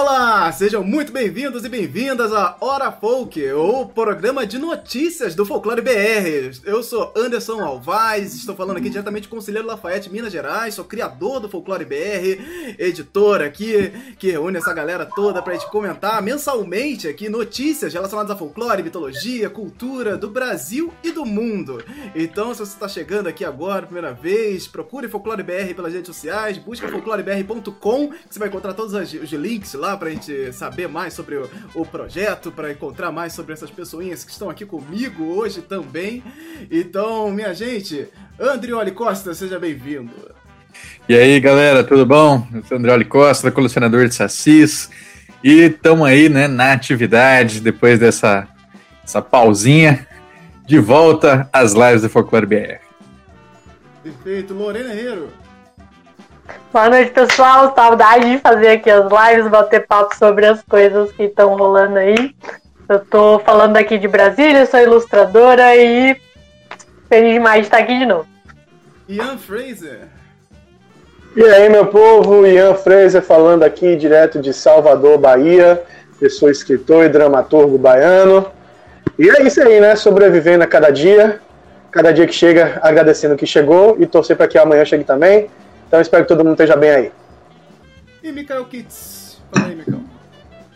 [0.00, 5.82] Olá, sejam muito bem-vindos e bem-vindas a Hora Folk, o programa de notícias do Folclore
[5.82, 6.56] BR.
[6.64, 10.84] Eu sou Anderson Alvaz, estou falando aqui diretamente com o Conselheiro Lafayette, Minas Gerais, sou
[10.84, 17.08] criador do Folclore BR, editor aqui, que reúne essa galera toda pra gente comentar mensalmente
[17.08, 21.82] aqui notícias relacionadas a folclore, mitologia, cultura do Brasil e do mundo.
[22.14, 26.56] Então, se você está chegando aqui agora, primeira vez, procure Folclore BR pelas redes sociais,
[26.56, 31.36] busque folclorebr.com, que você vai encontrar todos os links lá pra gente saber mais sobre
[31.36, 36.22] o, o projeto, para encontrar mais sobre essas pessoinhas que estão aqui comigo hoje também.
[36.70, 40.12] Então, minha gente, Andrioli Costa, seja bem-vindo.
[41.08, 42.46] E aí, galera, tudo bom?
[42.52, 44.90] Eu sou Andrioli Costa, colecionador de sacis.
[45.42, 48.48] E estamos aí, né, na atividade, depois dessa
[49.08, 50.06] essa pausinha,
[50.66, 52.78] de volta às lives do Folclore BR.
[54.02, 54.52] Perfeito.
[54.52, 55.30] Lorena Herrero.
[56.70, 57.72] Boa noite, pessoal.
[57.74, 62.34] Saudade de fazer aqui as lives, bater papo sobre as coisas que estão rolando aí.
[62.86, 66.14] Eu tô falando aqui de Brasília, sou ilustradora e
[67.08, 68.26] feliz demais de estar aqui de novo.
[69.08, 70.08] Ian Fraser.
[71.34, 75.82] E aí, meu povo, Ian Fraser falando aqui direto de Salvador, Bahia.
[76.20, 78.46] Eu sou escritor e dramaturgo baiano.
[79.18, 79.96] E é isso aí, né?
[79.96, 81.40] Sobrevivendo a cada dia.
[81.90, 85.48] Cada dia que chega, agradecendo que chegou e torcer para que amanhã chegue também.
[85.88, 87.10] Então espero que todo mundo esteja bem aí.
[88.22, 89.40] E Mikael Kitts.
[89.50, 90.00] Fala aí, Mikael.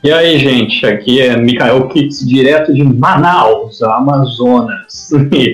[0.02, 5.10] E aí, gente, aqui é Mikael Kitts, direto de Manaus, Amazonas.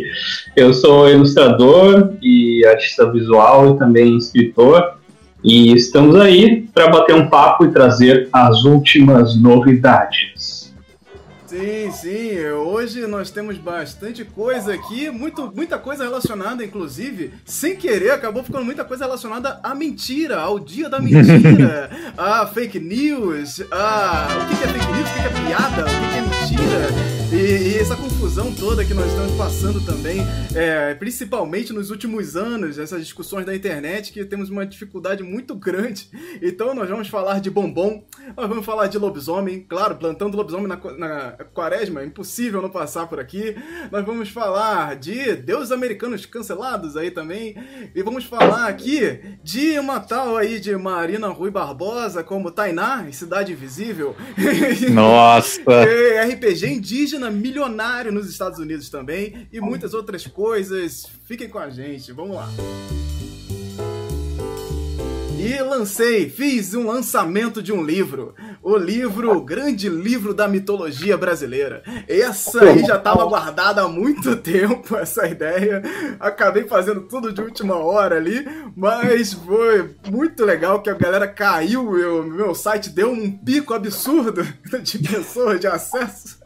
[0.57, 4.95] Eu sou ilustrador e artista visual e também escritor.
[5.45, 10.58] E estamos aí para bater um papo e trazer as últimas novidades.
[11.49, 12.47] Sim, sim.
[12.51, 18.67] Hoje nós temos bastante coisa aqui, muito, muita coisa relacionada, inclusive, sem querer, acabou ficando
[18.67, 24.63] muita coisa relacionada à mentira, ao dia da mentira, a fake news, a o que
[24.63, 27.19] é fake news, o que é piada, o que é mentira.
[27.31, 30.21] E, e, essa confusão toda que nós estamos passando também,
[30.55, 36.09] é, principalmente nos últimos anos, essas discussões da internet, que temos uma dificuldade muito grande.
[36.41, 38.03] Então nós vamos falar de bombom,
[38.35, 43.19] nós vamos falar de lobisomem, claro, plantando lobisomem na, na quaresma, impossível não passar por
[43.19, 43.57] aqui.
[43.91, 47.57] Nós vamos falar de deuses americanos cancelados aí também.
[47.95, 53.13] E vamos falar aqui de uma tal aí de Marina Rui Barbosa, como Tainá, em
[53.13, 54.17] Cidade Invisível.
[54.93, 55.61] Nossa!
[56.33, 61.07] RPG indígena milionário nos Estados Unidos também e muitas outras coisas.
[61.25, 62.49] Fiquem com a gente, vamos lá.
[65.39, 68.35] E lancei, fiz um lançamento de um livro.
[68.69, 71.83] O livro, o grande livro da mitologia brasileira.
[72.07, 75.81] Essa aí já estava guardada há muito tempo, essa ideia.
[76.21, 78.47] Acabei fazendo tudo de última hora ali,
[78.77, 84.47] mas foi muito legal que a galera caiu, meu, meu site deu um pico absurdo
[84.85, 86.39] de pessoas de acesso.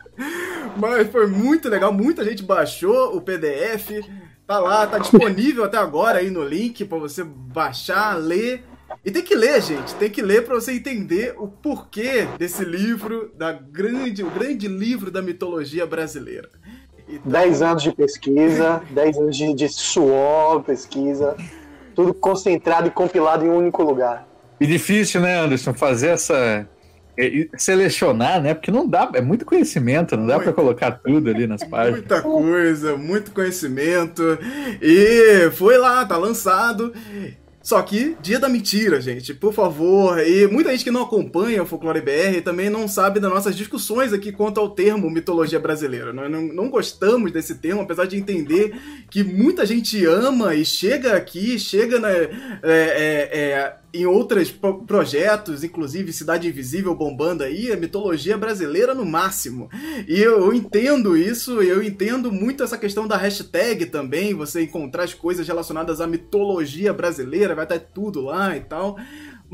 [0.77, 4.00] Mas foi muito legal, muita gente baixou o PDF.
[4.47, 8.62] Tá lá, tá disponível até agora aí no link para você baixar, ler.
[9.04, 13.32] E tem que ler, gente, tem que ler para você entender o porquê desse livro,
[13.36, 16.48] da grande, o grande livro da mitologia brasileira.
[17.08, 17.32] Então...
[17.32, 21.36] Dez anos de pesquisa, dez anos de, de suor, pesquisa,
[21.96, 24.26] tudo concentrado e compilado em um único lugar.
[24.60, 26.69] E difícil, né, Anderson, fazer essa
[27.19, 28.54] é, selecionar, né?
[28.54, 31.98] Porque não dá, é muito conhecimento, não dá para colocar tudo ali nas páginas.
[31.98, 34.38] Muita coisa, muito conhecimento.
[34.80, 36.92] E foi lá, tá lançado.
[37.62, 40.19] Só que, dia da mentira, gente, por favor.
[40.19, 44.12] E muita gente que não acompanha o Folclore BR também não sabe das nossas discussões
[44.12, 46.12] aqui quanto ao termo mitologia brasileira.
[46.12, 48.77] Nós não, não gostamos desse termo, apesar de entender
[49.09, 52.09] que muita gente ama e chega aqui, chega na.
[52.09, 52.28] É,
[52.62, 54.53] é, é, em outros
[54.86, 59.69] projetos, inclusive Cidade Invisível bombando aí, a mitologia brasileira no máximo.
[60.08, 65.14] E eu entendo isso, eu entendo muito essa questão da hashtag também, você encontrar as
[65.14, 68.96] coisas relacionadas à mitologia brasileira, vai estar tudo lá e tal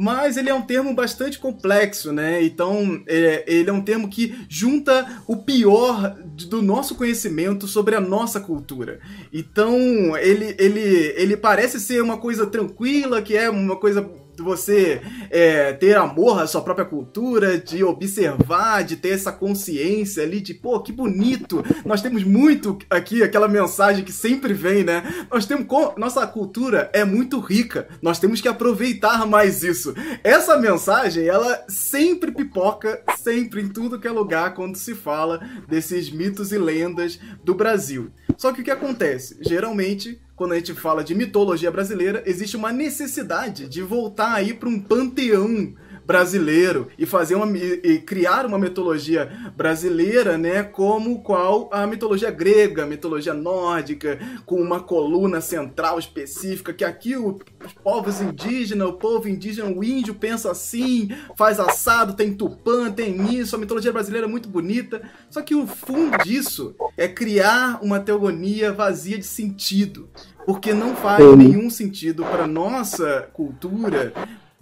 [0.01, 2.41] mas ele é um termo bastante complexo, né?
[2.45, 8.01] Então, é, ele é um termo que junta o pior do nosso conhecimento sobre a
[8.01, 9.01] nossa cultura.
[9.33, 9.77] Então,
[10.17, 14.09] ele, ele, ele parece ser uma coisa tranquila, que é uma coisa
[14.43, 15.01] você
[15.31, 20.55] é, ter amor à sua própria cultura, de observar, de ter essa consciência ali de,
[20.55, 21.65] pô, que bonito.
[21.85, 25.03] Nós temos muito aqui aquela mensagem que sempre vem, né?
[25.31, 27.89] Nós temos nossa cultura é muito rica.
[28.01, 29.95] Nós temos que aproveitar mais isso.
[30.23, 36.11] Essa mensagem, ela sempre pipoca, sempre em tudo que é lugar quando se fala desses
[36.11, 38.11] mitos e lendas do Brasil.
[38.37, 39.39] Só que o que acontece?
[39.41, 44.69] Geralmente quando a gente fala de mitologia brasileira, existe uma necessidade de voltar aí para
[44.69, 45.75] um panteão
[46.09, 52.85] brasileiro e fazer uma e criar uma mitologia brasileira, né, como qual a mitologia grega,
[52.85, 58.95] a mitologia nórdica, com uma coluna central específica que aqui o, os povos indígenas, o
[58.95, 64.27] povo indígena, o índio pensa assim, faz assado, tem tupã, tem isso, a mitologia brasileira
[64.27, 65.03] é muito bonita.
[65.29, 70.09] Só que o fundo disso é criar uma teogonia vazia de sentido
[70.47, 74.15] porque não faz nenhum sentido para nossa cultura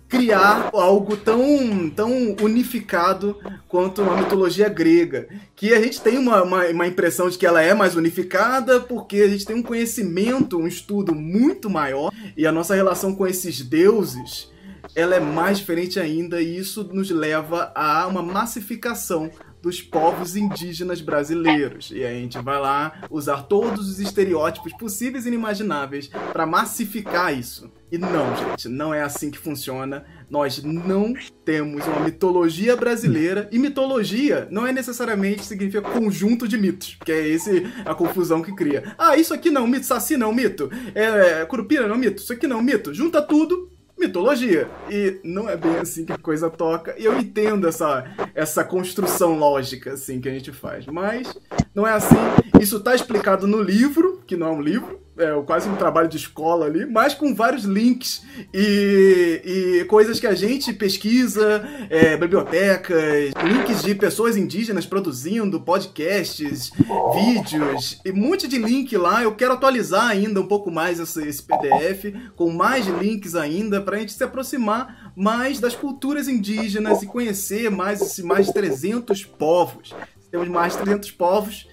[0.09, 3.37] criar algo tão, tão unificado
[3.69, 5.29] quanto a mitologia grega.
[5.55, 9.17] Que a gente tem uma, uma, uma, impressão de que ela é mais unificada porque
[9.19, 13.61] a gente tem um conhecimento, um estudo muito maior e a nossa relação com esses
[13.63, 14.51] deuses
[14.95, 19.31] ela é mais diferente ainda e isso nos leva a uma massificação
[19.67, 21.91] dos povos indígenas brasileiros.
[21.93, 27.69] E a gente vai lá usar todos os estereótipos possíveis e inimagináveis para massificar isso.
[27.91, 30.05] E não, gente, não é assim que funciona.
[30.31, 31.15] Nós não
[31.45, 37.27] temos uma mitologia brasileira e mitologia não é necessariamente significa conjunto de mitos, que é
[37.27, 38.95] esse a confusão que cria.
[38.97, 40.71] Ah, isso aqui não, mito, saci não, mito.
[40.95, 42.23] É, é curupira não, mito.
[42.23, 42.95] Isso aqui não, mito.
[42.95, 43.69] Junta tudo,
[43.99, 44.69] mitologia.
[44.91, 46.95] E não é bem assim que a coisa toca.
[46.99, 48.05] E eu entendo essa,
[48.35, 50.87] essa construção lógica assim que a gente faz.
[50.87, 51.35] Mas
[51.75, 52.17] não é assim.
[52.61, 56.17] Isso está explicado no livro, que não é um livro, é, quase um trabalho de
[56.17, 58.23] escola ali, mas com vários links
[58.53, 66.71] e, e coisas que a gente pesquisa, é, bibliotecas, links de pessoas indígenas produzindo podcasts,
[67.15, 69.23] vídeos e um monte de link lá.
[69.23, 73.97] Eu quero atualizar ainda um pouco mais esse, esse PDF, com mais links ainda, para
[73.97, 79.25] a gente se aproximar mais das culturas indígenas e conhecer mais esses mais de 300
[79.25, 79.95] povos.
[80.31, 81.69] Temos mais de 300 povos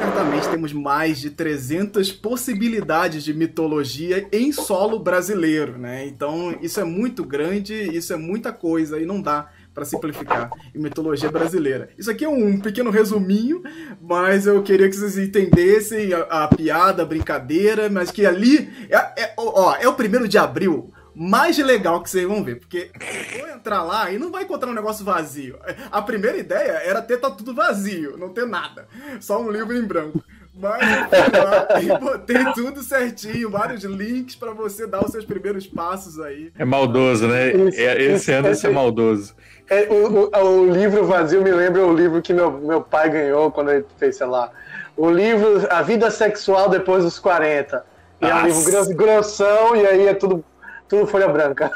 [0.00, 6.06] Certamente temos mais de 300 possibilidades de mitologia em solo brasileiro, né?
[6.06, 10.78] Então isso é muito grande, isso é muita coisa e não dá para simplificar em
[10.78, 11.90] mitologia brasileira.
[11.98, 13.62] Isso aqui é um pequeno resuminho,
[14.00, 19.22] mas eu queria que vocês entendessem a, a piada, a brincadeira, mas que ali é,
[19.22, 22.60] é, ó, é o primeiro de abril mais legal que vocês vão ver.
[22.60, 25.58] Porque eu vou entrar lá e não vai encontrar um negócio vazio.
[25.90, 28.86] A primeira ideia era ter tá tudo vazio, não ter nada.
[29.20, 30.22] Só um livro em branco.
[30.54, 35.24] Mas eu fui lá e botei tudo certinho, vários links para você dar os seus
[35.24, 36.52] primeiros passos aí.
[36.58, 37.52] É maldoso, né?
[37.52, 39.34] Esse, é, esse ano esse é maldoso.
[39.70, 43.52] É, o, o, o, livro vazio me lembra o livro que meu, meu pai ganhou
[43.52, 44.50] quando ele fez, sei lá,
[44.96, 47.84] o livro A Vida Sexual Depois dos 40.
[48.20, 48.34] E Nossa.
[48.34, 50.44] é um livro grossão, e aí é tudo
[50.88, 51.70] tudo folha branca.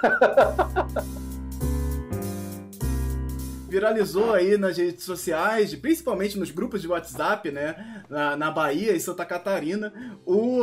[3.72, 8.04] viralizou aí nas redes sociais, principalmente nos grupos de WhatsApp, né?
[8.10, 9.90] Na, na Bahia e Santa Catarina,
[10.26, 10.60] o,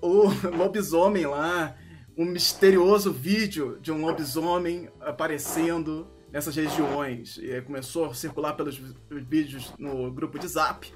[0.00, 1.76] o lobisomem lá,
[2.16, 7.38] um misterioso vídeo de um lobisomem aparecendo nessas regiões.
[7.38, 8.80] E começou a circular pelos
[9.10, 10.90] vídeos no grupo de Zap.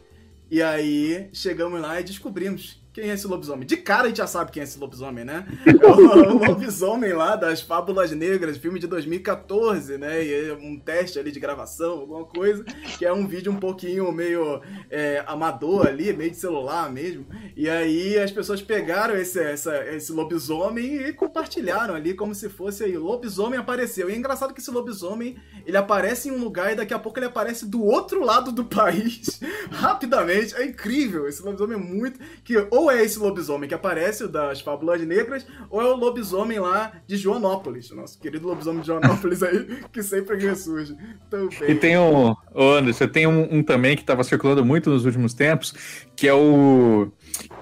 [0.50, 3.66] E aí chegamos lá e descobrimos quem é esse lobisomem?
[3.66, 5.46] De cara a gente já sabe quem é esse lobisomem, né?
[5.66, 10.22] É o, o lobisomem lá das Fábulas Negras, filme de 2014, né?
[10.22, 12.62] E é um teste ali de gravação, alguma coisa,
[12.98, 14.60] que é um vídeo um pouquinho meio
[14.90, 17.24] é, amador ali, meio de celular mesmo.
[17.56, 22.84] E aí as pessoas pegaram esse, essa, esse lobisomem e compartilharam ali como se fosse
[22.84, 24.10] aí, o lobisomem apareceu.
[24.10, 27.18] E é engraçado que esse lobisomem, ele aparece em um lugar e daqui a pouco
[27.18, 30.54] ele aparece do outro lado do país, rapidamente.
[30.56, 32.20] É incrível, esse lobisomem é muito...
[32.44, 36.92] que ou é esse lobisomem que aparece das Fábulas Negras, ou é o lobisomem lá
[37.06, 40.96] de Joanópolis, nosso querido lobisomem de Joanópolis aí, que sempre ressurge.
[41.30, 41.70] Também.
[41.70, 45.72] E tem um, Anderson, tem um, um também que estava circulando muito nos últimos tempos,
[46.16, 47.12] que é o.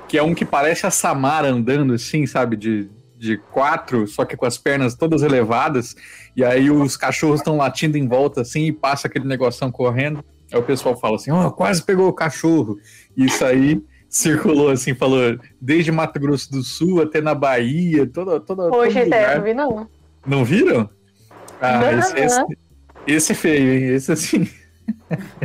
[0.08, 4.36] que é um que parece a Samara andando assim, sabe, de, de quatro, só que
[4.36, 5.94] com as pernas todas elevadas,
[6.34, 10.24] e aí os cachorros estão latindo em volta assim e passa aquele negocinho correndo.
[10.50, 12.78] Aí o pessoal fala assim: Ó, oh, quase pegou o cachorro.
[13.16, 18.68] Isso aí circulou assim, falou desde Mato Grosso do Sul até na Bahia, toda toda
[18.68, 19.88] Poxa, todo é, não vi não.
[20.26, 20.90] Não viram?
[21.60, 22.22] Ah, não, esse, não.
[22.24, 22.58] Esse,
[23.06, 23.94] esse, é feio, hein?
[23.94, 24.50] Esse assim.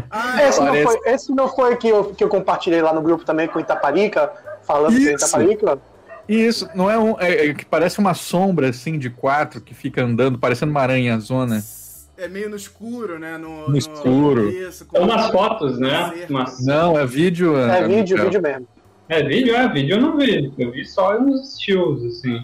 [0.10, 0.84] Ah, esse, parece...
[0.84, 3.60] não foi, esse não foi que eu, que eu compartilhei lá no grupo também com
[3.60, 4.32] Itaparica,
[4.64, 5.06] falando Isso.
[5.06, 5.80] que Itaparica?
[6.28, 7.20] Isso, não é um.
[7.20, 11.20] É, é, que parece uma sombra assim de quatro que fica andando, parecendo uma aranha
[11.20, 11.64] zona
[12.18, 13.38] é meio no escuro, né?
[13.38, 14.50] No, no escuro.
[14.50, 16.28] Isso, é umas fotos, né?
[16.62, 17.58] Não, é vídeo.
[17.58, 18.68] É, é vídeo, vídeo mesmo.
[19.08, 20.52] É vídeo, é vídeo eu não vi.
[20.58, 22.42] Eu vi só nos estilos, assim.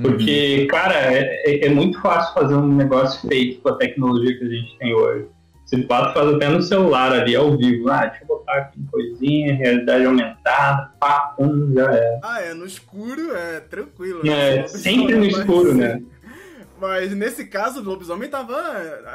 [0.00, 0.66] Porque, uhum.
[0.68, 4.48] cara, é, é, é, muito fácil fazer um negócio feito com a tecnologia que a
[4.48, 5.26] gente tem hoje.
[5.64, 7.88] Você pode fazer até no celular ali, ao vivo.
[7.88, 12.20] Ah, deixa eu botar aqui uma coisinha, realidade aumentada, pá, pum, já é.
[12.22, 14.22] Ah, é, no escuro é tranquilo.
[14.24, 14.58] Né?
[14.58, 16.02] É, sempre no escuro, né?
[16.86, 18.54] Mas nesse caso, o lobisomem tava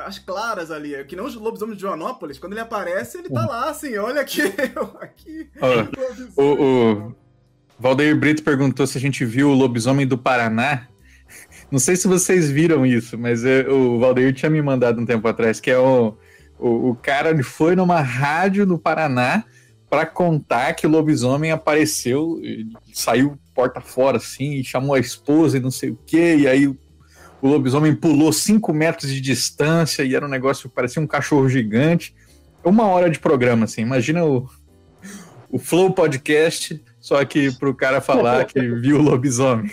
[0.05, 0.95] às claras ali.
[0.95, 4.21] É que não o lobisomem de Joanópolis, quando ele aparece, ele tá lá assim, olha
[4.21, 4.41] aqui,
[4.75, 5.47] eu aqui.
[6.35, 7.15] o, o
[7.79, 10.87] Valdeir Brito perguntou se a gente viu o lobisomem do Paraná.
[11.69, 15.27] Não sei se vocês viram isso, mas eu, o Valdeir tinha me mandado um tempo
[15.27, 16.17] atrás, que é o,
[16.57, 19.43] o, o cara ele foi numa rádio no Paraná
[19.87, 22.41] para contar que o lobisomem apareceu,
[22.91, 26.75] saiu porta fora assim, e chamou a esposa e não sei o que, e aí
[27.41, 31.47] o lobisomem pulou 5 metros de distância e era um negócio que parecia um cachorro
[31.47, 32.13] gigante.
[32.63, 33.81] Uma hora de programa, assim.
[33.81, 34.49] Imagina o,
[35.49, 39.71] o Flow Podcast, só que pro cara falar que viu o lobisomem.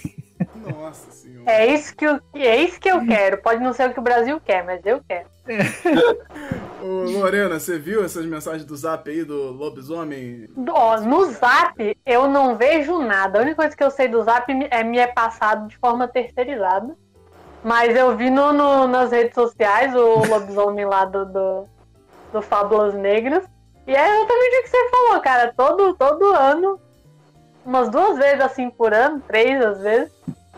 [0.54, 1.50] Nossa senhora.
[1.50, 3.38] É isso, que eu, é isso que eu quero.
[3.38, 5.26] Pode não ser o que o Brasil quer, mas eu quero.
[6.82, 10.48] Ô, Lorena, você viu essas mensagens do zap aí do lobisomem?
[10.68, 13.38] Ó, no zap eu não vejo nada.
[13.38, 16.96] A única coisa que eu sei do zap é me é passado de forma terceirizada.
[17.62, 21.68] Mas eu vi no, no, nas redes sociais o lobisomem lá do, do,
[22.32, 23.44] do Fábulas Negras.
[23.86, 25.54] E é exatamente o que você falou, cara.
[25.56, 26.80] Todo, todo ano,
[27.64, 30.12] umas duas vezes assim por ano, três às vezes,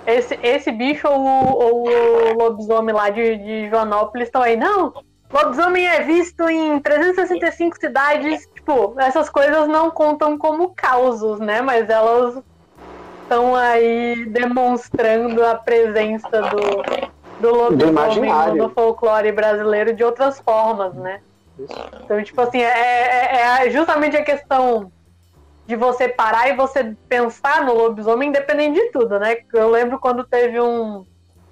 [0.07, 4.57] esse, esse bicho ou, ou o lobisomem lá de, de Joanópolis estão aí.
[4.57, 4.93] Não,
[5.31, 8.47] lobisomem é visto em 365 cidades.
[8.55, 11.61] Tipo, essas coisas não contam como causos, né?
[11.61, 12.43] Mas elas
[13.29, 21.21] estão aí demonstrando a presença do, do lobisomem no folclore brasileiro de outras formas, né?
[22.03, 24.91] Então, tipo assim, é, é, é, justamente a questão
[25.67, 29.37] de você parar e você pensar no lobisomem independente de tudo, né?
[29.53, 31.05] Eu lembro quando teve um.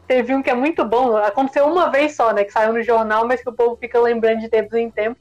[0.06, 2.44] Teve um que é muito bom, aconteceu uma vez só, né?
[2.44, 5.20] Que saiu no jornal, mas que o povo fica lembrando de tempos em tempos.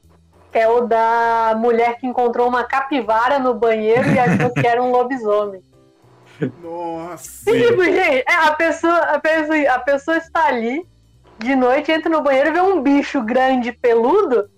[0.52, 4.80] Que é o da mulher que encontrou uma capivara no banheiro e achou que era
[4.80, 5.60] um lobisomem.
[6.62, 7.50] Nossa!
[7.50, 10.86] E tipo, gente, é, a pessoa, a, pessoa, a pessoa está ali
[11.38, 14.48] de noite, entra no banheiro e vê um bicho grande, peludo,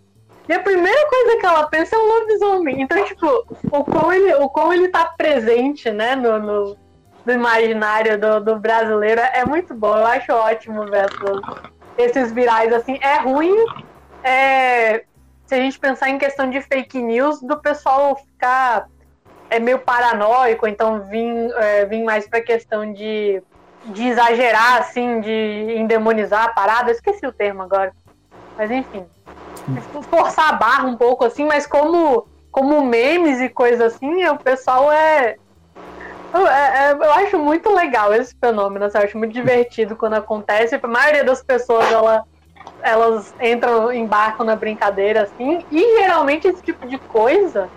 [0.48, 2.80] e a primeira coisa que ela pensa é um lobisomem.
[2.80, 3.26] Então, tipo,
[3.70, 6.76] o quão ele, o quão ele tá presente, né, no, no,
[7.26, 9.94] no imaginário do, do, brasileiro é muito bom.
[9.94, 11.06] Eu acho ótimo ver
[11.98, 12.98] esses virais, assim.
[13.02, 13.54] É ruim
[14.24, 15.04] é,
[15.44, 18.86] se a gente pensar em questão de fake news, do pessoal ficar
[19.50, 23.42] é meio paranoico, então vim, é, vim mais pra questão de,
[23.86, 26.90] de exagerar, assim, de endemonizar a parada.
[26.90, 27.92] Eu esqueci o termo agora.
[28.56, 29.06] Mas enfim.
[30.10, 34.92] Forçar a barra um pouco, assim, mas como, como memes e coisa assim, o pessoal
[34.92, 35.36] é.
[36.32, 40.14] Eu, é, é, eu acho muito legal esse fenômeno, assim, eu acho muito divertido quando
[40.14, 40.78] acontece.
[40.80, 42.24] A maioria das pessoas, ela,
[42.82, 47.70] elas entram, embarcam na brincadeira, assim, e geralmente esse tipo de coisa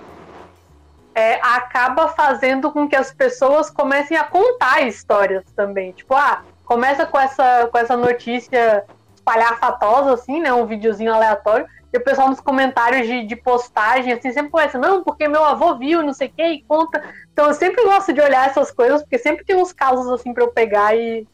[1.13, 5.91] é, acaba fazendo com que as pessoas comecem a contar histórias também.
[5.91, 8.83] Tipo, ah, começa com essa, com essa notícia
[9.15, 10.51] espalhafatosa, assim, né?
[10.53, 11.65] Um videozinho aleatório.
[11.93, 15.77] E o pessoal nos comentários de, de postagem, assim, sempre começa, não, porque meu avô
[15.77, 17.03] viu, não sei o que, e conta.
[17.33, 20.45] Então eu sempre gosto de olhar essas coisas, porque sempre tem uns casos, assim, pra
[20.45, 21.27] eu pegar e,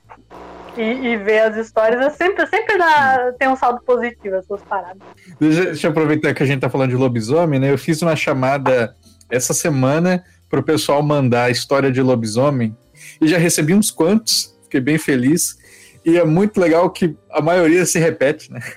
[0.76, 2.02] e, e ver as histórias.
[2.02, 4.98] Eu sempre, sempre dá, tem um saldo positivo essas paradas.
[5.40, 7.72] Deixa, deixa eu aproveitar que a gente tá falando de lobisomem, né?
[7.72, 8.96] Eu fiz uma chamada
[9.30, 12.76] essa semana para o pessoal mandar a história de lobisomem
[13.22, 15.58] e já recebi uns quantos, fiquei bem feliz.
[16.06, 18.62] E é muito legal que a maioria se repete, né?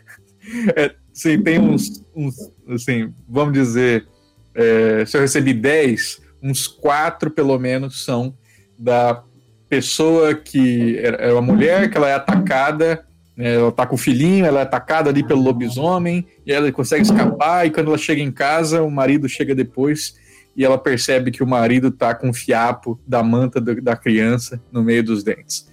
[0.75, 2.35] É, sim, tem uns, uns,
[2.69, 4.05] assim, vamos dizer,
[4.53, 8.35] é, se eu recebi 10, uns quatro pelo menos são
[8.77, 9.23] da
[9.69, 13.05] pessoa que é uma mulher que ela é atacada,
[13.37, 17.03] né, ela tá com o filhinho, ela é atacada ali pelo lobisomem, e ela consegue
[17.03, 20.17] escapar, e quando ela chega em casa, o marido chega depois
[20.61, 24.63] e ela percebe que o marido tá com o fiapo da manta do, da criança
[24.71, 25.67] no meio dos dentes.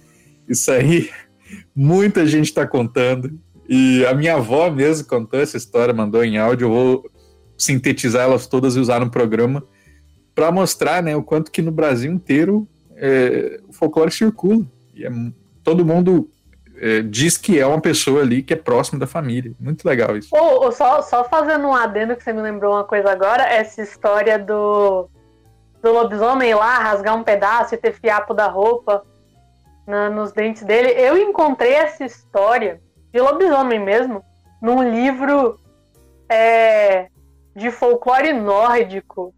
[0.48, 1.10] Isso aí,
[1.76, 3.38] muita gente está contando.
[3.68, 6.64] E a minha avó mesmo contou essa história, mandou em áudio.
[6.64, 7.10] Eu vou
[7.58, 9.62] sintetizar elas todas e usar no programa
[10.34, 12.66] para mostrar né, o quanto que no Brasil inteiro
[12.96, 14.64] é, o folclore circula.
[14.94, 15.10] E é,
[15.62, 16.30] todo mundo
[16.80, 19.52] é, diz que é uma pessoa ali que é próximo da família.
[19.58, 20.28] Muito legal isso.
[20.32, 23.82] Oh, oh, só, só fazendo um adendo que você me lembrou uma coisa agora, essa
[23.82, 25.08] história do,
[25.82, 29.02] do lobisomem lá rasgar um pedaço e ter fiapo da roupa
[29.86, 30.88] na, nos dentes dele.
[30.90, 32.80] Eu encontrei essa história
[33.12, 34.22] de lobisomem mesmo
[34.60, 35.58] num livro
[36.28, 37.08] é,
[37.56, 39.34] de folclore nórdico.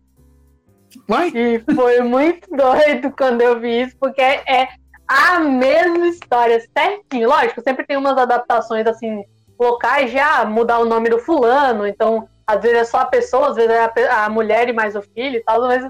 [1.09, 1.31] Uai?
[1.35, 4.69] E foi muito doido quando eu vi isso, porque é,
[5.11, 7.29] a mesma história, certinho.
[7.29, 9.25] Lógico, sempre tem umas adaptações assim,
[9.59, 13.57] locais já mudar o nome do fulano, então às vezes é só a pessoa, às
[13.57, 15.85] vezes é a, a mulher e mais o filho e tal, mas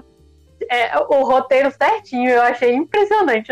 [0.71, 3.49] é, o roteiro certinho, eu achei impressionante.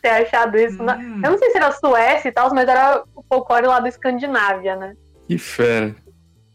[0.00, 0.82] ter achado isso.
[0.82, 0.96] Na...
[0.96, 1.20] Hum.
[1.22, 4.74] Eu não sei se era Suécia e tal, mas era o folclore lá da Escandinávia,
[4.74, 4.94] né?
[5.26, 5.94] Que fera.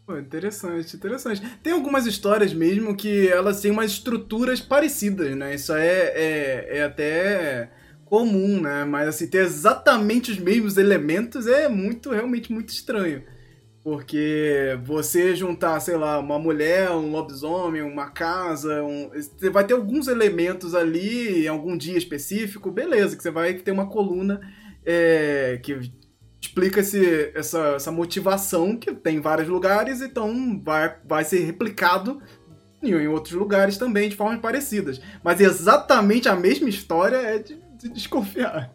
[0.04, 1.40] Pô, interessante, interessante.
[1.62, 5.54] Tem algumas histórias mesmo que elas têm umas estruturas parecidas, né?
[5.54, 7.70] Isso é, é, é até
[8.04, 8.84] comum, né?
[8.84, 13.22] Mas assim, ter exatamente os mesmos elementos é muito, realmente muito estranho.
[13.82, 19.10] Porque você juntar, sei lá, uma mulher, um lobisomem, uma casa, um...
[19.10, 23.72] você vai ter alguns elementos ali em algum dia específico, beleza, que você vai ter
[23.72, 24.40] uma coluna
[24.86, 25.78] é, que
[26.40, 32.22] explica esse, essa, essa motivação que tem em vários lugares, então vai, vai ser replicado
[32.82, 35.00] em, em outros lugares também de formas parecidas.
[35.22, 38.72] Mas exatamente a mesma história é de, de desconfiar.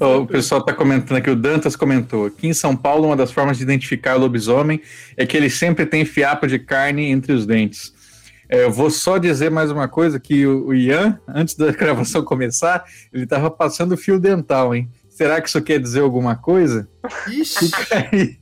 [0.00, 2.26] O pessoal tá comentando aqui, o Dantas comentou.
[2.26, 4.80] Aqui em São Paulo, uma das formas de identificar o lobisomem
[5.16, 7.92] é que ele sempre tem fiapo de carne entre os dentes.
[8.48, 12.24] É, eu vou só dizer mais uma coisa, que o, o Ian, antes da gravação
[12.24, 14.88] começar, ele tava passando fio dental, hein?
[15.10, 16.88] Será que isso quer dizer alguma coisa?
[17.28, 18.38] Ixi, Fica aí,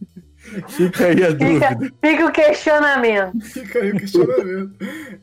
[0.69, 1.69] fica aí a dúvida.
[1.69, 3.41] Fica, fica o questionamento.
[3.45, 4.71] fica aí o questionamento.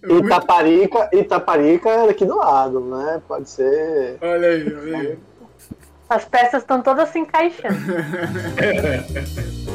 [0.01, 3.21] É muito- Itaparica, Itaparica é aqui do lado, né?
[3.27, 4.17] Pode ser.
[4.21, 5.17] Olha aí, olha aí.
[6.09, 7.75] As peças estão todas se encaixando.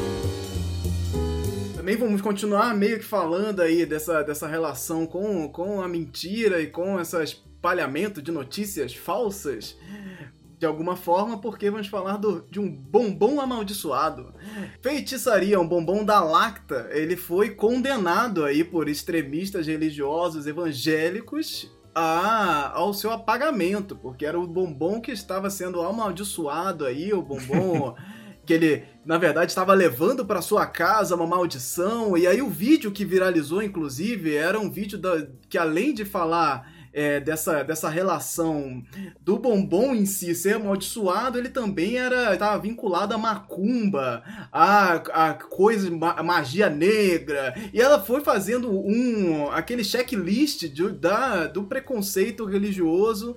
[1.75, 6.67] Também vamos continuar meio que falando aí dessa, dessa relação com, com a mentira e
[6.67, 9.75] com esse espalhamento de notícias falsas.
[10.59, 14.33] De alguma forma, porque vamos falar do- de um bombom amaldiçoado.
[14.81, 22.93] Feitiçaria, um bombom da Lacta, ele foi condenado aí por extremistas religiosos evangélicos a, ao
[22.93, 27.95] seu apagamento, porque era o bombom que estava sendo amaldiçoado aí, o bombom
[28.45, 32.17] que ele, na verdade, estava levando para sua casa uma maldição.
[32.17, 36.69] E aí o vídeo que viralizou, inclusive, era um vídeo da, que além de falar
[36.91, 38.83] é, dessa, dessa relação
[39.21, 45.33] do bombom em si ser amaldiçoado, ele também era estava vinculado a macumba, a, a
[45.33, 47.53] coisa, ma- magia negra.
[47.73, 53.35] E ela foi fazendo um aquele checklist de, da, do preconceito religioso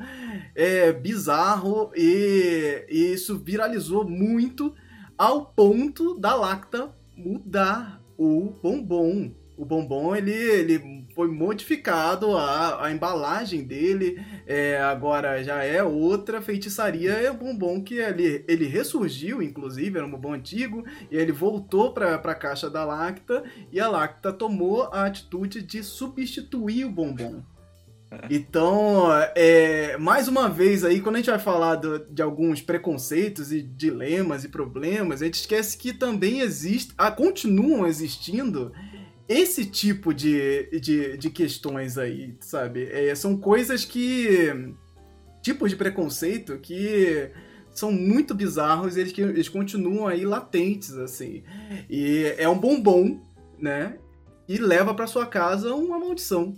[0.54, 4.74] é, bizarro e, e isso viralizou muito
[5.16, 9.30] ao ponto da Lacta mudar o bombom.
[9.56, 16.40] O bombom ele, ele foi modificado, a, a embalagem dele é, agora já é outra
[16.40, 17.12] feitiçaria.
[17.12, 21.92] É um bombom que ele, ele ressurgiu, inclusive, era um bombom antigo, e ele voltou
[21.92, 27.42] para a caixa da Lacta, e a Lacta tomou a atitude de substituir o bombom.
[28.28, 33.50] Então, é, mais uma vez aí, quando a gente vai falar do- de alguns preconceitos
[33.50, 38.70] e dilemas e problemas, a gente esquece que também existe, ah, continuam existindo
[39.28, 42.84] esse tipo de, de, de questões aí, sabe?
[42.90, 44.74] É, são coisas que.
[45.40, 47.30] tipos de preconceito que
[47.70, 51.42] são muito bizarros e eles, eles continuam aí latentes, assim.
[51.88, 53.20] E é um bombom,
[53.58, 53.96] né?
[54.48, 56.54] E leva pra sua casa uma maldição.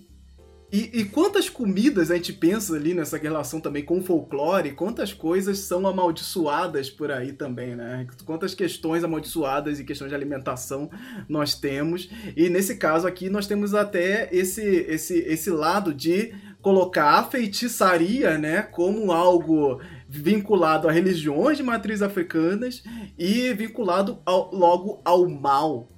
[0.76, 5.12] E, e quantas comidas a gente pensa ali nessa relação também com o folclore, quantas
[5.12, 8.04] coisas são amaldiçoadas por aí também, né?
[8.24, 10.90] Quantas questões amaldiçoadas e questões de alimentação
[11.28, 12.10] nós temos.
[12.36, 18.36] E nesse caso aqui nós temos até esse, esse, esse lado de colocar a feitiçaria,
[18.36, 22.82] né, como algo vinculado a religiões de matriz africanas
[23.16, 25.88] e vinculado ao- logo ao mal.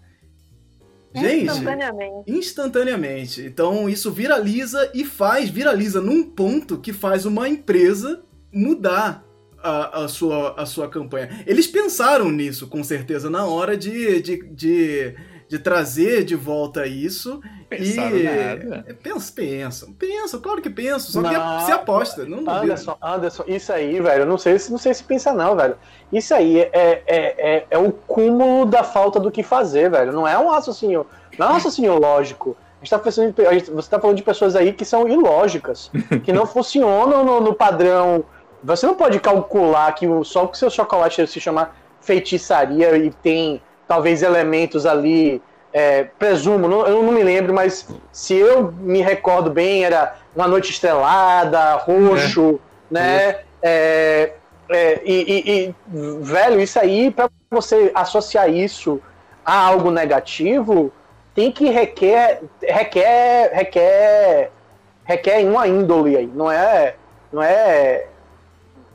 [1.21, 2.31] Gente, Instantaneamente.
[2.31, 3.43] instantaneamente.
[3.43, 9.25] Então isso viraliza e faz, viraliza num ponto que faz uma empresa mudar
[9.63, 11.43] a, a sua, a sua campanha.
[11.47, 15.15] Eles pensaram nisso, com certeza, na hora de, de, de,
[15.49, 17.41] de trazer de volta isso.
[17.69, 18.87] Pensaram e nada.
[19.03, 22.25] Pensam, pensam, pensam, claro que pensam, só que Não, se aposta.
[22.25, 22.51] Não duvido.
[22.51, 25.77] Anderson, Anderson, isso aí, velho, eu não sei, se- não sei se pensa não, velho.
[26.13, 27.03] Isso aí é, é,
[27.57, 30.13] é, é o cúmulo da falta do que fazer, velho.
[30.13, 31.07] Não é um raciocínio,
[31.39, 32.57] não é um raciocínio lógico.
[32.81, 35.91] A gente tá pensando, gente- você tá falando de pessoas aí que são ilógicas,
[36.25, 38.25] que não funcionam no, no padrão.
[38.65, 43.61] Você não pode calcular que o- só porque seu chocolate se chama feitiçaria e tem
[43.87, 45.41] talvez elementos ali,
[45.73, 50.49] é, presumo, não- eu não me lembro, mas se eu me recordo bem, era uma
[50.49, 52.59] noite estrelada, roxo,
[52.91, 53.37] né?
[53.63, 54.33] É,
[54.71, 55.75] é, e, e- e,
[56.23, 59.01] velho, isso aí, pra você associar isso
[59.45, 60.93] a algo negativo,
[61.35, 64.51] tem que requer, requer, requer,
[65.05, 66.95] requer uma índole aí, não é,
[67.33, 68.07] não é,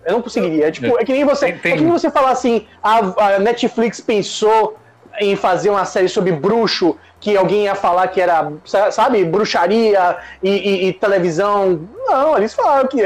[0.06, 1.06] eu não conseguiria, é tipo, é.
[1.06, 4.76] que nem você, é que nem você falar assim, a, a Netflix pensou
[5.20, 8.52] em fazer uma série sobre bruxo, que alguém ia falar que era,
[8.92, 11.88] sabe, bruxaria e, e, e televisão.
[12.08, 13.02] Não, eles falaram que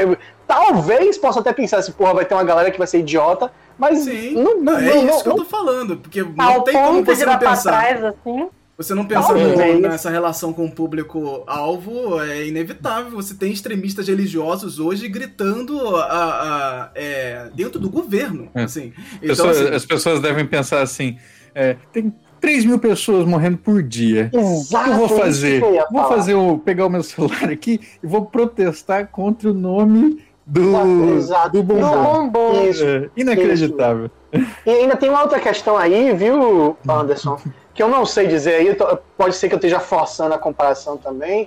[0.46, 4.00] talvez possa até pensar assim, porra, vai ter uma galera que vai ser idiota, mas
[4.00, 7.26] Sim, não, não, é não, isso que eu tô falando, porque não tem como você
[7.26, 7.70] não pensar.
[7.70, 8.48] Trás, assim.
[8.78, 13.12] Você não pensar no, nessa relação com o público-alvo é inevitável.
[13.12, 18.50] Você tem extremistas religiosos hoje gritando a, a, é, dentro do governo.
[18.54, 18.64] É.
[18.64, 18.92] Assim.
[19.14, 21.18] Então, Pessoas, assim, as pessoas devem pensar assim:
[21.56, 24.30] é, tem 3 mil pessoas morrendo por dia.
[24.30, 25.62] Exato, o que eu vou fazer?
[25.62, 30.22] Eu vou fazer o, pegar o meu celular aqui e vou protestar contra o nome
[30.44, 31.50] do, Exato.
[31.50, 32.28] do bombom.
[32.28, 32.68] bombom.
[32.68, 34.10] Isso, é, inacreditável.
[34.30, 34.46] Isso.
[34.66, 37.40] E ainda tem uma outra questão aí, viu, Anderson?
[37.72, 38.76] que eu não sei dizer aí,
[39.16, 41.46] pode ser que eu esteja forçando a comparação também,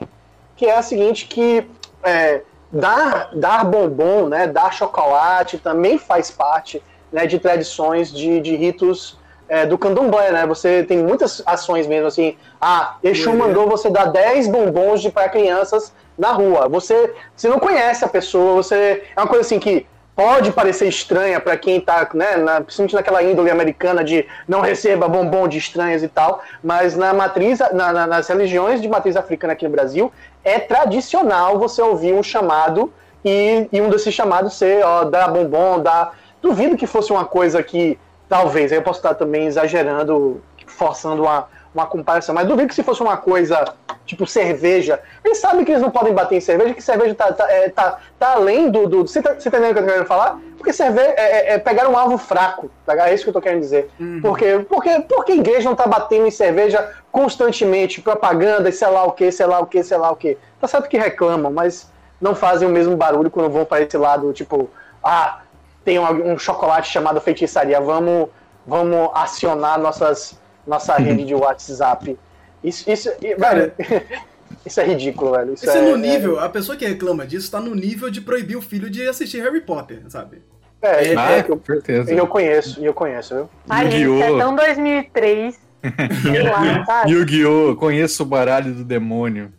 [0.56, 1.65] que é a seguinte, que
[2.04, 2.41] é,
[2.72, 9.18] dar, dar bombom, né, dar chocolate também faz parte né, de tradições, de, de ritos
[9.49, 10.45] é, do candomblé, né?
[10.45, 12.38] Você tem muitas ações mesmo assim.
[12.62, 16.69] Ah, Exu mandou você dar 10 bombons para crianças na rua.
[16.69, 19.03] Você, você não conhece a pessoa, você.
[19.15, 19.85] É uma coisa assim que
[20.19, 25.07] pode parecer estranha para quem está, né, na, principalmente naquela índole americana de não receba
[25.07, 29.53] bombom de estranhos e tal, mas na matriz, na, na, nas religiões de matriz africana
[29.53, 30.12] aqui no Brasil,
[30.43, 32.91] é tradicional você ouvir um chamado
[33.23, 36.13] e, e um desses chamados ser, ó, dar bombom, dar...
[36.41, 37.97] Duvido que fosse uma coisa que,
[38.30, 43.02] talvez, eu posso estar também exagerando, forçando uma, uma comparação, mas duvido que se fosse
[43.02, 43.74] uma coisa
[44.06, 47.52] tipo cerveja, eles sabem que eles não podem bater em cerveja, que cerveja tá, tá,
[47.52, 48.88] é, tá, tá além do.
[48.88, 50.39] do você, tá, você tá entendendo o que eu tô querendo falar?
[50.58, 53.08] Porque cerveja é, é, é pegar um alvo fraco, tá?
[53.08, 53.89] É isso que eu tô querendo dizer.
[54.00, 54.20] Uhum.
[54.20, 59.04] Porque, porque, porque a igreja não tá batendo em cerveja constantemente, propaganda e sei lá
[59.04, 60.38] o que, sei lá o que, sei lá o que.
[60.60, 64.34] Tá certo que reclamam, mas não fazem o mesmo barulho quando vão para esse lado,
[64.34, 64.70] tipo,
[65.04, 65.42] ah,
[65.89, 68.30] tem um, um chocolate chamado feitiçaria, vamos,
[68.67, 72.15] vamos acionar nossas nossa rede de WhatsApp.
[72.63, 73.73] Isso, isso, velho,
[74.63, 75.54] isso é ridículo, velho.
[75.56, 76.45] Isso, isso é, é, no nível, é...
[76.45, 79.62] a pessoa que reclama disso tá no nível de proibir o filho de assistir Harry
[79.62, 80.43] Potter, sabe?
[80.80, 82.13] É, é, ah, é eu, certeza.
[82.13, 83.49] eu conheço, eu conheço, viu?
[83.67, 85.60] Ai, gente, é tão 2003.
[87.10, 87.75] Yu-Gi-Oh!
[87.78, 89.52] Conheço o baralho do demônio.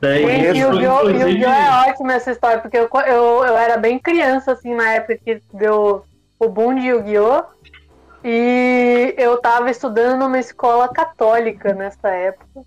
[0.00, 1.08] Gente, Yu-Gi-Oh!
[1.08, 5.18] Yu é ótima essa história, porque eu, eu, eu era bem criança, assim, na época
[5.18, 6.04] que deu
[6.38, 7.44] o boom de Yu-Gi-Oh!
[8.24, 12.62] E eu tava estudando numa escola católica nessa época.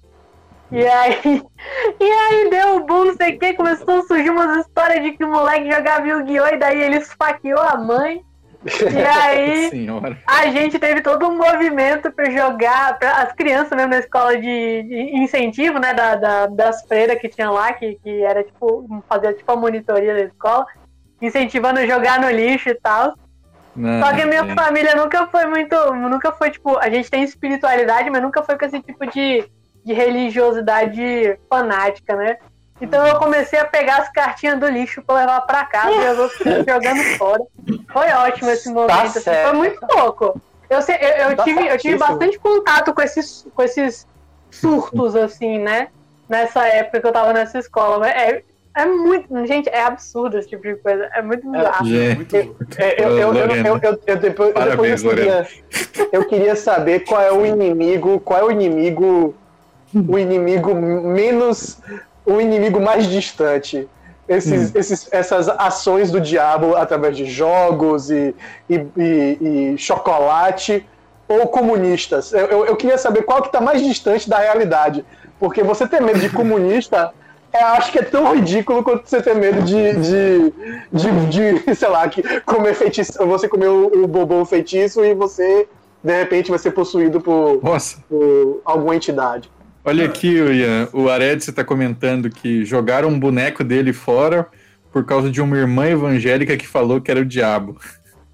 [0.72, 1.22] E aí,
[2.00, 5.12] e aí deu o boom, não sei o que, começou a surgir umas histórias de
[5.12, 6.48] que o moleque jogava Yu-Gi-Oh!
[6.48, 8.26] e daí ele esfaqueou a mãe.
[8.63, 8.97] E
[10.28, 14.38] aí a gente teve todo um movimento para jogar, para as crianças mesmo na escola
[14.38, 19.04] de, de incentivo, né, da, da, das freiras que tinha lá, que, que era tipo,
[19.10, 20.65] fazer tipo a monitoria da escola,
[21.21, 23.15] incentivando a jogar no lixo e tal.
[23.76, 24.56] Não, Só que a minha é.
[24.56, 25.76] família nunca foi muito.
[25.93, 29.45] Nunca foi, tipo, a gente tem espiritualidade, mas nunca foi com esse tipo de,
[29.84, 32.38] de religiosidade fanática, né?
[32.82, 36.17] Então eu comecei a pegar as cartinhas do lixo pra levar pra casa e as
[36.17, 37.44] outras jogando fora.
[37.94, 38.88] Foi ótimo esse momento.
[38.89, 40.41] Tá assim, foi muito louco.
[40.70, 44.08] Eu, eu, eu tá tive, eu tive bastante contato com esses, com esses
[44.50, 45.89] surtos, assim, né?
[46.28, 48.10] Nessa época que eu tava nessa escola.
[48.10, 48.41] É,
[48.74, 49.46] é muito.
[49.46, 51.10] Gente, é absurdo esse tipo de coisa.
[51.13, 51.88] É muito é, bizarro.
[52.78, 52.96] É,
[54.08, 55.48] eu, depois, Parabéns, eu, queria,
[56.12, 58.20] eu queria saber qual é o inimigo.
[58.22, 59.36] Qual é o inimigo.
[59.94, 61.82] O inimigo menos.
[62.25, 63.88] O inimigo mais distante.
[64.27, 64.73] Esses, hum.
[64.75, 68.34] esses, essas ações do diabo através de jogos e,
[68.69, 70.88] e, e, e chocolate
[71.27, 72.31] ou comunistas.
[72.31, 75.03] Eu, eu, eu, queria saber qual que está mais distante da realidade.
[75.39, 77.12] Porque você ter medo de comunista
[77.53, 80.53] eu acho que é tão ridículo quanto você ter medo de, de,
[80.91, 85.67] de, de sei lá, que comer feitiço, você comer o, o bobo feitiço e você,
[86.01, 87.60] de repente, vai ser possuído por,
[88.07, 89.51] por alguma entidade.
[89.84, 94.48] Olha aqui, Ian, o Ared está comentando que jogaram um boneco dele fora
[94.91, 97.80] por causa de uma irmã evangélica que falou que era o diabo.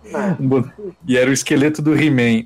[0.05, 0.35] É.
[1.07, 2.43] E era o esqueleto do He-Man.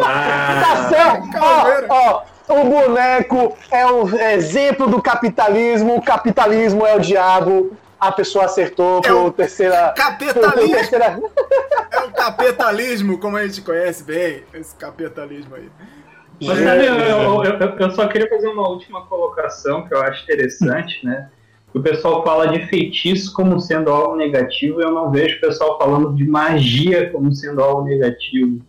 [0.00, 1.24] tá certo!
[1.40, 7.76] Ó, ó, o boneco é o exemplo do capitalismo, o capitalismo é o diabo.
[8.06, 9.94] A pessoa acertou é por terceira.
[9.96, 10.74] Capitalismo!
[10.76, 11.20] terceira...
[11.90, 15.70] É o capitalismo, como a gente conhece bem, esse capitalismo aí.
[16.42, 20.24] Mas, sabe, eu, eu, eu, eu, só queria fazer uma última colocação que eu acho
[20.24, 21.30] interessante, né?
[21.72, 25.78] O pessoal fala de feitiço como sendo algo negativo, e eu não vejo o pessoal
[25.78, 28.60] falando de magia como sendo algo negativo.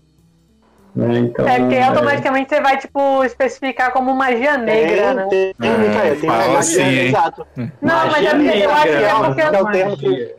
[0.96, 1.18] Né?
[1.18, 2.58] Então, é porque automaticamente é...
[2.58, 5.28] você vai, tipo, especificar como magia negra, né?
[5.30, 7.46] Tem, tem, é, tem magia, sim, exato.
[7.82, 9.42] Não, mas é porque eu acho que é porque...
[9.42, 10.36] É o termo que...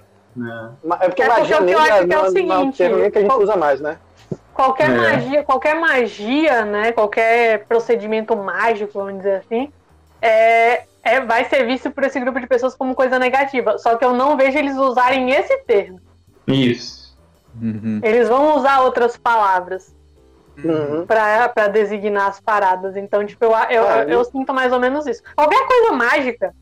[1.01, 3.35] É porque é magia negra não, é o seguinte, é o termo que a gente
[3.35, 3.99] usa mais, né?
[4.57, 4.95] qualquer É.
[4.95, 6.93] magia, qualquer magia, né?
[6.93, 9.71] Qualquer procedimento mágico, vamos dizer assim,
[10.21, 13.77] é, é, vai ser visto por esse grupo de pessoas como coisa negativa.
[13.79, 16.01] Só que eu não vejo eles usarem esse termo.
[16.47, 17.15] Isso.
[17.61, 18.01] Uhum.
[18.03, 19.95] Eles vão usar outras palavras
[20.65, 21.05] Uhum.
[21.07, 22.97] pra, pra designar as paradas.
[22.97, 23.57] Então, tipo, eu, eu,
[23.89, 25.23] É, eu, eu sinto mais ou menos isso.
[25.35, 26.53] Qualquer coisa mágica,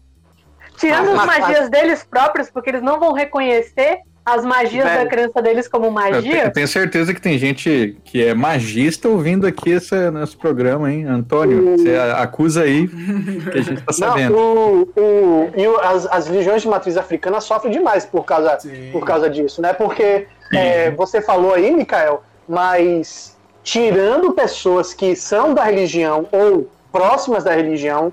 [0.77, 5.05] tirando Mas- as mas- magias deles próprios, porque eles não vão reconhecer as magias Velho.
[5.05, 6.45] da crença deles como magia.
[6.47, 11.05] eu tenho certeza que tem gente que é magista ouvindo aqui esse nosso programa, hein?
[11.05, 14.35] Antônio, O- você acusa aí que a gente tá Não, sabendo.
[14.39, 18.89] o, o, e o- as, as religiões de matriz africana sofrem demais por causa, Sim.
[18.93, 19.75] por causa disso, né?
[19.75, 27.43] Porque é, você falou aí, Mikael, mas tirando pessoas que são da religião ou próximas
[27.43, 28.13] da religião,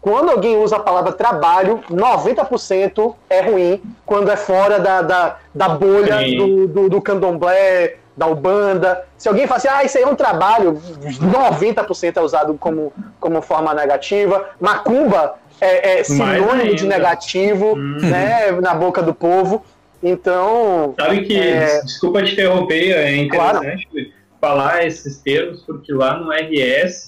[0.00, 5.68] quando alguém usa a palavra trabalho, 90% é ruim quando é fora da, da, da
[5.70, 9.02] bolha do, do, do candomblé, da Ubanda.
[9.16, 13.40] Se alguém fala assim, ah, isso aí é um trabalho, 90% é usado como, como
[13.40, 14.50] forma negativa.
[14.60, 19.64] Macumba é, é sinônimo de negativo né, na boca do povo.
[20.02, 21.80] Então, Sabe que, É.
[21.80, 24.12] desculpa te interromper, é interessante
[24.44, 27.06] falar esses termos, porque lá no RS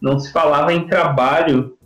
[0.00, 1.76] não se falava em trabalho,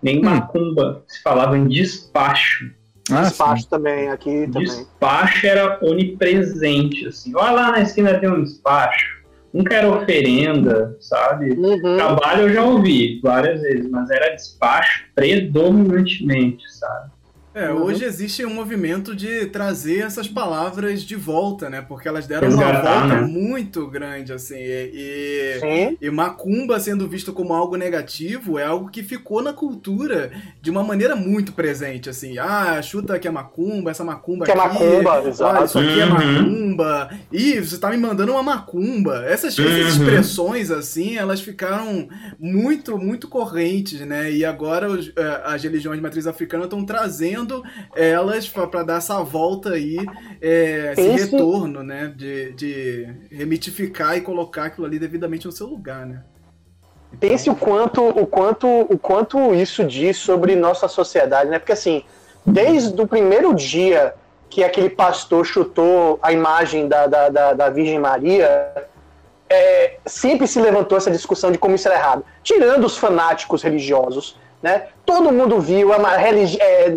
[0.00, 0.22] nem Hum.
[0.30, 2.70] macumba, se falava em despacho.
[3.10, 4.62] Ah, despacho também aqui também.
[4.68, 7.32] Despacho era onipresente, assim.
[7.34, 9.24] Olha lá na esquina tem um despacho.
[9.52, 11.50] Nunca era oferenda, sabe?
[11.52, 11.96] Uhum.
[11.96, 17.10] Trabalho eu já ouvi várias vezes, mas era despacho predominantemente, sabe?
[17.54, 17.84] É, Uhum.
[17.84, 21.80] hoje existe um movimento de trazer essas palavras de volta, né?
[21.80, 23.20] Porque elas deram uma volta né?
[23.20, 24.56] muito grande, assim.
[24.58, 25.60] E,
[26.00, 30.68] e, e macumba sendo visto como algo negativo é algo que ficou na cultura de
[30.68, 32.38] uma maneira muito presente, assim.
[32.38, 34.68] Ah, chuta que é macumba, essa macumba Que é aqui.
[34.68, 35.64] macumba, Olha, exato.
[35.64, 36.10] isso aqui é Uhum.
[36.12, 37.10] macumba.
[37.32, 39.24] Ih, você tá me mandando uma macumba.
[39.26, 39.88] Essas, essas Uhum.
[39.88, 44.32] expressões, assim, elas ficaram muito, muito correntes, né?
[44.32, 47.43] E agora os- eh, as religiões de matriz africana estão trazendo
[47.94, 49.98] elas para dar essa volta aí,
[50.40, 52.12] eh, esse Pense- retorno, né?
[52.14, 56.22] De, de remitificar e colocar aquilo ali devidamente no seu lugar, né?
[57.20, 61.58] Pense o quanto, o quanto, o quanto isso diz sobre nossa sociedade, né?
[61.58, 62.02] Porque assim,
[62.44, 64.14] desde o primeiro dia
[64.50, 68.86] que aquele pastor chutou a imagem da, da, da, da Virgem Maria,
[69.48, 72.24] é, sempre se levantou essa discussão de como isso era errado.
[72.42, 74.88] Tirando os fanáticos religiosos, né?
[75.04, 76.90] Todo mundo viu a religi- é,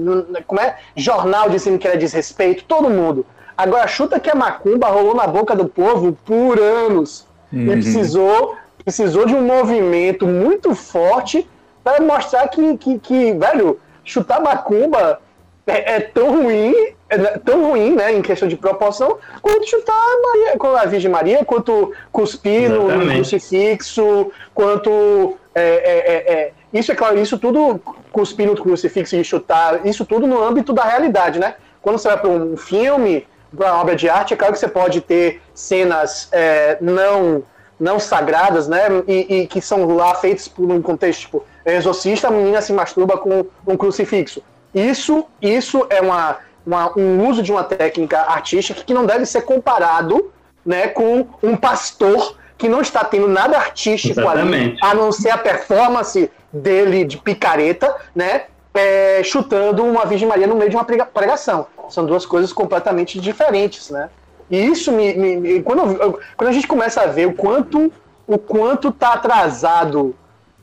[0.47, 0.77] como é?
[0.95, 3.25] jornal dizendo que era desrespeito, todo mundo.
[3.57, 7.25] Agora chuta que a macumba rolou na boca do povo por anos.
[7.51, 7.71] E Uhum.
[7.71, 11.47] precisou, precisou de um movimento muito forte
[11.83, 15.19] para mostrar que, que, que, velho, chutar macumba
[15.65, 16.73] é, é tão ruim,
[17.09, 21.09] é tão ruim, né, em questão de proporção, quanto chutar a, Maria, com a Virgem
[21.11, 25.37] Maria, quanto cuspir no, crucifixo, quanto.
[25.55, 27.79] é, é, é, é, isso é claro, isso tudo
[28.11, 31.55] cuspir no crucifixo e chutar, isso tudo no âmbito da realidade, né?
[31.81, 33.25] Quando você vai para um filme,
[33.55, 37.43] para uma obra de arte, é claro que você pode ter cenas é, não
[37.79, 38.87] não sagradas, né?
[39.07, 43.17] E, e que são lá feitas por um contexto tipo exorcista, a menina se masturba
[43.19, 44.41] com um crucifixo.
[44.73, 49.41] Isso, isso é uma, uma- um uso de uma técnica artística que não deve ser
[49.41, 50.31] comparado,
[50.65, 54.77] né, com um pastor que não está tendo nada artístico ali, Exatamente.
[54.83, 58.43] a não ser a performance dele de picareta, né?
[58.73, 61.65] é, chutando uma Virgem Maria no meio de uma prega- pregação.
[61.89, 64.09] São duas coisas completamente diferentes, né?
[64.51, 65.13] E isso me.
[65.15, 67.91] me- quando, eu- quando a gente começa a ver o quanto
[68.27, 70.13] o quanto tá atrasado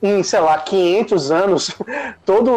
[0.02, 1.70] em, sei lá, 500 anos,
[2.24, 2.50] toda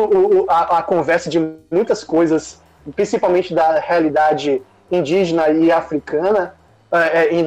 [0.49, 1.39] a, a conversa de
[1.71, 2.61] muitas coisas,
[2.95, 6.53] principalmente da realidade indígena e africana,
[6.91, 7.41] é, é,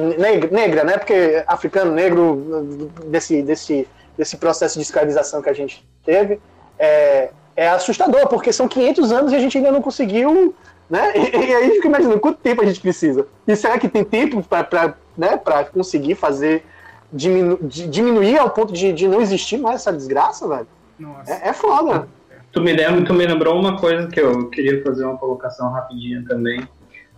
[0.51, 0.97] negra, né?
[0.97, 6.39] Porque africano, negro, desse, desse, desse processo de escravização que a gente teve,
[6.77, 10.53] é, é assustador, porque são 500 anos e a gente ainda não conseguiu,
[10.89, 11.11] né?
[11.15, 13.25] E, e aí fica imaginando quanto tempo a gente precisa.
[13.47, 16.63] E será que tem tempo para né, pra conseguir fazer
[17.11, 20.67] diminu, di- diminuir ao ponto de, de não existir mais essa desgraça, velho?
[20.97, 21.31] Nossa.
[21.33, 22.07] É, é foda.
[22.51, 26.23] Tu me, lembra, tu me lembrou uma coisa que eu queria fazer uma colocação rapidinha
[26.27, 26.67] também.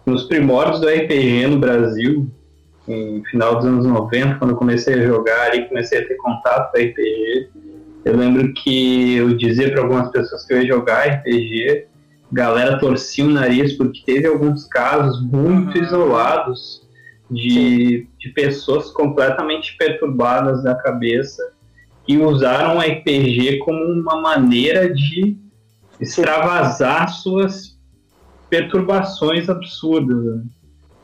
[0.05, 2.27] Nos primórdios do RPG no Brasil,
[2.87, 6.71] em final dos anos 90, quando eu comecei a jogar e comecei a ter contato
[6.71, 7.49] com RPG,
[8.05, 11.87] eu lembro que eu dizia para algumas pessoas que eu ia jogar RPG,
[12.31, 15.83] galera torcia o nariz porque teve alguns casos muito Uhum.
[15.83, 16.83] isolados
[17.29, 21.53] de, de pessoas completamente perturbadas da cabeça
[22.05, 25.37] que usaram o RPG como uma maneira de
[25.99, 27.77] extravasar suas
[28.49, 30.41] perturbações absurdas.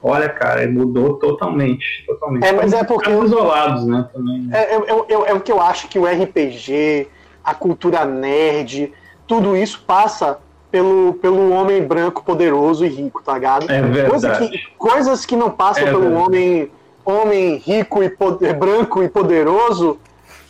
[0.04, 0.12] Né?
[0.12, 2.46] Olha, cara, mudou totalmente, totalmente.
[2.46, 4.50] É, mas é porque isolados, né, também.
[4.52, 7.08] É, é, é, é, o que eu acho que o RPG,
[7.44, 8.94] a cultura nerd,
[9.28, 10.40] tudo isso passa
[10.72, 13.70] pelo, pelo homem branco poderoso e rico, tá ligado?
[13.70, 14.10] É verdade.
[14.10, 16.24] Coisa que, coisas que não passam É pelo verdade.
[16.24, 16.72] homem,
[17.04, 20.00] homem rico e poder, branco e poderoso,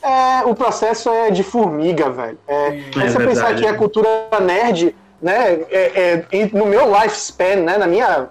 [0.02, 2.38] é, o processo é de formiga, velho.
[2.48, 4.08] É, se É você pensar que a cultura
[4.42, 8.30] nerd, né, é, é, no meu lifespan, né, na minha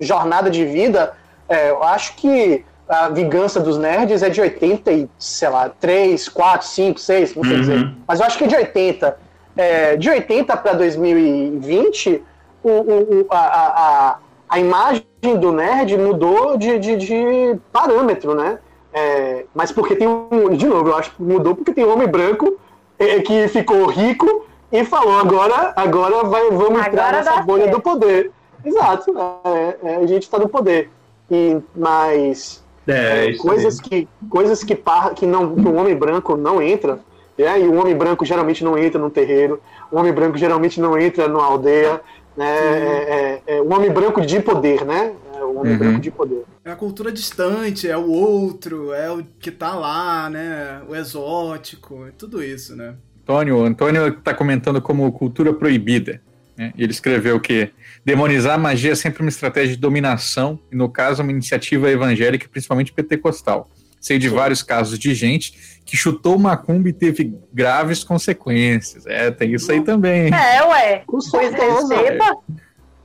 [0.00, 1.12] jornada de vida,
[1.48, 6.28] é, eu acho que a vingança dos nerds é de 80 e, sei lá, 3,
[6.28, 7.60] 4, 5, 6, não sei Uhum.
[7.60, 7.90] dizer.
[8.06, 9.16] Mas eu acho que é de 80.
[9.56, 12.22] É, de 80 para 2020,
[12.62, 14.16] o, o- o- a, a,
[14.48, 15.04] a, imagem
[15.38, 18.58] do nerd mudou de, de, de parâmetro, né?
[18.92, 20.50] É, mas porque tem um.
[20.56, 22.56] De novo, eu acho que mudou porque tem um homem branco
[22.98, 27.64] é, que ficou rico e falou: agora, agora vai, vamos entrar Agora nessa dá bolha
[27.64, 27.76] certo.
[27.76, 28.30] do poder.
[28.64, 30.90] Exato, é, é, a gente está no poder.
[31.30, 35.94] E, mas É, é, isso coisas que coisas que, par, que não que o homem
[35.94, 36.98] branco não entra
[37.36, 39.60] é, e o homem branco geralmente não entra no terreiro
[39.92, 42.00] o homem branco geralmente não entra numa aldeia
[42.36, 45.78] né é, é, é, o homem branco de poder né É, o homem Uhum.
[45.78, 50.28] branco de poder É a cultura distante, é o outro, é o que tá lá,
[50.28, 50.82] né?
[50.88, 52.94] O exótico, tudo isso, né?
[53.22, 56.20] Antônio, Antônio está comentando como cultura proibida.
[56.58, 56.72] Né?
[56.76, 57.70] Ele escreveu que
[58.04, 62.48] demonizar a magia é sempre uma estratégia de dominação, e no caso, uma iniciativa evangélica,
[62.50, 63.70] principalmente pentecostal.
[64.00, 69.06] Sei de vários casos de gente que chutou macumba e teve graves consequências.
[69.06, 70.32] É, tem isso aí também.
[70.32, 71.02] É, ué.
[71.06, 72.36] com Pois receba.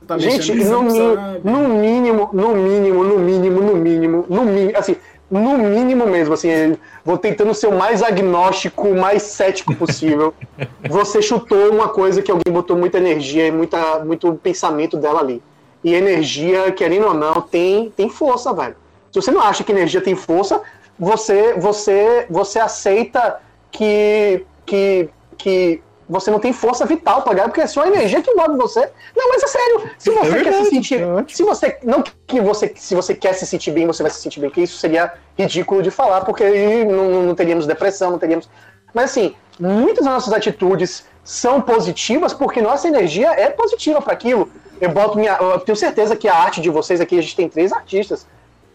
[0.06, 4.96] Tá gente mexendo no, no mínimo no mínimo no mínimo no mínimo no mínimo assim
[5.40, 10.34] no mínimo mesmo assim vou tentando ser o mais agnóstico o mais cético possível
[10.88, 15.42] você chutou uma coisa que alguém botou muita energia e muita, muito pensamento dela ali.
[15.82, 18.76] E energia, querendo ou não, tem, tem força, velho.
[19.12, 20.62] Se você não acha que energia tem força,
[20.98, 27.60] você você você aceita que que, que você não tem força vital pra ganhar, porque
[27.60, 28.90] é só a energia que move você.
[29.16, 29.90] Não, mas é sério.
[29.98, 31.00] Se você quer verdade, se sentir.
[31.00, 31.78] é se você.
[31.82, 32.72] Não que você.
[32.76, 35.82] Se você quer se sentir bem, você vai se sentir bem, porque isso seria ridículo
[35.82, 38.48] de falar, porque aí não, não teríamos depressão, não teríamos.
[38.92, 44.50] Mas assim, muitas das nossas atitudes são positivas porque nossa energia é positiva para aquilo.
[44.80, 45.36] Eu boto minha.
[45.40, 48.26] Eu tenho certeza que a arte de vocês aqui, a gente tem três artistas.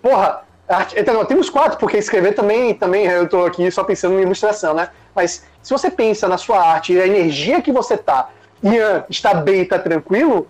[0.02, 0.44] Porra,
[0.96, 4.74] então, não, temos quatro, porque escrever também, também eu tô aqui só pensando em ilustração,
[4.74, 4.90] né?
[5.16, 8.30] Mas se você pensa na sua arte e a energia que você tá,
[8.64, 10.48] Ian está bem, tá tranquilo,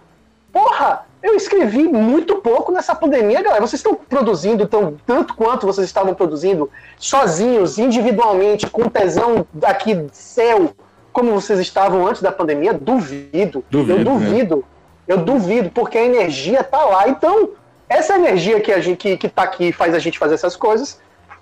[0.51, 3.65] porra, eu escrevi muito pouco nessa pandemia, galera.
[3.65, 10.73] Vocês estão produzindo tão, tanto quanto vocês estavam produzindo, sozinhos, individualmente, com tesão aqui céu,
[11.12, 12.73] como vocês estavam antes da pandemia?
[12.73, 13.63] Duvido.
[13.69, 14.65] Duvido, eu duvido.
[15.08, 17.10] Eu duvido, porque a energia tá lá.
[17.10, 17.49] Então,
[17.89, 20.99] essa energia que a gente que, que tá aqui faz a gente fazer essas coisas,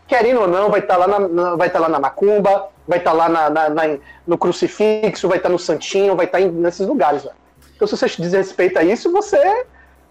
[0.07, 3.11] querendo ou não, vai estar lá na, na- vai estar lá na macumba, vai estar
[3.13, 7.23] lá na, na- na- no crucifixo, vai estar no santinho, vai estar em- nesses lugares.
[7.23, 7.35] Velho.
[7.75, 9.37] Então, se você desrespeita isso, você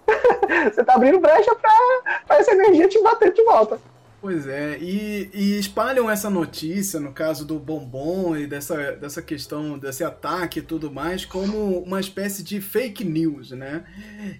[0.73, 3.79] você tá abrindo brecha pra essa energia te bater de volta.
[4.19, 9.77] Pois é, e, e espalham essa notícia, no caso do bombom e dessa, dessa questão,
[9.77, 13.85] desse ataque e tudo mais, como uma espécie de fake news, né?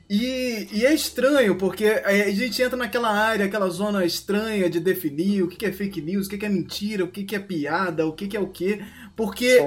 [0.10, 5.44] E, e é estranho, porque a gente entra naquela área, aquela zona estranha de definir
[5.44, 8.36] o que é fake news, o que é mentira, o que é piada, o que
[8.36, 8.82] é o quê,
[9.16, 9.60] porque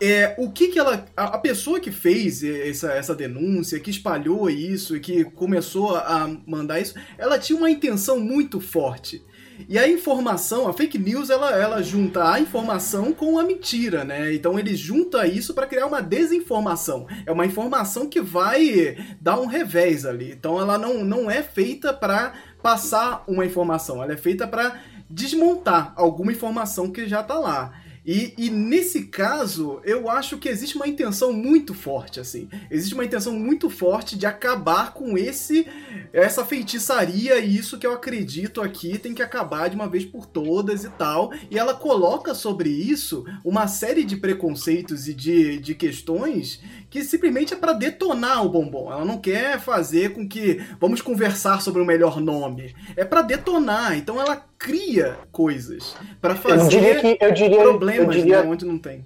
[0.00, 1.06] é, o que que ela.
[1.16, 6.30] A, a pessoa que fez essa, essa denúncia, que espalhou isso e que começou a
[6.46, 9.24] mandar isso, ela tinha uma intenção muito forte.
[9.68, 14.34] E a informação, a fake news, ela, ela junta a informação com a mentira, né?
[14.34, 17.06] Então ele junta isso para criar uma desinformação.
[17.24, 20.32] É uma informação que vai dar um revés ali.
[20.32, 25.92] Então ela não, não é feita para passar uma informação, ela é feita para desmontar
[25.96, 27.72] alguma informação que já tá lá.
[28.06, 32.48] E, e nesse caso, eu acho que existe uma intenção muito forte, assim.
[32.70, 35.66] Existe uma intenção muito forte de acabar com esse
[36.12, 40.24] essa feitiçaria e isso que eu acredito aqui tem que acabar de uma vez por
[40.24, 41.32] todas e tal.
[41.50, 47.54] E ela coloca sobre isso uma série de preconceitos e de, de questões que simplesmente
[47.54, 48.90] é para detonar o bombom.
[48.90, 52.74] Ela não quer fazer com que vamos conversar sobre o melhor nome.
[52.96, 53.96] É para detonar.
[53.98, 58.48] Então ela cria coisas para Eu fazer diria que eu diria, eu problemas diria, né,
[58.48, 59.04] onde não tem.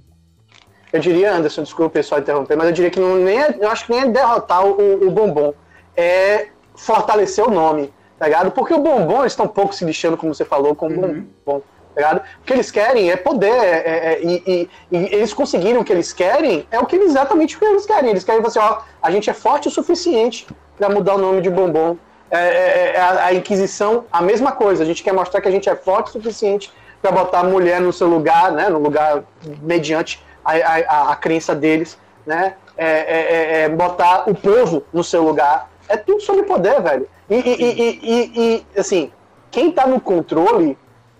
[0.93, 3.87] eu diria, Anderson, desculpa pessoal interromper, mas eu diria que não, nem é, eu acho
[3.87, 5.53] que nem é derrotar o, o bombom,
[5.97, 8.51] é fortalecer o nome, tá ligado?
[8.53, 11.27] Porque o bombom, eles estão um pouco se lixando, como você falou, com o Uhum.
[11.45, 11.61] bombom,
[11.95, 12.23] tá ligado?
[12.41, 15.85] O que eles querem é poder, é- é- é- e, e- e eles conseguiram o
[15.85, 18.11] que eles querem, é o que eles, exatamente o que eles querem.
[18.11, 20.47] Eles querem você, ó, a gente é forte o suficiente
[20.79, 21.97] pra mudar o nome de bombom.
[22.31, 24.83] É, é, é a, a Inquisição, a mesma coisa.
[24.83, 26.73] A gente quer mostrar que a gente é forte o suficiente
[27.03, 28.69] para botar a mulher no seu lugar, né?
[28.69, 29.25] No lugar
[29.63, 32.55] mediante a, a, a crença deles, né?
[32.77, 35.71] É, é, é, é, botar o povo no seu lugar.
[35.89, 37.09] É tudo sobre poder, velho.
[37.29, 39.13] E, e, e, e assim,
[39.51, 40.79] quem tá no controle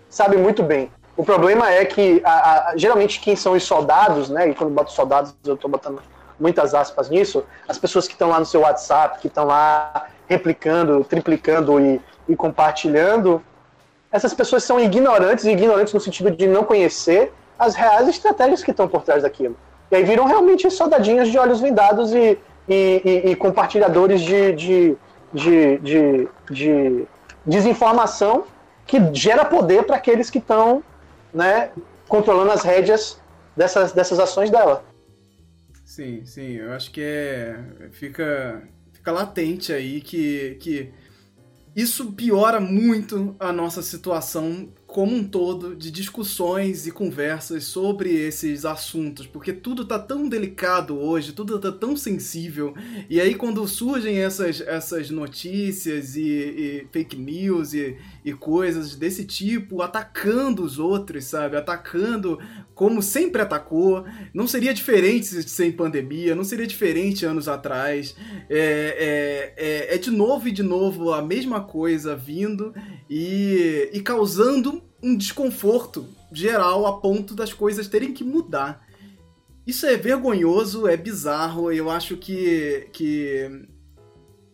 [0.09, 0.91] sabe muito bem.
[1.15, 4.49] O problema é que, a, geralmente, quem são os soldados, né?
[4.49, 6.01] E quando boto soldados, eu tô botando
[6.39, 7.43] muitas aspas nisso.
[7.67, 12.35] As pessoas que estão lá no seu WhatsApp, que estão lá replicando, triplicando e, e
[12.37, 13.43] compartilhando,
[14.09, 18.87] essas pessoas são ignorantes, ignorantes no sentido de não conhecer as reais estratégias que estão
[18.87, 19.57] por trás daquilo.
[19.91, 24.97] E aí viram realmente soldadinhos de olhos vendados e, e, e, e compartilhadores de, de,
[25.33, 27.07] de, de, de
[27.45, 28.45] desinformação
[28.87, 30.81] que gera poder para aqueles que estão
[31.33, 31.71] né,
[32.07, 33.19] controlando as rédeas
[33.55, 34.83] dessas, dessas ações dela.
[35.83, 37.59] Sim, sim, eu acho que é.
[37.91, 38.63] Fica,
[39.01, 40.89] fica latente aí que, que
[41.75, 48.63] isso piora muito a nossa situação como um todo de discussões e conversas sobre esses
[48.65, 52.75] assuntos, porque tudo tá tão delicado hoje, tudo tá tão sensível,
[53.09, 59.25] e aí quando surgem essas, essas notícias e, e fake news e, e coisas desse
[59.25, 61.57] tipo, atacando os outros, sabe?
[61.57, 62.39] Atacando
[62.75, 68.15] como sempre atacou, não seria diferente sem pandemia, não seria diferente anos atrás,
[68.49, 72.73] é, é, é, é de novo e de novo a mesma coisa vindo
[73.09, 78.87] e, e causando um desconforto geral a ponto das coisas terem que mudar.
[79.65, 83.67] Isso é vergonhoso, é bizarro, eu acho que, que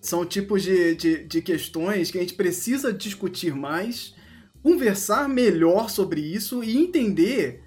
[0.02, 4.16] são tipos de, de, de questões que a gente precisa discutir mais,
[4.62, 7.64] conversar melhor sobre isso e entender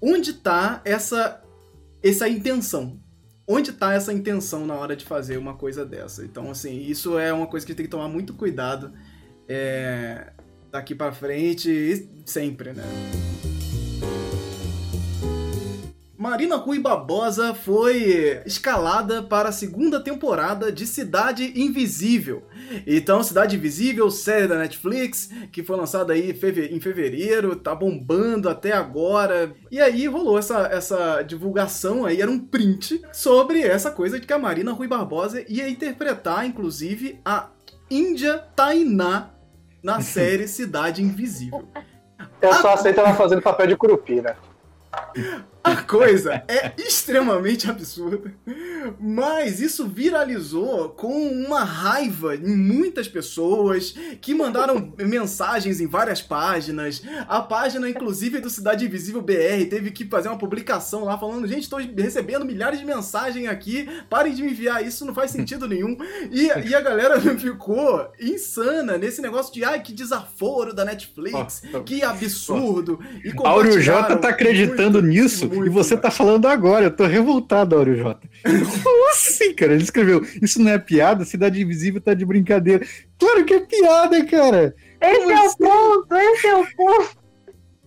[0.00, 1.42] onde está essa,
[2.02, 3.00] essa intenção.
[3.48, 6.24] Onde está essa intenção na hora de fazer uma coisa dessa?
[6.24, 8.92] Então, assim, isso é uma coisa que tem que tomar muito cuidado.
[9.48, 10.32] É,
[10.70, 12.82] daqui para frente e sempre, né?
[16.26, 22.42] Marina Rui Barbosa foi escalada para a segunda temporada de Cidade Invisível.
[22.84, 26.36] Então, Cidade Invisível, série da Netflix, que foi lançada aí
[26.72, 29.52] em fevereiro, tá bombando até agora.
[29.70, 34.32] E aí rolou essa, essa divulgação aí, era um print sobre essa coisa de que
[34.32, 37.50] a Marina Rui Barbosa ia interpretar, inclusive, a
[37.88, 39.30] Índia Tainá
[39.80, 41.68] na série Cidade Invisível.
[42.42, 44.36] Eu só aceito ela fazendo papel de curupira.
[45.66, 48.32] A coisa é extremamente absurda,
[49.00, 57.02] mas isso viralizou com uma raiva em muitas pessoas que mandaram mensagens em várias páginas.
[57.26, 61.62] A página, inclusive, do Cidade Invisível BR teve que fazer uma publicação lá falando: gente,
[61.62, 65.96] estou recebendo milhares de mensagens aqui, parem de me enviar, isso não faz sentido nenhum.
[66.30, 71.80] E, e a galera ficou insana nesse negócio de ai, que desaforo da Netflix, oh,
[71.80, 73.00] que absurdo.
[73.24, 76.84] E Áureo J tá acreditando muito, nisso muito, e você tá falando agora.
[76.84, 78.28] Eu tô revoltado, Áureo J.
[78.82, 79.74] Como assim, cara?
[79.74, 81.24] Ele escreveu: Isso não é piada?
[81.24, 82.86] Cidade Invisível tá de brincadeira.
[83.18, 84.74] Claro que é piada, cara.
[85.00, 85.54] Esse Como é assim?
[85.54, 87.26] o ponto, esse é o ponto.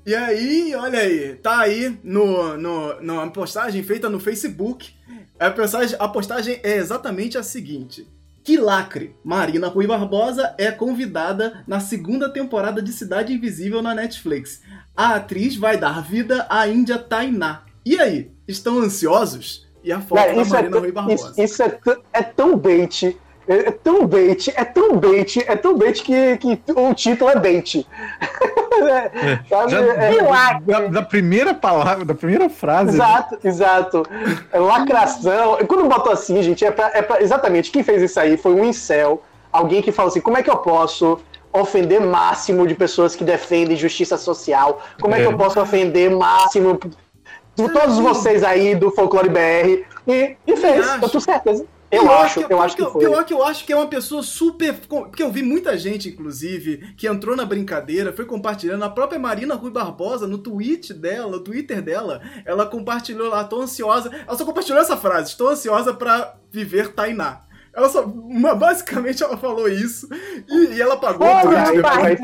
[0.06, 4.92] E aí, olha aí, tá aí no, no, numa postagem feita no Facebook.
[5.40, 8.08] A postagem, a postagem é exatamente a seguinte.
[8.44, 9.16] Que lacre!
[9.24, 14.62] Marina Rui Barbosa é convidada na segunda temporada de Cidade Invisível na Netflix.
[15.00, 17.62] A atriz vai dar vida à Índia Tainá.
[17.86, 19.66] E aí, estão ansiosos?
[19.82, 21.32] E a foto Não, da Marina é Rui Barbosa.
[21.38, 21.80] Isso, isso é,
[22.12, 26.62] é, tão bait, é, é, tão bait, é tão bait, é tão bait que, que
[26.76, 27.88] o título é bait.
[28.82, 29.72] é, sabe?
[29.72, 32.96] Já, é, da, da, primeira palavra, da primeira frase.
[32.96, 33.40] Exato, né?
[33.46, 34.04] exato.
[34.52, 35.60] É lacração.
[35.66, 38.66] Quando botou assim, gente, é pra, é pra, exatamente quem fez isso aí foi um
[38.66, 41.22] incel, alguém que falou assim: como é que eu posso
[41.54, 44.82] ofender máximo de pessoas que defendem justiça social?
[45.02, 46.80] Como é, é que eu posso ofender máximo
[47.56, 49.86] de todos vocês aí do Folclore BR?
[50.08, 51.66] E, e fez, eu tenho certeza.
[51.92, 53.06] Eu pior acho, que, eu acho que, que foi.
[53.06, 54.76] Pior que eu acho que é uma pessoa super.
[54.88, 58.84] Porque eu vi muita gente, inclusive, que entrou na brincadeira, foi compartilhando.
[58.84, 63.62] A própria Marina Rui Barbosa, no tweet dela, no Twitter dela, ela compartilhou lá, tô
[63.62, 64.12] ansiosa.
[64.28, 67.42] Ela só compartilhou essa frase: estou ansiosa para viver Tainá.
[67.80, 68.04] Ela só.
[68.58, 70.10] Basicamente ela falou isso
[70.50, 72.20] e, e ela pagou oh, o tweet depois.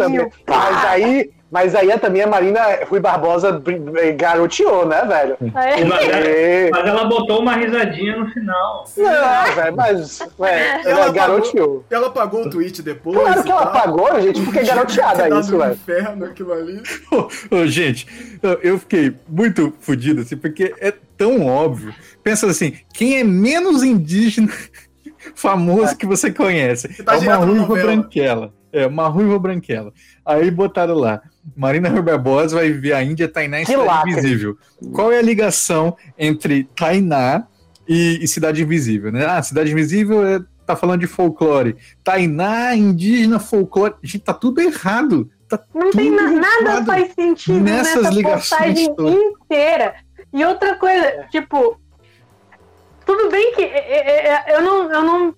[0.46, 3.62] Mas aí, mas aí também a Marina Rui Barbosa
[4.18, 5.38] garoteou, né, velho?
[5.56, 5.86] É.
[5.86, 8.84] Mas, é, mas, ela botou uma risadinha no final.
[8.98, 11.86] Não, velho, mas é, ela, ela garoteou.
[11.90, 13.18] Ela pagou o tweet depois.
[13.18, 15.74] Claro que ela pagou, gente, porque é garoteada isso, velho.
[15.74, 16.84] inferno aquilo ali.
[17.50, 18.06] oh, gente,
[18.62, 21.96] eu fiquei muito fodido, assim, porque é tão óbvio.
[22.22, 24.52] Pensa assim, quem é menos indígena
[25.34, 26.88] famoso que você conhece.
[26.94, 27.84] Você tá é uma ruiva novela.
[27.96, 28.54] branquela.
[28.72, 29.94] É, uma ruiva branquela.
[30.26, 31.22] Aí botaram lá.
[31.56, 34.12] Marina Rui Barbosa vai viver a Índia, Tainá e Que Cidade lacre.
[34.12, 34.58] Invisível.
[34.94, 37.48] Qual é a ligação entre Tainá
[37.88, 39.12] e, e Cidade Invisível?
[39.12, 39.26] Né?
[39.26, 41.78] Ah, Cidade Invisível é, tá falando de folclore.
[42.04, 43.94] Tainá, indígena, folclore.
[44.04, 45.30] Gente, tá tudo errado.
[45.48, 49.14] Tá Não tem tudo na- nada faz sentido nessas nessa ligações postagem todas.
[49.16, 49.94] inteira.
[50.34, 51.80] E outra coisa, tipo,
[53.06, 55.36] tudo bem que é, é, é, eu não, eu não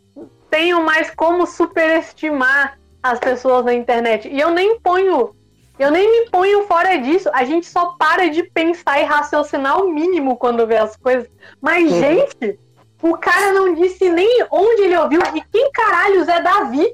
[0.50, 4.28] tenho mais como superestimar as pessoas na internet.
[4.28, 5.36] E eu nem ponho,
[5.78, 7.30] eu nem me ponho fora disso.
[7.34, 11.30] A gente só para de pensar e raciocinar o mínimo quando vê as coisas.
[11.62, 12.00] Mas, Uhum.
[12.00, 12.60] gente,
[13.02, 16.94] o cara não disse nem onde ele ouviu e quem caralhos é Davi.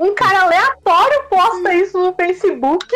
[0.00, 2.86] Um cara aleatório posta isso no Facebook.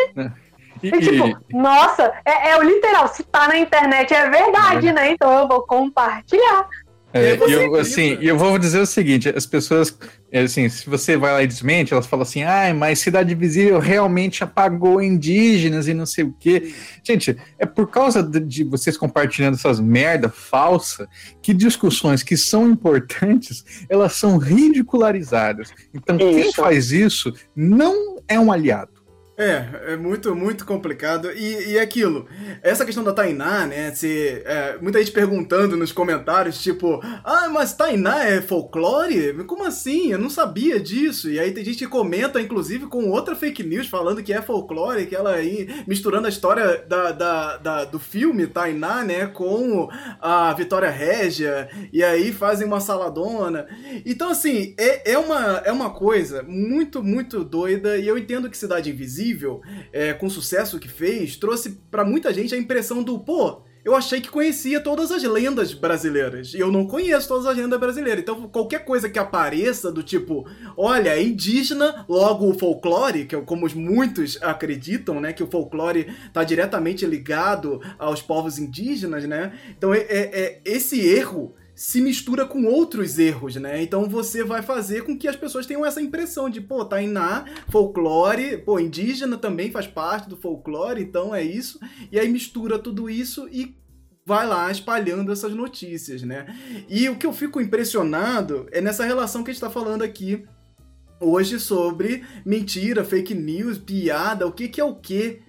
[0.83, 3.07] E- E, tipo, nossa, é, é o literal.
[3.07, 5.11] Se tá na internet é verdade, né?
[5.11, 6.67] Então eu vou compartilhar.
[7.15, 7.81] É, eu, acredita?
[7.81, 9.95] assim, eu vou dizer o seguinte: as pessoas,
[10.31, 13.77] é, assim, se você vai lá e desmente, elas falam assim, ah, mas Cidade Invisível
[13.77, 16.73] realmente apagou indígenas e não sei o quê.
[17.03, 21.07] Gente, é por causa de, vocês compartilhando essas merda falsa
[21.39, 25.71] que discussões que são importantes, elas são ridicularizadas.
[25.93, 26.55] Então, quem Isso.
[26.55, 28.92] faz isso não é um aliado.
[29.35, 31.31] É, é muito, muito complicado.
[31.31, 32.27] E, e aquilo,
[32.61, 33.91] essa questão da Tainá, né?
[33.91, 39.33] Se, é, muita gente perguntando nos comentários, tipo, ah, mas Tainá é folclore?
[39.45, 40.11] Como assim?
[40.11, 41.31] Eu não sabia disso.
[41.31, 45.07] E aí tem gente que comenta, inclusive, com outra fake news falando que é folclore,
[45.07, 49.89] que ela aí, misturando a história da, da, da- do filme Tainá, né, com
[50.21, 53.65] a Vitória Régia, e aí fazem uma saladona.
[54.05, 58.55] Então, assim, é, é, uma, é uma coisa muito, muito doida, e eu entendo que
[58.57, 59.22] Cidade Invisível,
[59.91, 63.93] é, com o sucesso que fez, trouxe pra muita gente a impressão do, pô, eu
[63.95, 68.21] achei que conhecia todas as lendas brasileiras, e eu não conheço todas as lendas brasileiras.
[68.21, 70.45] Então, qualquer coisa que apareça do tipo,
[70.77, 75.47] olha, é indígena, logo o folclore, que é como os muitos acreditam, né, que o
[75.47, 79.51] folclore tá diretamente ligado aos povos indígenas, né?
[79.77, 83.81] Então, é, é- é- esse erro se mistura com outros erros, né?
[83.81, 88.57] Então você vai fazer com que as pessoas tenham essa impressão de, pô, Tainá, folclore,
[88.59, 91.79] pô, indígena também faz parte do folclore, então é isso.
[92.11, 93.75] E aí mistura tudo isso e
[94.25, 96.45] vai lá espalhando essas notícias, né?
[96.87, 100.45] E o que eu fico impressionado é nessa relação que a gente tá falando aqui
[101.19, 105.41] hoje sobre mentira, fake news, piada, o que que é o que.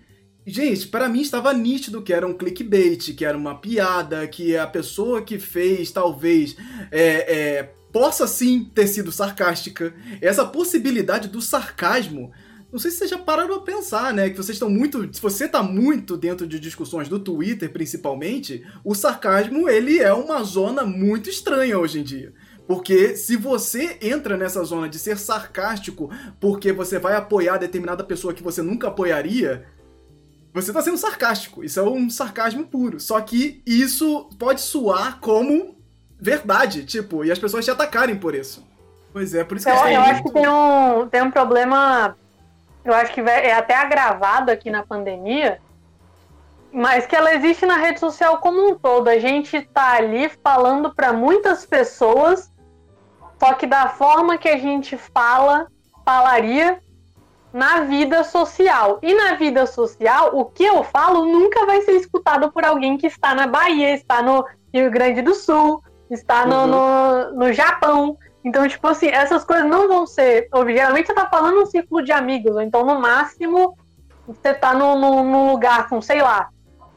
[0.47, 4.67] Gente, para mim estava nítido que era um clickbait, que era uma piada, que a
[4.67, 6.55] pessoa que fez talvez
[6.91, 9.95] é, é, possa sim ter sido sarcástica.
[10.21, 12.31] Essa possibilidade do sarcasmo.
[12.71, 14.29] Não sei se vocês já pararam a pensar, né?
[14.29, 15.09] Que vocês estão muito.
[15.15, 20.43] Se você tá muito dentro de discussões do Twitter, principalmente, o sarcasmo ele é uma
[20.43, 22.35] zona muito estranha hoje em dia.
[22.67, 28.35] Porque se você entra nessa zona de ser sarcástico porque você vai apoiar determinada pessoa
[28.35, 29.65] que você nunca apoiaria,
[30.55, 31.65] você tá sendo sarcástico.
[31.65, 33.01] Isso é um sarcasmo puro.
[33.01, 35.75] Só que isso pode soar como
[36.19, 38.65] verdade, tipo, e as pessoas te atacarem por isso.
[39.13, 41.31] Pois é, por isso que Eu, é eu acho que muito- tem um, tem um
[41.31, 42.17] problema,
[42.85, 45.61] eu acho que é até agravado aqui na pandemia,
[46.73, 49.09] mas que ela existe na rede social como um todo.
[49.09, 52.51] A gente tá ali falando para muitas pessoas,
[53.39, 55.67] só que da forma que a gente fala,
[56.05, 56.81] falaria
[57.55, 58.99] na vida social.
[59.01, 63.07] E na vida social, o que eu falo nunca vai ser escutado por alguém que
[63.07, 64.45] está na Bahia, está no
[64.75, 65.81] Rio Grande do Sul,
[66.11, 66.67] está no, Uhum.
[66.67, 68.19] no, no Japão.
[68.45, 70.49] Então, tipo assim, essas coisas não vão ser.
[70.67, 73.79] Geralmente você tá falando um círculo de amigos, ou então no máximo
[74.27, 76.49] você tá num no, no lugar com, sei lá,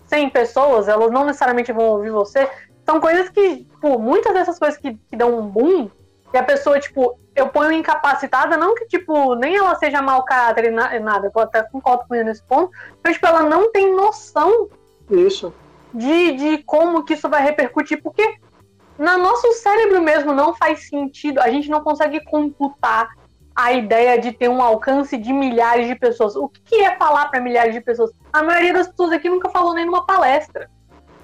[0.08, 2.50] 100 pessoas, elas não necessariamente vão ouvir você.
[2.84, 5.92] São coisas que, tipo, muitas dessas coisas que, que dão um boom,
[6.34, 10.66] e a pessoa, tipo, eu ponho incapacitada, não que, tipo, nem ela seja mau caráter
[10.66, 12.72] e na- nada, eu até concordo com ele nesse ponto,
[13.04, 14.68] mas, tipo, ela não tem noção
[15.10, 15.54] Isso.
[15.94, 18.36] de, de como que isso vai repercutir, porque
[18.98, 23.10] no nosso cérebro mesmo não faz sentido, a gente não consegue computar
[23.56, 26.36] a ideia de ter um alcance de milhares de pessoas.
[26.36, 28.12] O que é falar para milhares de pessoas?
[28.32, 30.70] A maioria das pessoas aqui nunca falou nem numa palestra.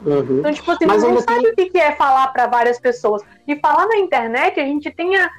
[0.04, 0.40] Uhum.
[0.40, 3.22] Então, tipo assim, Mas não sabe o que que é falar para várias pessoas.
[3.48, 5.30] E falar na internet, a gente tem a,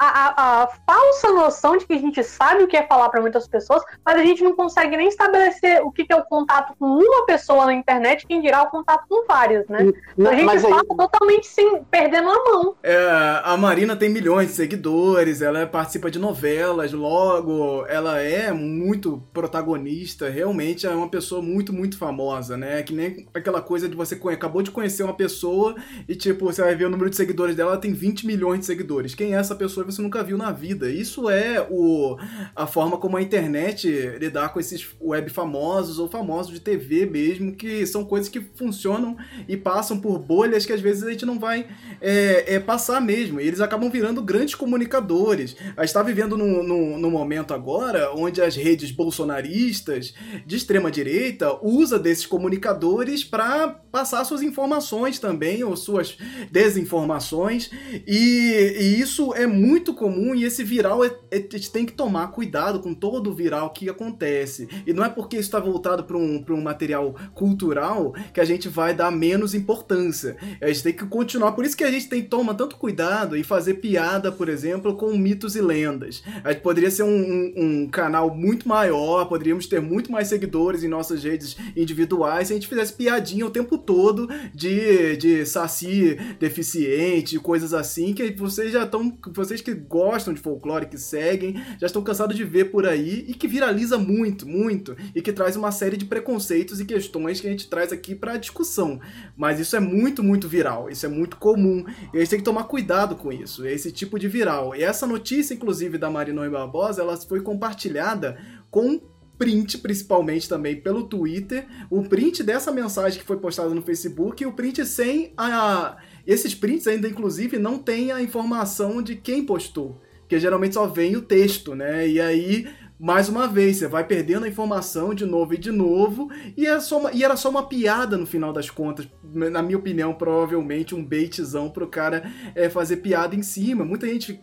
[0.00, 3.20] a, a, a, falsa noção de que a gente sabe o que é falar para
[3.20, 6.74] muitas pessoas, mas a gente não consegue nem estabelecer o que, que é o contato
[6.78, 9.92] com uma pessoa na internet, quem dirá o contato com várias, né?
[10.16, 10.96] Então a gente mas fala aí...
[10.96, 12.74] totalmente sem, perdendo a mão.
[12.82, 19.22] É, a Marina tem milhões de seguidores, ela participa de novelas, logo, ela é muito
[19.34, 22.82] protagonista, realmente é uma pessoa muito, muito famosa, né?
[22.82, 25.76] Que nem aquela coisa de você acabou de conhecer uma pessoa
[26.08, 28.66] e, tipo, você vai ver o número de seguidores dela, ela tem 20 milhões de
[28.66, 29.14] seguidores.
[29.14, 30.90] Quem é essa pessoa você nunca viu na vida?
[30.90, 32.16] Isso é o,
[32.54, 33.88] a forma como a internet
[34.18, 39.16] lidar com esses web famosos ou famosos de TV mesmo, que são coisas que funcionam
[39.48, 41.66] e passam por bolhas que às vezes a gente não vai
[42.00, 43.40] é, é, passar mesmo.
[43.40, 45.56] E eles acabam virando grandes comunicadores.
[45.76, 50.14] A gente está vivendo num, num, num momento agora onde as redes bolsonaristas
[50.46, 56.16] de extrema direita usa desses comunicadores para passar suas informações também ou suas
[56.50, 57.70] desinformações
[58.06, 61.92] e, e, isso é muito comum e esse viral é, é, a gente tem que
[61.92, 66.04] tomar cuidado com todo o viral que acontece e não é porque isso está voltado
[66.04, 70.92] para um, um material cultural que a gente vai dar menos importância a gente tem
[70.92, 74.48] que continuar por isso que a gente tem toma tanto cuidado em fazer piada por
[74.48, 79.26] exemplo com mitos e lendas a gente poderia ser um, um, um canal muito maior
[79.26, 83.50] poderíamos ter muito mais seguidores em nossas redes individuais se a gente fizesse piadinha o
[83.50, 89.16] tempo todo de, de saci deficiente, coisas assim, que vocês já estão.
[89.32, 93.34] Vocês que gostam de folclore, que seguem, já estão cansados de ver por aí e
[93.34, 97.50] que viraliza muito, muito, e que traz uma série de preconceitos e questões que a
[97.50, 99.00] gente traz aqui para discussão.
[99.36, 102.44] Mas isso é muito, muito viral, isso é muito comum, e a gente tem que
[102.44, 104.74] tomar cuidado com isso, esse tipo de viral.
[104.74, 108.38] E essa notícia, inclusive, da Marina Barbosa, ela foi compartilhada
[108.70, 109.00] com
[109.40, 114.46] print, principalmente também pelo Twitter, o print dessa mensagem que foi postada no Facebook e
[114.46, 115.96] o print sem a.
[116.26, 120.00] Esses prints ainda, inclusive, não tem a informação de quem postou.
[120.20, 122.06] Porque geralmente só vem o texto, né?
[122.06, 122.68] E aí,
[122.98, 126.78] mais uma vez, você vai perdendo a informação de novo e de novo, e, é
[126.78, 129.08] só uma, e era só uma piada no final das contas.
[129.24, 133.84] Na minha opinião, provavelmente um baitzão pro cara é, fazer piada em cima.
[133.84, 134.40] Muita gente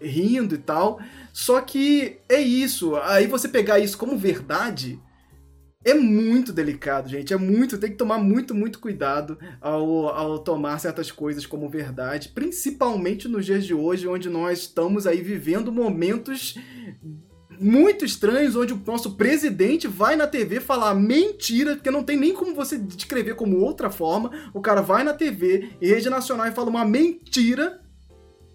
[0.00, 1.00] rindo e tal.
[1.32, 2.96] Só que é isso.
[2.96, 5.00] Aí você pegar isso como verdade
[5.84, 7.32] é muito delicado, gente.
[7.32, 7.78] É muito.
[7.78, 12.30] Tem que tomar muito, muito cuidado ao, ao tomar certas coisas como verdade.
[12.30, 16.56] Principalmente nos dias de hoje, onde nós estamos aí vivendo momentos
[17.60, 22.32] muito estranhos onde o nosso presidente vai na TV falar mentira, porque não tem nem
[22.32, 24.50] como você descrever como outra forma.
[24.54, 27.80] O cara vai na TV e rede nacional e fala uma mentira,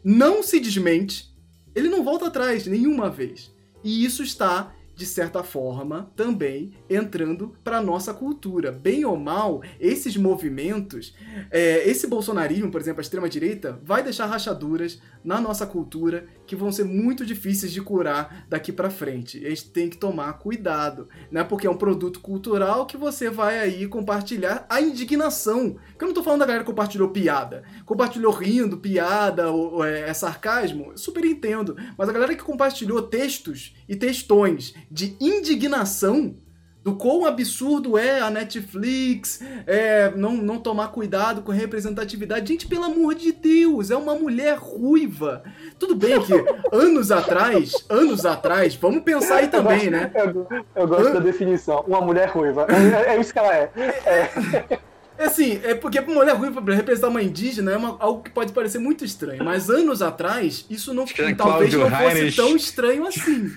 [0.04, 1.34] não se desmente,
[1.76, 3.54] ele não volta atrás nenhuma vez.
[3.84, 8.72] E isso está de certa forma, também entrando para nossa cultura.
[8.72, 11.16] Bem ou mal, esses movimentos,
[11.50, 16.72] é, esse bolsonarismo, por exemplo, a extrema-direita, vai deixar rachaduras na nossa cultura que vão
[16.72, 19.44] ser muito difíceis de curar daqui para frente.
[19.46, 21.44] A gente tem que tomar cuidado, né?
[21.44, 25.78] Porque é um produto cultural que você vai aí compartilhar a indignação.
[25.88, 27.64] Porque eu não tô falando da galera que compartilhou piada.
[27.86, 31.76] Compartilhou rindo, piada, ou, ou é, é sarcasmo, super entendo.
[31.98, 36.36] Mas a galera que compartilhou textos e textões de indignação
[36.84, 42.52] do quão absurdo é a Netflix é, não, não tomar cuidado com representatividade.
[42.52, 45.44] Gente, pelo amor de Deus, é uma mulher ruiva.
[45.80, 46.34] Tudo bem que
[46.76, 50.12] anos atrás, anos atrás, vamos pensar aí também, eu né?
[50.14, 51.14] Eu, eu gosto An...
[51.14, 52.68] da definição, uma mulher ruiva.
[52.70, 53.72] É, é isso que ela é.
[53.78, 54.80] é.
[55.16, 58.32] É assim, é porque uma mulher ruiva para representar uma indígena é uma, algo que
[58.32, 61.06] pode parecer muito estranho, mas anos atrás isso não
[61.38, 62.36] talvez não fosse Heinrich.
[62.36, 63.54] tão estranho assim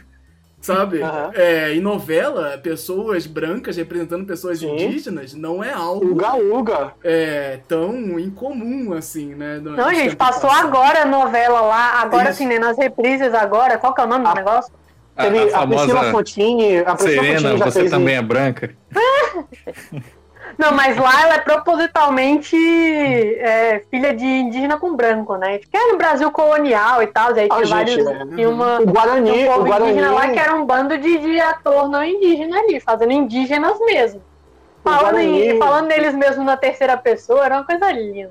[0.67, 1.01] sabe?
[1.01, 1.31] Uhum.
[1.35, 4.73] É, em novela, pessoas brancas representando pessoas Sim.
[4.73, 6.11] indígenas não é algo.
[6.11, 6.93] Uga Uga!
[7.05, 9.61] É, tão incomum assim, né?
[9.62, 10.67] Não, gente, passou passado.
[10.67, 12.39] agora a novela lá, agora Isso.
[12.39, 12.59] sim, né?
[12.59, 14.73] Nas reprises agora, qual que é o nome a, do negócio?
[15.17, 16.79] A, a, a, a Priscila Fontini.
[16.79, 18.23] A Priscila Serena, Fontini já você fez também isso.
[18.23, 18.77] é branca.
[20.59, 22.57] Não, mas lá ela é propositalmente
[23.38, 25.59] é, filha de indígena com branco, né?
[25.59, 28.05] Que é no Brasil colonial e tal, aí ah, tinha vários.
[28.05, 28.47] Né?
[28.47, 29.90] uma, o Guarani, um o Guarani.
[29.90, 34.22] indígena lá que era um bando de, de ator não indígena ali, fazendo indígenas mesmo.
[34.82, 38.30] Falando, em, falando neles mesmo na terceira pessoa, era uma coisa linda.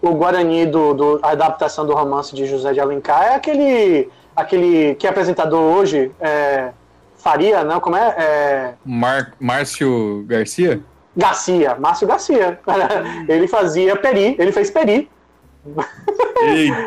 [0.00, 4.94] O Guarani do, do a adaptação do romance de José de Alencar é aquele aquele
[4.94, 6.70] que é apresentador hoje, é,
[7.16, 7.80] Faria, não?
[7.80, 8.14] Como é?
[8.18, 8.74] é...
[8.84, 10.80] Mar Márcio Garcia?
[11.16, 12.60] Garcia, Márcio Garcia.
[13.28, 15.10] ele fazia Peri, ele fez Peri.
[16.42, 16.86] Eita,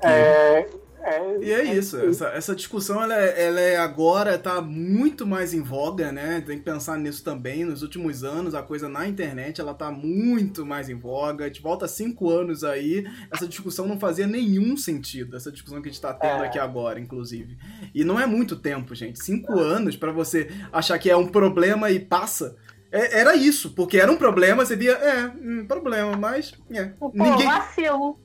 [0.02, 0.66] é,
[1.06, 5.24] É, e é, é isso, essa, essa discussão ela, é, ela é agora tá muito
[5.24, 6.42] mais em voga, né?
[6.44, 7.64] Tem que pensar nisso também.
[7.64, 11.48] Nos últimos anos, a coisa na internet ela tá muito mais em voga.
[11.48, 15.36] De volta a cinco anos aí, essa discussão não fazia nenhum sentido.
[15.36, 16.48] Essa discussão que a gente tá tendo é.
[16.48, 17.56] aqui agora, inclusive.
[17.94, 19.22] E não é muito tempo, gente.
[19.22, 22.56] Cinco anos para você achar que é um problema e passa.
[22.96, 26.54] É, era isso, porque era um problema, você via, é, um problema, mas.
[26.70, 27.46] É, Pô, ninguém...
[27.46, 28.18] vacilo.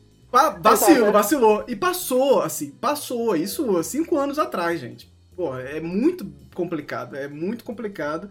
[0.61, 1.65] vacilo, vacilou.
[1.67, 3.35] E passou, assim, passou.
[3.35, 5.11] Isso cinco anos atrás, gente.
[5.35, 8.29] Pô, é muito complicado, é muito complicado.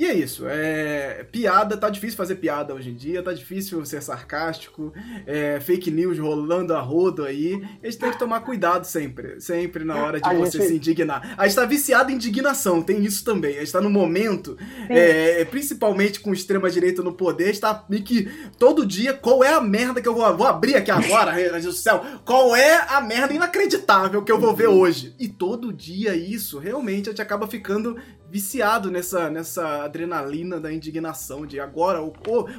[0.00, 4.02] E é isso, é piada, tá difícil fazer piada hoje em dia, tá difícil ser
[4.02, 4.94] sarcástico,
[5.26, 7.62] é, fake news rolando a rodo aí.
[7.82, 10.68] A gente tem que tomar cuidado sempre, sempre na hora de a você gente...
[10.68, 11.34] se indignar.
[11.36, 13.56] A gente tá viciado em indignação, tem isso também.
[13.56, 14.56] A gente tá no momento,
[14.88, 18.26] é, principalmente com extrema-direita no poder, está meio que
[18.58, 21.64] todo dia, qual é a merda que eu vou, vou abrir aqui agora, meu Deus
[21.66, 25.14] do céu, qual é a merda inacreditável que eu vou ver hoje?
[25.20, 27.98] E todo dia isso, realmente, a gente acaba ficando
[28.30, 31.98] viciado nessa, nessa adrenalina da indignação de agora,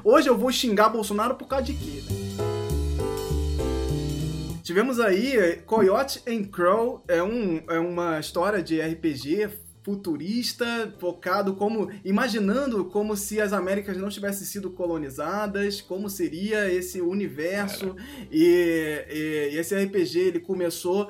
[0.04, 2.04] hoje eu vou xingar Bolsonaro por causa de quê?
[4.62, 9.50] Tivemos aí eh, Coyote and Crow, é, um, é uma história de RPG
[9.82, 17.02] futurista, focado como imaginando como se as Américas não tivessem sido colonizadas, como seria esse
[17.02, 17.96] universo
[18.32, 21.10] e, e, e, esse RPG ele começou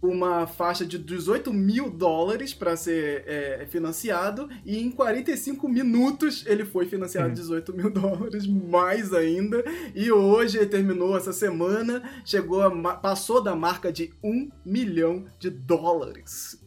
[0.00, 6.64] uma faixa de 18 mil dólares para ser é, financiado e em 45 minutos ele
[6.64, 7.76] foi financiado 18 uhum.
[7.76, 9.64] mil dólares, mais ainda.
[9.94, 16.58] E hoje terminou essa semana, chegou a, passou da marca de 1 milhão de dólares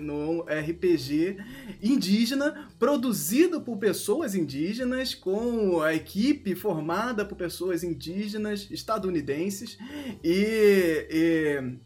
[0.00, 1.38] no RPG
[1.82, 9.76] indígena, produzido por pessoas indígenas, com a equipe formada por pessoas indígenas estadunidenses
[10.22, 11.76] e, e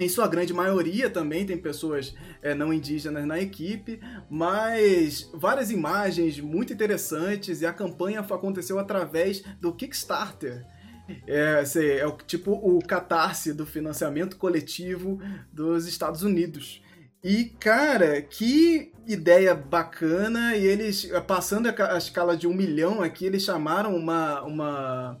[0.00, 6.40] em sua grande maioria também tem pessoas é, não indígenas na equipe, mas várias imagens
[6.40, 10.66] muito interessantes e a campanha aconteceu através do Kickstarter.
[11.26, 11.62] É,
[11.98, 15.20] é o, tipo o catarse do financiamento coletivo
[15.52, 16.82] dos Estados Unidos.
[17.22, 20.56] E, cara, que ideia bacana!
[20.56, 25.20] E eles, passando a escala de um milhão aqui, eles chamaram uma, uma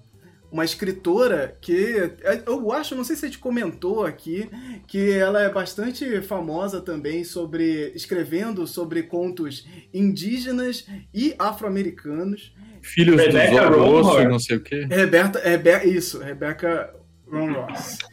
[0.50, 4.50] uma escritora que é, eu acho, não sei se a gente comentou aqui,
[4.86, 12.52] que ela é bastante famosa também sobre escrevendo sobre contos indígenas e afro-americanos.
[12.82, 14.86] Filhos Rebecca do Osso, não sei o quê.
[14.90, 16.94] Reberta, Rebe, isso, Rebecca
[17.30, 17.98] Ron Ross.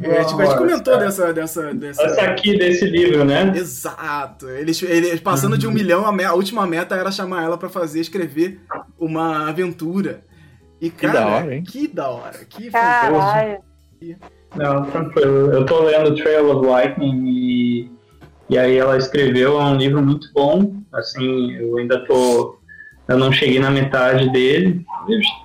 [0.00, 0.98] É, tipo, a gente comentou é.
[1.00, 2.02] dessa, dessa, dessa.
[2.02, 3.52] Essa aqui desse livro, né?
[3.56, 4.48] Exato.
[4.48, 7.68] Eles, eles passando de um milhão, a, me, a última meta era chamar ela para
[7.68, 8.60] fazer escrever
[8.96, 10.22] uma aventura.
[10.80, 11.62] E, cara, que da hora, hein?
[11.64, 12.38] Que da hora.
[12.48, 13.58] Que Caralho.
[14.56, 15.52] Não, tranquilo.
[15.52, 17.90] Eu tô lendo Trail of Lightning e,
[18.48, 20.74] e aí ela escreveu um livro muito bom.
[20.92, 22.58] Assim, eu ainda tô.
[23.08, 24.84] Eu não cheguei na metade dele.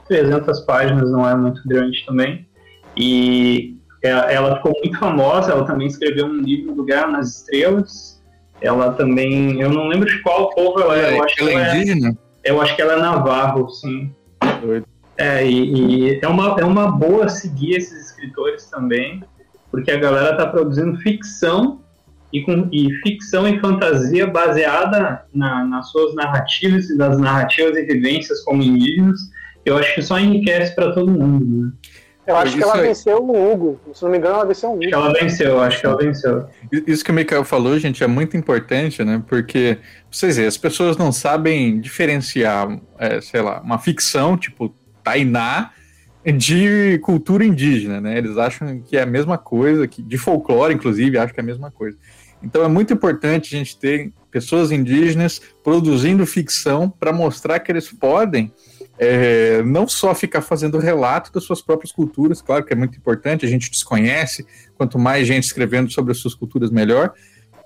[0.08, 2.48] 300 páginas não é muito grande também.
[2.96, 5.52] E ela ficou muito famosa.
[5.52, 8.22] Ela também escreveu um livro do Guerra nas Estrelas.
[8.62, 9.60] Ela também.
[9.60, 11.18] Eu não lembro de qual povo ela é.
[11.18, 12.18] Eu acho ela que ela é indígena?
[12.44, 14.14] É, eu acho que ela é navarro, sim.
[14.62, 14.93] Doido.
[15.18, 19.24] É, e, e, é, uma, é uma boa seguir esses escritores também,
[19.70, 21.82] porque a galera tá produzindo ficção
[22.32, 27.84] e, com, e ficção e fantasia baseada na, nas suas narrativas e das narrativas e
[27.84, 29.20] vivências como indígenas.
[29.64, 31.72] Eu acho que só enriquece para todo mundo, né?
[32.26, 33.80] Eu acho que ela venceu o Hugo.
[33.94, 34.86] Se não me engano, ela venceu o Hugo.
[34.90, 36.48] Ela venceu, acho que ela venceu.
[36.88, 39.22] Isso que o Mikael falou, gente, é muito importante, né?
[39.28, 39.78] Porque,
[40.10, 44.74] vocês verem, as pessoas não sabem diferenciar, é, sei lá, uma ficção, tipo
[45.04, 45.72] Tainá
[46.38, 48.18] de cultura indígena, né?
[48.18, 51.46] Eles acham que é a mesma coisa, que de folclore, inclusive, acham que é a
[51.46, 51.98] mesma coisa.
[52.42, 57.92] Então é muito importante a gente ter pessoas indígenas produzindo ficção para mostrar que eles
[57.92, 58.52] podem
[58.98, 63.46] é, não só ficar fazendo relato das suas próprias culturas, claro que é muito importante,
[63.46, 64.46] a gente desconhece,
[64.78, 67.14] quanto mais gente escrevendo sobre as suas culturas, melhor,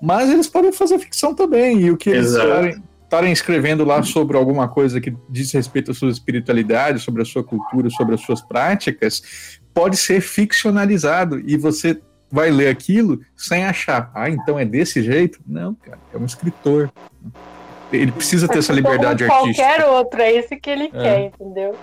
[0.00, 2.64] mas eles podem fazer ficção também, e o que Exato.
[2.64, 7.24] eles estarem escrevendo lá sobre alguma coisa que diz respeito à sua espiritualidade, sobre a
[7.24, 11.98] sua cultura, sobre as suas práticas, pode ser ficcionalizado e você
[12.30, 15.40] vai ler aquilo sem achar, ah, então é desse jeito?
[15.46, 16.92] Não, cara, é um escritor.
[17.90, 19.66] Ele precisa ter essa liberdade Como artística.
[19.66, 21.02] Qualquer outro, é isso que ele é.
[21.02, 21.74] quer, entendeu?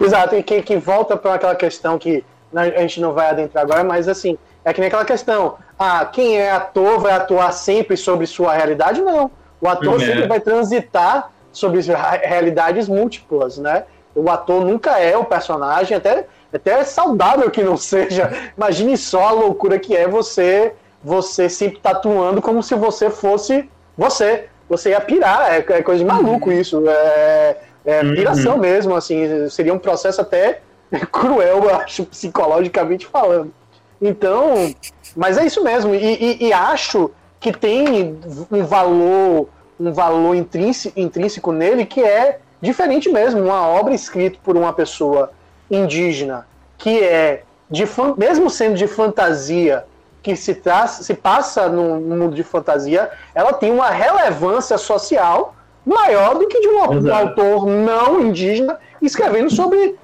[0.00, 3.84] Exato, e que, que volta para aquela questão que a gente não vai adentrar agora,
[3.84, 8.26] mas assim, é que nem aquela questão, ah, quem é ator vai atuar sempre sobre
[8.26, 9.00] sua realidade?
[9.00, 9.30] Não.
[9.60, 10.06] O ator é.
[10.06, 11.80] sempre vai transitar sobre
[12.22, 13.84] realidades múltiplas, né?
[14.14, 18.30] O ator nunca é o personagem, até Até é saudável que não seja.
[18.56, 24.46] Imagine só a loucura que é você você sempre tatuando como se você fosse você.
[24.68, 26.60] Você ia pirar, é, é coisa de maluco uhum.
[26.60, 26.82] isso.
[26.88, 28.14] É, é uhum.
[28.14, 28.60] piração uhum.
[28.60, 29.48] mesmo, assim.
[29.48, 30.60] Seria um processo até
[31.10, 33.52] cruel, eu acho, psicologicamente falando.
[34.00, 34.74] Então,
[35.16, 35.94] mas é isso mesmo.
[35.94, 37.10] E, e, e acho
[37.40, 38.18] que tem
[38.50, 43.42] um valor, um valor intrínseco, intrínseco nele que é diferente mesmo.
[43.42, 45.30] Uma obra escrita por uma pessoa
[45.70, 47.84] indígena que é de
[48.16, 49.84] mesmo sendo de fantasia
[50.22, 56.38] que se, traz, se passa no, mundo de fantasia, ela tem uma relevância social maior
[56.38, 59.96] do que de um, um autor não indígena escrevendo sobre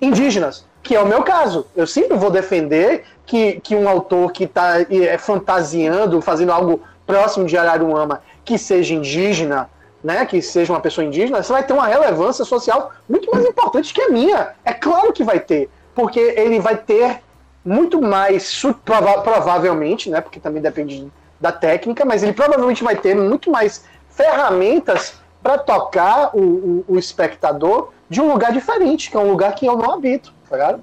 [0.00, 1.66] indígenas, que é o meu caso.
[1.76, 7.46] Eu sempre vou defender que, que um autor que está é, fantasiando, fazendo algo próximo
[7.46, 9.70] de Araruama, que seja indígena,
[10.02, 13.94] né, que seja uma pessoa indígena, você vai ter uma relevância social muito mais importante
[13.94, 14.50] que a minha.
[14.64, 17.20] É claro que vai ter, porque ele vai ter
[17.64, 21.08] muito mais, prova provavelmente, né, porque também depende
[21.40, 26.98] da técnica, mas ele provavelmente vai ter muito mais ferramentas para tocar o, o, o,
[26.98, 30.82] espectador de um lugar diferente, que é um lugar que eu não habito, tá ligado?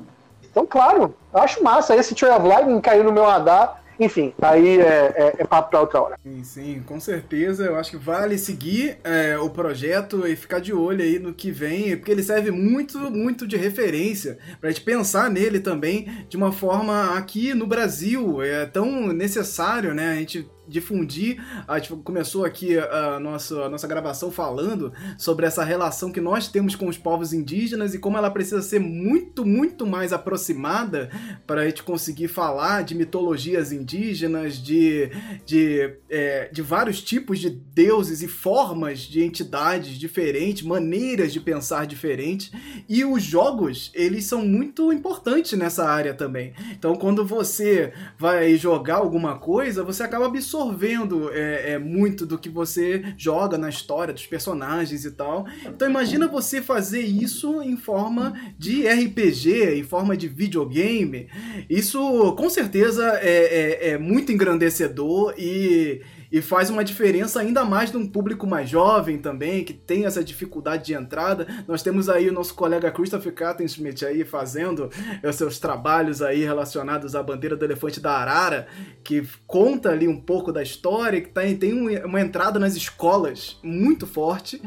[0.50, 1.96] Então, claro, eu acho massa.
[1.96, 5.82] Esse Tree of Lightning caiu no meu radar enfim, aí é, é, é papo para
[5.82, 6.20] outra hora.
[6.24, 7.66] Sim, sim, com certeza.
[7.66, 11.52] Eu acho que vale seguir é, o projeto e ficar de olho aí no que
[11.52, 16.38] vem, porque ele serve muito, muito de referência para a gente pensar nele também de
[16.38, 18.42] uma forma aqui no Brasil.
[18.42, 20.14] É tão necessário, né?
[20.14, 21.44] A gente difundir.
[21.68, 26.48] A gente começou aqui a nossa, a nossa gravação falando sobre essa relação que nós
[26.48, 31.10] temos com os povos indígenas e como ela precisa ser muito, muito mais aproximada
[31.46, 35.10] para a gente conseguir falar de mitologias indígenas, de,
[35.46, 41.86] de, é, de vários tipos de deuses e formas de entidades diferentes, maneiras de pensar
[41.86, 42.52] diferentes.
[42.88, 46.54] E os jogos, eles são muito importantes nessa área também.
[46.72, 52.38] Então, quando você vai jogar alguma coisa, você acaba absorvendo absorvendo é, é, muito do
[52.38, 55.48] que você joga na história, dos personagens e tal.
[55.66, 61.28] Então imagina você fazer isso em forma de RPG, em forma de videogame.
[61.70, 66.02] Isso com certeza é, é, é muito engrandecedor e
[66.32, 70.86] e faz uma diferença ainda mais num público mais jovem também, que tem essa dificuldade
[70.86, 71.48] de entrada.
[71.68, 74.90] Nós temos aí o nosso colega Christopher Kattenschmidt aí fazendo
[75.24, 78.68] os seus trabalhos aí relacionados à bandeira do elefante da Arara,
[79.04, 81.74] que conta ali um pouco da história, que tem, tem
[82.04, 84.62] uma entrada nas escolas muito forte,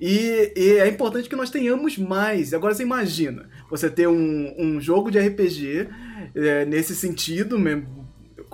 [0.00, 2.52] e, e é importante que nós tenhamos mais.
[2.52, 5.88] Agora você imagina, você ter um, um jogo de RPG
[6.34, 8.05] é, nesse sentido, mesmo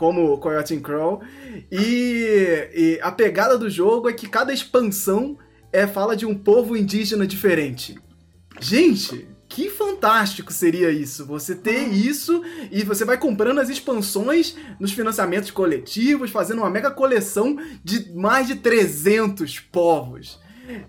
[0.02, 1.22] como Coyote and Crow.
[1.70, 5.38] E, e, a pegada do jogo é que cada expansão
[5.72, 7.96] é fala de um povo indígena diferente.
[8.58, 11.24] Gente, que fantástico seria isso!
[11.26, 12.42] Você ter isso
[12.72, 18.48] e você vai comprando as expansões nos financiamentos coletivos, fazendo uma mega coleção de mais
[18.48, 20.41] de 300 povos.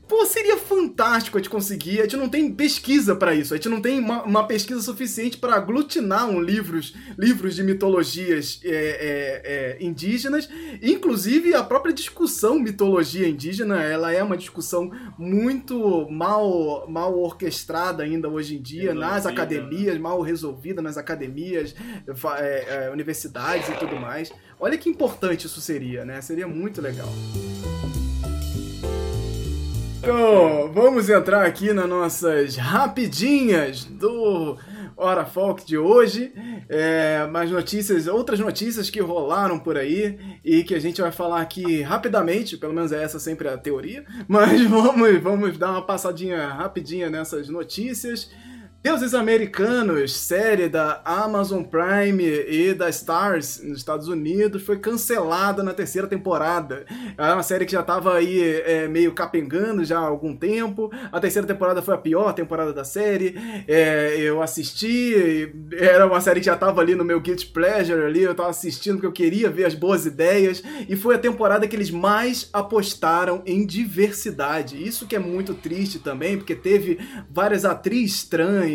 [0.08, 2.00] Pô, seria fantástico a gente conseguir.
[2.00, 3.54] A gente não tem pesquisa para isso.
[3.54, 8.60] A gente não tem uma, uma pesquisa suficiente para aglutinar um livros, livros de mitologias
[8.64, 10.50] é, é, é, indígenas.
[10.82, 18.30] Inclusive, a própria discussão mitologia indígena, ela é uma discussão muito mal, mal orquestrada ainda
[18.30, 19.08] hoje em dia resolvida.
[19.08, 21.76] nas academias, mal resolvida nas academias,
[22.38, 24.32] é, é, universidades e tudo mais.
[24.60, 26.22] Olha que importante isso seria, né?
[26.22, 27.10] Seria muito legal.
[30.04, 34.58] Então, vamos entrar aqui nas nossas rapidinhas do
[34.98, 36.34] Hora Folk de hoje.
[36.68, 41.40] É, mais notícias, outras notícias que rolaram por aí e que a gente vai falar
[41.40, 46.50] aqui rapidamente, pelo menos é essa sempre a teoria, mas vamos, vamos dar uma passadinha
[46.50, 48.30] rapidinha nessas notícias.
[48.84, 55.74] Deuses Americanos, série da Amazon Prime e da Stars nos Estados Unidos, foi cancelada na
[55.74, 56.86] terceira temporada.
[57.18, 60.92] É uma série que já estava aí é, meio capengando já há algum tempo.
[61.14, 63.38] A terceira temporada foi a pior temporada da série.
[63.70, 68.24] É, eu assisti, era uma série que já estava ali no meu Guilty Pleasure ali,
[68.24, 70.62] eu estava assistindo porque eu queria ver as boas ideias.
[70.90, 74.86] E foi a temporada que eles mais apostaram em diversidade.
[74.86, 77.00] Isso que é muito triste também, porque teve
[77.32, 78.73] várias atrizes trans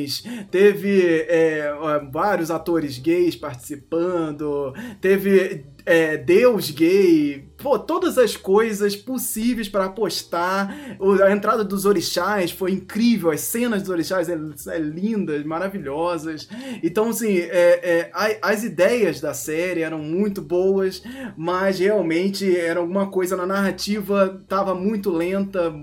[0.50, 1.72] teve é,
[2.10, 10.76] vários atores gays participando, teve é, Deus gay, pô, todas as coisas possíveis para apostar.
[11.24, 14.38] A entrada dos orixás foi incrível, as cenas dos orixás é,
[14.68, 16.46] é lindas, maravilhosas.
[16.82, 21.02] Então, assim, é, é as ideias da série eram muito boas,
[21.34, 25.74] mas realmente era alguma coisa na narrativa, tava muito lenta,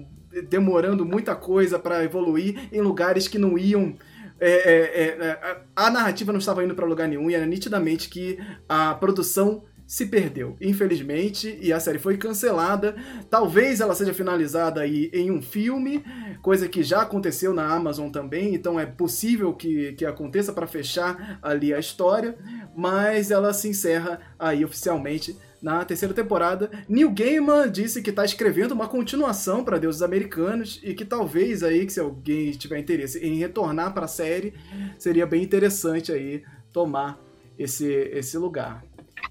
[0.49, 3.95] demorando muita coisa para evoluir em lugares que não iam
[4.40, 8.38] é, é, é, a narrativa não estava indo para lugar nenhum e era nitidamente que
[8.68, 12.96] a produção se perdeu, infelizmente, e a série foi cancelada.
[13.30, 16.04] Talvez ela seja finalizada aí em um filme,
[16.42, 21.40] coisa que já aconteceu na Amazon também, então é possível que, que aconteça para fechar
[21.42, 22.36] ali a história,
[22.76, 26.70] mas ela se encerra aí oficialmente na terceira temporada.
[26.88, 31.88] Neil Gaiman disse que está escrevendo uma continuação para Deuses Americanos e que talvez aí,
[31.88, 34.53] que se alguém tiver interesse em retornar para a série,
[34.99, 37.18] seria bem interessante aí tomar
[37.57, 38.84] esse, esse lugar.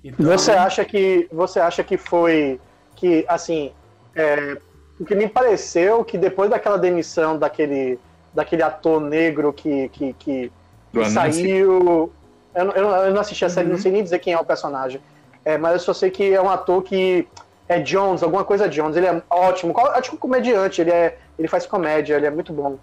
[0.02, 0.26] Então...
[0.26, 2.60] Você acha que você acha que foi
[2.96, 3.70] que assim,
[4.12, 4.58] é,
[4.98, 7.96] porque me pareceu que depois daquela demissão daquele
[8.34, 10.52] daquele ator negro que que, que,
[10.92, 12.12] que saiu
[12.56, 13.74] eu, eu, eu, não assisti a série, uhum.
[13.74, 15.00] não sei nem dizer quem é o personagem.
[15.44, 17.28] É, mas eu só sei que é um ator que
[17.68, 18.96] é Jones, alguma coisa Jones.
[18.96, 22.78] Ele é ótimo, ótimo comediante, ele, é, ele faz comédia, ele é muito bom.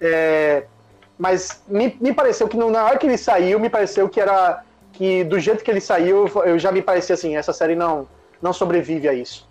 [0.00, 0.64] É,
[1.18, 4.62] mas me, me pareceu que na hora que ele saiu, me pareceu que era.
[4.92, 8.08] que do jeito que ele saiu, eu já me parecia assim, essa série não,
[8.40, 9.48] não sobrevive a isso.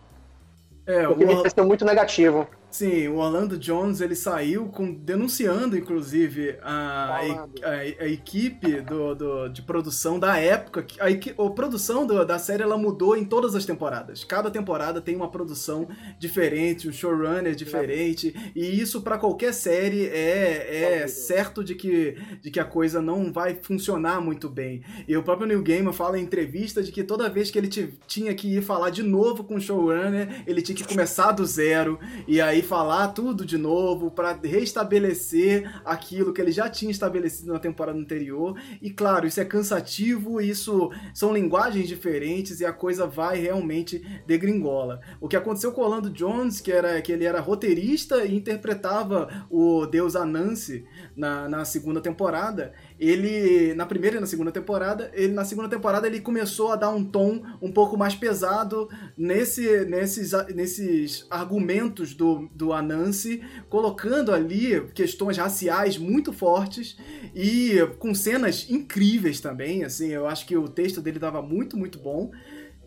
[0.85, 1.27] É, Porque o...
[1.27, 2.47] me pareceu muito negativo.
[2.71, 7.19] Sim, o Orlando Jones ele saiu com, denunciando, inclusive, a,
[7.63, 10.85] a, a, equipe do, do, de produção da época.
[10.99, 14.23] A, a produção do, da série ela mudou em todas as temporadas.
[14.23, 15.85] Cada temporada tem uma produção
[16.17, 18.33] diferente, um showrunner diferente.
[18.35, 18.51] É.
[18.55, 23.33] E isso, para qualquer série, é, é certo de que, de que a coisa não
[23.33, 24.81] vai funcionar muito bem.
[25.09, 27.67] E o próprio Neil Gaiman fala em entrevista de que toda vez que ele
[28.07, 31.99] tinha que ir falar de novo com o showrunner, ele tinha que começar do zero.
[32.25, 37.59] E aí falar tudo de novo para restabelecer aquilo que ele já tinha estabelecido na
[37.59, 38.59] temporada anterior.
[38.81, 45.01] E claro, isso é cansativo, isso são linguagens diferentes e a coisa vai realmente degringola.
[45.19, 49.85] O que aconteceu com Orlando Jones, que era que ele era roteirista e interpretava o
[49.85, 50.85] deus Anansi
[51.15, 56.05] na, na segunda temporada, ele na primeira e na segunda temporada, ele na segunda temporada
[56.05, 58.87] ele começou a dar um tom um pouco mais pesado
[59.17, 66.95] nesse, nesses, nesses argumentos do, do Anansi, colocando ali questões raciais muito fortes
[67.33, 71.97] e com cenas incríveis também, assim, eu acho que o texto dele dava muito, muito
[71.97, 72.31] bom.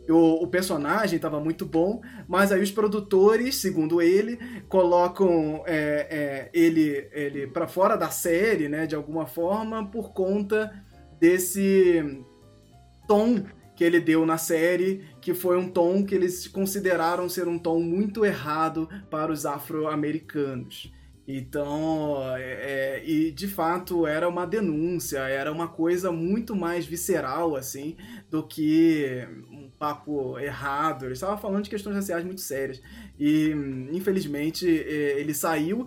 [0.08, 4.38] O, o, personagem estava muito bom, mas aí os produtores, segundo ele,
[4.68, 10.70] colocam é, é, ele, ele para fora da série, né, de alguma forma, por conta
[11.18, 12.22] desse
[13.08, 13.44] tom
[13.74, 17.80] que ele deu na série, que foi um tom que eles consideraram ser um tom
[17.80, 20.92] muito errado para os afro-americanos.
[21.26, 27.56] Então, é, é, e de fato era uma denúncia, era uma coisa muito mais visceral,
[27.56, 27.96] assim,
[28.30, 29.26] do que
[29.78, 31.04] papo errado.
[31.04, 32.80] Ele estava falando de questões raciais muito sérias.
[33.18, 33.50] E,
[33.92, 35.86] infelizmente, ele saiu.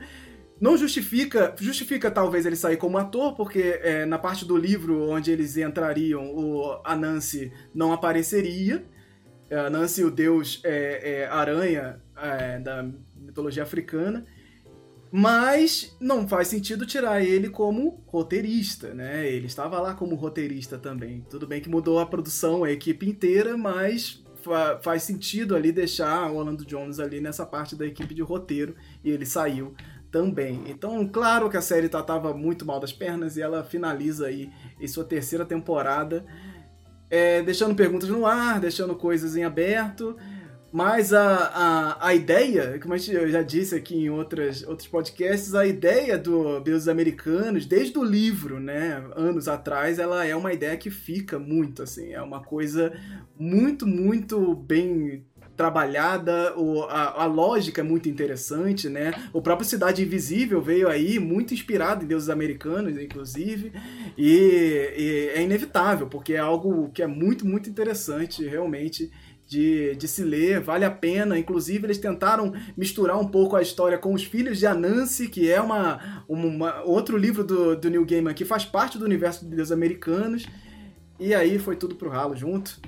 [0.59, 5.31] Não justifica, justifica talvez ele sair como ator, porque é, na parte do livro onde
[5.31, 8.83] eles entrariam, o Anansi não apareceria.
[9.51, 12.85] Anansi, o deus é, é, aranha é, da
[13.15, 14.25] mitologia africana.
[15.19, 19.27] Mas não faz sentido tirar ele como roteirista, né?
[19.27, 21.25] Ele estava lá como roteirista também.
[21.27, 26.31] Tudo bem que mudou a produção, a equipe inteira, mas fa faz sentido ali deixar
[26.31, 29.73] o Orlando Jones ali nessa parte da equipe de roteiro e ele saiu
[30.11, 30.61] também.
[30.67, 34.87] Então, claro que a série tratava muito mal das pernas e ela finaliza aí em
[34.87, 36.23] sua terceira temporada,
[37.09, 40.15] é, deixando perguntas no ar, deixando coisas em aberto.
[40.77, 45.65] Mas a, a, a ideia, como eu já disse aqui em outras, outros podcasts, a
[45.65, 50.91] ideia do Deuses Americanos, desde o livro, né, anos atrás, ela é uma ideia que
[50.91, 52.93] fica muito, assim, é uma coisa
[53.39, 55.25] muito, muito bem
[55.55, 59.11] trabalhada, o, a, a, lógica é muito interessante, né?
[59.33, 63.73] O próprio Cidade Invisível veio aí muito inspirado em deuses americanos, inclusive,
[64.15, 69.11] e, e é inevitável, porque é algo que é muito, muito interessante, realmente,
[69.47, 71.39] de, de se ler, vale a pena.
[71.39, 75.61] Inclusive, eles tentaram misturar um pouco a história com Os Filhos de Anansi, que é
[75.61, 79.71] uma, uma outro livro do, do Neil Gaiman que faz parte do universo de Deus
[79.71, 80.45] Americanos.
[81.19, 82.79] E aí foi tudo pro ralo junto.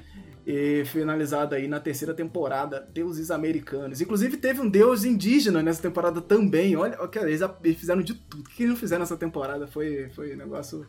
[0.46, 4.02] E finalizado aí na terceira temporada, Deuses Americanos.
[4.02, 6.76] Inclusive teve um deus indígena nessa temporada também.
[6.76, 8.42] Olha, eles, eles fizeram de tudo.
[8.42, 10.86] O que eles não fizeram nessa temporada foi, foi um negócio.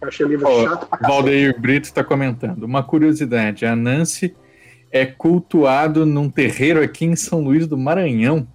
[0.00, 2.64] Eu achei o livro oh, chato pra Valdeir Brito está comentando.
[2.64, 4.34] Uma curiosidade: a Nancy
[4.96, 8.46] é cultuado num terreiro aqui em São Luís do Maranhão.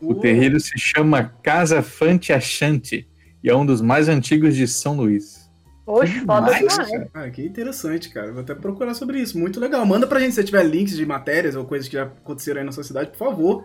[0.00, 0.20] O uh.
[0.20, 3.06] terreiro se chama Casa Fante Achante
[3.42, 5.46] e é um dos mais antigos de São Luís.
[5.86, 7.08] Oxe, foda demais.
[7.14, 8.32] Ah, que interessante, cara.
[8.32, 9.38] Vou até procurar sobre isso.
[9.38, 9.86] Muito legal.
[9.86, 12.72] Manda pra gente se tiver links de matérias ou coisas que já aconteceram aí na
[12.72, 13.64] sua cidade, por favor.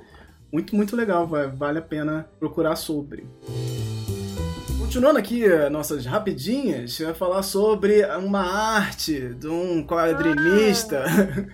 [0.54, 1.28] Muito, muito legal.
[1.28, 3.26] Vale a pena procurar sobre
[4.92, 11.06] continuando aqui nossas rapidinhas, vai falar sobre uma arte de um quadrinista,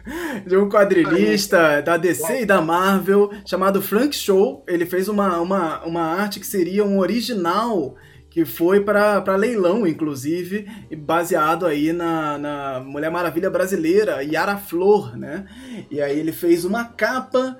[0.43, 4.65] de um quadrinista da DC e da Marvel, chamado Frank Show.
[4.67, 7.95] Ele fez uma, uma, uma arte que seria um original
[8.37, 15.45] que foi para leilão, inclusive, baseado aí na, na Mulher Maravilha brasileira, Yara Flor, né?
[15.89, 17.57] E aí ele fez uma capa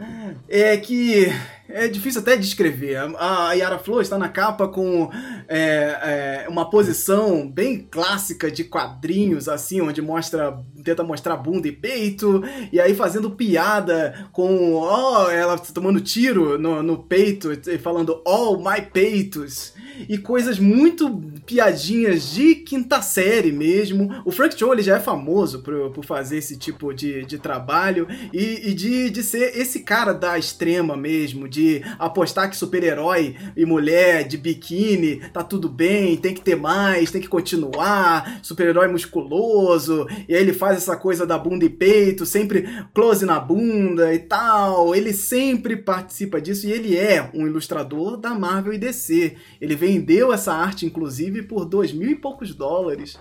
[0.48, 1.34] é, que
[1.68, 2.96] é difícil até descrever.
[2.96, 5.10] A, a Yara Flor está na capa com
[5.48, 11.72] é, é, uma posição bem clássica de quadrinhos, assim, onde mostra tenta mostrar bunda e
[11.72, 17.78] peito, e aí fazendo piada com ó, oh, ela tomando tiro no, no peito e
[17.78, 19.74] falando oh, my peitos,
[20.08, 21.10] e coisas muito
[21.46, 24.22] piadinhas de quinta série mesmo.
[24.26, 28.08] O Frank Cho ele já é famoso por, por fazer esse tipo de, de trabalho
[28.34, 33.66] e, e de, de ser esse cara da extrema mesmo, de apostar que super-herói e
[33.66, 40.08] mulher de biquíni tá tudo bem, tem que ter mais, tem que continuar, super-herói musculoso,
[40.28, 44.20] e aí ele faz essa coisa da bunda e peito, sempre close na bunda e
[44.20, 44.96] tal.
[44.96, 49.36] Ele sempre participa disso e ele é um ilustrador da Marvel e DC.
[49.62, 53.18] Ele vendeu essa arte, inclusive, por dois mil e poucos dólares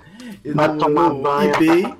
[0.55, 1.55] Vai no, tomar banho.
[1.55, 1.97] eBay.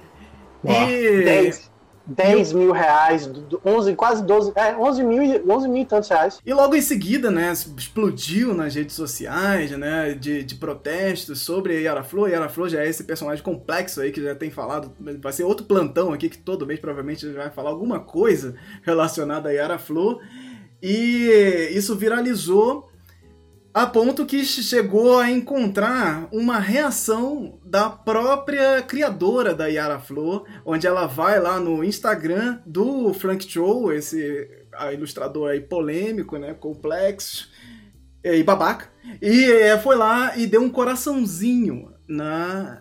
[0.65, 1.25] E...
[1.25, 1.71] 10,
[2.07, 3.31] 10 mil reais,
[3.65, 6.41] 11, quase 12, é, 11 mil, 11 mil e tantos reais.
[6.45, 12.03] E logo em seguida, né, explodiu nas redes sociais, né, de, de protestos sobre Yara
[12.03, 12.29] Flor.
[12.29, 14.91] Yara Flor já é esse personagem complexo aí que já tem falado,
[15.21, 19.53] vai ser outro plantão aqui que todo mês provavelmente vai falar alguma coisa relacionada a
[19.53, 20.21] Yara Flor.
[20.83, 22.89] E isso viralizou
[23.77, 30.87] a ponto que chegou a encontrar uma reação da própria criadora da Yara Flor, onde
[30.87, 34.49] ela vai lá no Instagram do Frank Cho, esse
[34.95, 37.51] ilustrador aí polêmico, né, complexo
[38.25, 42.81] e babaca, e é, foi lá e deu um coraçãozinho na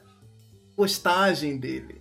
[0.77, 1.94] postagem dele.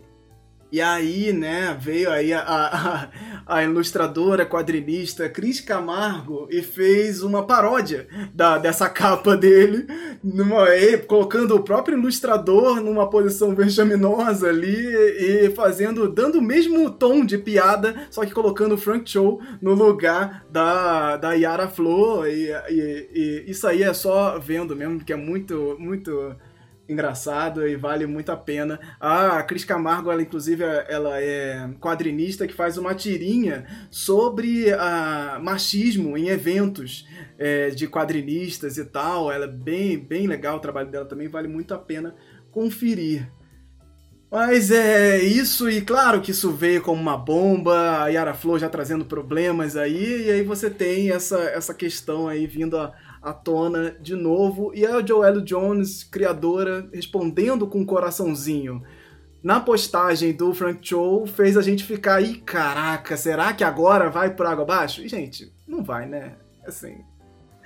[0.74, 3.08] E aí, né, veio aí a, a,
[3.46, 9.86] a, ilustradora, quadrinista Cris Camargo e fez uma paródia da, dessa capa dele,
[10.20, 10.66] numa,
[11.06, 17.38] colocando o próprio ilustrador numa posição vexaminosa ali e fazendo, dando o mesmo tom de
[17.38, 22.26] piada, só que colocando o Frank Cho no lugar da, da Yara Flor.
[22.26, 26.34] E, e, e isso aí é só vendo mesmo, que é muito, muito
[26.88, 28.78] engraçado e vale muito a pena.
[29.00, 35.38] Ah, a Cris Camargo, ela inclusive ela é quadrinista que faz uma tirinha sobre a
[35.42, 37.08] machismo em eventos
[37.38, 39.32] é, de quadrinistas e tal.
[39.32, 42.14] Ela é bem, bem legal, o trabalho dela também vale muito a pena
[42.50, 43.28] conferir.
[44.30, 48.68] Mas é isso, e claro que isso veio como uma bomba, a Yara Flor já
[48.68, 52.92] trazendo problemas aí, e aí você tem essa, essa questão aí vindo a,
[53.24, 54.70] à tona de novo.
[54.74, 58.82] E a Joelle Jones, criadora, respondendo com um coraçãozinho.
[59.42, 64.30] Na postagem do Frank Cho, fez a gente ficar aí, caraca, será que agora vai
[64.30, 65.02] por água abaixo?
[65.02, 66.32] E, gente, não vai, né?
[66.66, 66.96] Assim.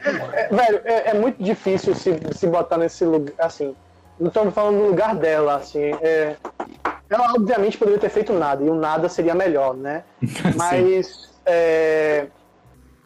[0.05, 3.75] É, é, velho, é, é, muito difícil se, se botar nesse lugar, assim.
[4.19, 5.93] Não estamos falando do lugar dela, assim.
[6.01, 6.37] É,
[7.09, 10.05] ela, obviamente, poderia ter feito nada, e o nada seria melhor, né?
[10.57, 11.29] Mas.
[11.47, 12.27] É,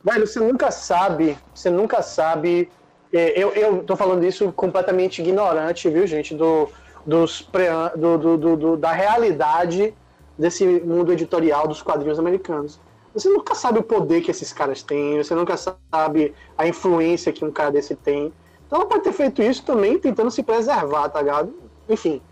[0.04, 2.70] Velho, você nunca sabe, você nunca sabe.
[3.12, 6.68] É, eu, eu tô falando isso completamente ignorante, viu, gente, do,
[7.06, 9.94] dos pre, do, do, do, da realidade
[10.36, 12.80] desse mundo editorial dos quadrinhos americanos.
[13.14, 17.44] Você nunca sabe o poder que esses caras têm, você nunca sabe a influência que
[17.44, 18.32] um cara desse tem.
[18.66, 21.54] Então ela pode ter feito isso também tentando se preservar, tá ligado?
[21.88, 22.22] Enfim,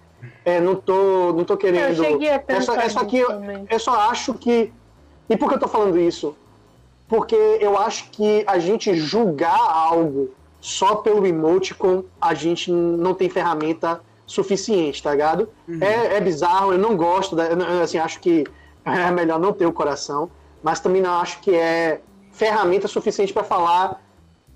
[0.45, 1.91] é, não, tô, não tô querendo.
[1.91, 3.29] Eu cheguei a pensar é só, é só que eu,
[3.69, 4.73] eu só acho que.
[5.29, 6.35] E por que eu tô falando isso?
[7.11, 10.31] Porque eu acho que a gente julgar algo
[10.61, 15.49] só pelo emoticon, a gente não tem ferramenta suficiente, tá ligado?
[15.67, 15.83] Uhum.
[15.83, 17.49] É, é, bizarro, eu não gosto, da,
[17.83, 18.45] assim, acho que
[18.87, 20.31] é melhor não ter o coração,
[20.63, 22.01] mas também não acho que é
[22.31, 24.01] ferramenta suficiente para falar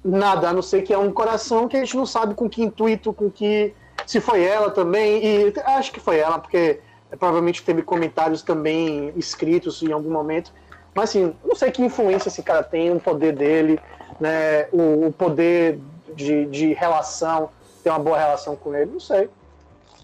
[0.04, 2.62] nada, a não ser que é um coração que a gente não sabe com que
[2.62, 3.74] intuito, com que.
[4.06, 6.78] Se foi ela também, e acho que foi ela, porque
[7.18, 10.52] provavelmente teve comentários também escritos em algum momento
[10.94, 13.80] mas assim, não sei que influência esse cara tem, o poder dele,
[14.20, 14.66] né?
[14.72, 15.80] O, o poder
[16.14, 17.50] de, de relação,
[17.82, 19.28] ter uma boa relação com ele, não sei.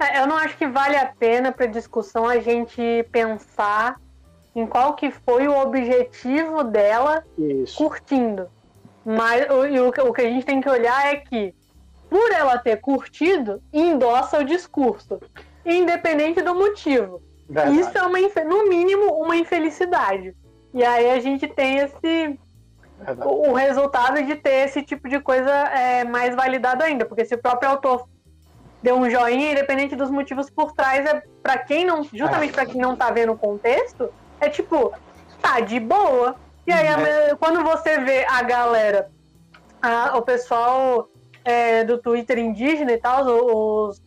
[0.01, 4.01] É, eu não acho que vale a pena para discussão a gente pensar
[4.55, 7.77] em qual que foi o objetivo dela Isso.
[7.77, 8.49] curtindo.
[9.05, 11.55] Mas o, o, que a gente tem que olhar é que,
[12.09, 15.21] por ela ter curtido, endossa o discurso,
[15.65, 17.23] independente do motivo.
[17.49, 17.81] Verdade.
[17.81, 20.35] Isso é, uma, no mínimo, uma infelicidade.
[20.73, 22.39] E aí a gente tem esse,
[23.25, 27.35] o, o resultado de ter esse tipo de coisa é mais validado ainda, porque se
[27.35, 28.09] o próprio autor
[28.83, 32.81] deu um joinha, independente dos motivos por trás, é para quem não, justamente para quem
[32.81, 34.93] não tá vendo o contexto, é tipo,
[35.43, 36.37] tá de boa.
[36.67, 37.35] E aí, É.
[37.37, 39.11] quando você vê a galera,
[39.83, 41.09] a- o pessoal
[41.45, 44.01] é, do Twitter indígena e tal, os,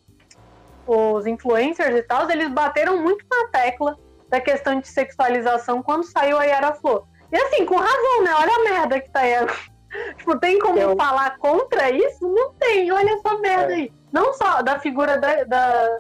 [0.87, 3.97] os influencers e tal, eles bateram muito na tecla
[4.33, 7.03] da questão de sexualização quando saiu a Yara Flor.
[7.31, 8.31] E assim, com razão, né?
[8.35, 9.33] Olha a merda que tá aí.
[10.17, 12.27] tipo, tem como Eu- falar contra isso?
[12.27, 13.75] Não tem, olha essa merda É.
[13.75, 13.93] aí.
[14.11, 15.99] Não só da figura da, da,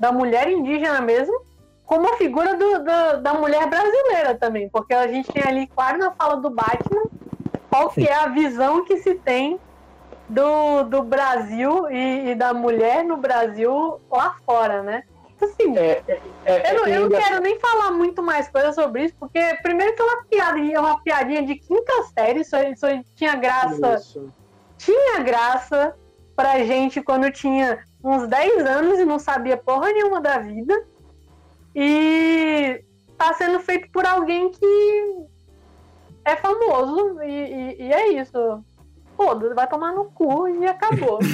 [0.00, 1.38] da mulher indígena mesmo,
[1.84, 4.66] como a figura do, do- da mulher brasileira também.
[4.70, 7.02] Porque a gente tem ali, claro, na fala do Batman,
[7.68, 9.60] qual que é a visão que se tem
[10.26, 15.02] do, do Brasil e, e da mulher no Brasil lá fora, né?
[15.44, 17.30] Assim, É, é, é, eu não, eu não engraçado.
[17.30, 20.80] quero nem falar muito mais coisa sobre isso, porque primeiro que é uma piadinha, é
[20.80, 24.32] uma piadinha de quinta série, isso, isso tinha graça, Isso.
[24.78, 25.94] tinha graça
[26.36, 30.74] pra gente quando tinha uns 10 anos e não sabia porra nenhuma da vida.
[31.74, 32.84] E
[33.16, 35.14] tá sendo feito por alguém que
[36.24, 38.64] é famoso e, e- e é isso.
[39.16, 41.18] Foda, vai tomar no cu e acabou.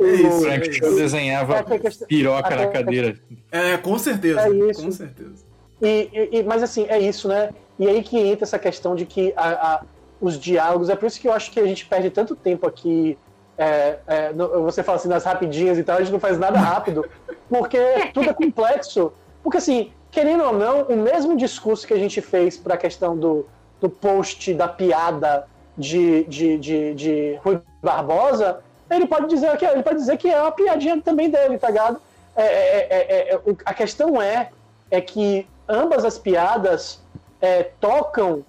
[0.00, 0.78] É isso, O- é Frank isso.
[0.80, 3.16] Show desenhava questão- piroca até- na cadeira.
[3.50, 4.40] É, com certeza.
[4.42, 4.82] É isso.
[4.84, 5.44] Com certeza.
[5.80, 7.50] E, e- e- mas assim, é isso, né?
[7.78, 9.82] E aí que entra essa questão de que a- a-
[10.20, 13.16] os diálogos, é por isso que eu acho que a gente perde tanto tempo aqui.
[13.58, 16.58] é, é, no- você fala assim nas rapidinhas e tal, a gente não faz nada
[16.58, 17.04] rápido,
[17.48, 17.78] porque
[18.12, 19.12] tudo é complexo.
[19.42, 23.16] Porque assim, querendo ou não, o mesmo discurso que a gente fez para a questão
[23.16, 23.46] do,
[23.80, 25.46] do post da piada
[25.76, 30.40] de, de, de, de Rui Barbosa, ele pode dizer que ele pode dizer que é
[30.40, 32.00] uma piadinha também dele, tá ligado?
[32.36, 34.50] É, é, é, é, o- a questão é
[34.90, 37.00] é que ambas as piadas
[37.40, 38.44] é, tocam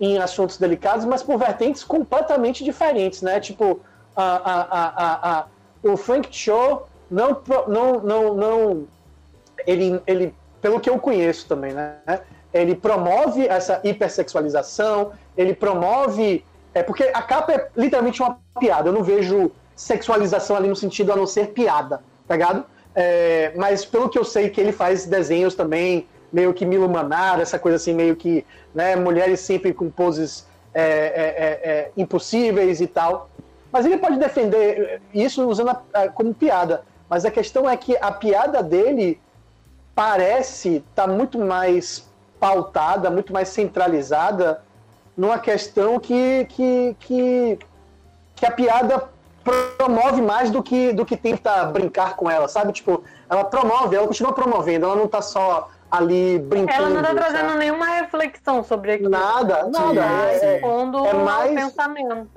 [0.00, 3.40] em assuntos delicados, mas por vertentes completamente diferentes, né?
[3.40, 3.80] Tipo,
[4.16, 5.44] a, a, a,
[5.82, 8.84] o Frank Cho não, não, não, não
[9.66, 11.96] ele, ele, pelo que eu conheço também, né?
[12.54, 16.44] Ele promove essa hipersexualização, ele promove.
[16.74, 18.88] É porque a capa é literalmente uma piada.
[18.88, 22.64] Eu não vejo sexualização ali no sentido a não ser piada, tá ligado?
[22.94, 27.42] É, mas pelo que eu sei que ele faz desenhos também, meio que Milo Manara,
[27.42, 28.44] essa coisa assim, meio que
[28.74, 33.28] né, mulheres sempre com poses é, é, é, é, impossíveis e tal.
[33.72, 36.82] Mas ele pode defender isso usando a- a- como piada.
[37.08, 39.20] Mas a questão é que a piada dele
[39.94, 44.62] parece estar muito mais pautada, muito mais centralizada
[45.16, 47.58] numa questão que, que, que,
[48.36, 49.08] que a piada
[49.76, 52.72] promove mais do que, do que tenta brincar com ela, sabe?
[52.72, 56.78] Tipo, ela promove, ela continua promovendo, ela não tá só ali brincando.
[56.78, 57.58] Ela não tá trazendo sabe?
[57.58, 59.10] nenhuma reflexão sobre aquilo.
[59.10, 60.00] Nada, nada.
[60.00, 62.28] Tá É, é, é mais- pensamento.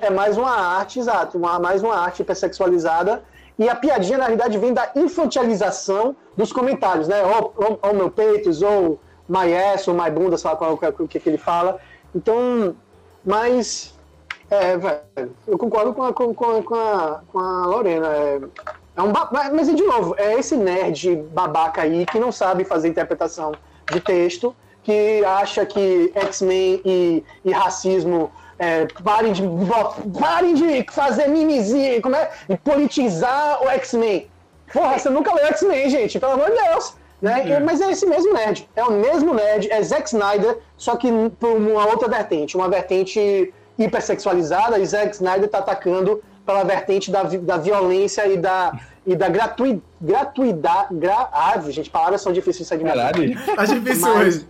[0.00, 3.22] é mais uma arte, exato, uma, mais uma arte hipersexualizada.
[3.58, 7.20] E a piadinha, na realidade, vem da infantilização dos comentários, né?
[7.24, 11.08] Ou, ou, ou meu peitos, ou my ass, ou my bunda, sei lá qual- o
[11.08, 11.78] que, que ele fala.
[12.14, 12.74] Então,
[13.24, 13.94] mas.
[14.50, 18.06] É, velho, eu concordo com a, com, com, com a, com a Lorena.
[18.08, 18.40] É,
[18.96, 23.52] é um mas, de novo, é esse nerd babaca aí que não sabe fazer interpretação
[23.92, 29.42] de texto, que acha que X-Men e, e racismo é, parem, de,
[30.18, 32.30] parem de fazer mimizinho, como é?
[32.48, 34.28] E politizar o X-Men.
[34.72, 36.96] Porra, você nunca leu X-Men, gente, pelo amor de Deus.
[37.20, 37.48] Né?
[37.48, 38.68] E- Mas é esse mesmo nerd.
[38.76, 41.08] É o mesmo nerd, é Zack Snyder, só que
[41.40, 42.56] por uma outra vertente.
[42.56, 48.72] Uma vertente hipersexualizada, e Zack Snyder tá atacando pela vertente da, da violência e da,
[49.06, 50.94] e da gratui, gratuidade.
[50.94, 53.34] Gra, ah, gente, palavras são difíceis de sair de Caralho.
[53.56, 54.46] Tá difícil Mas-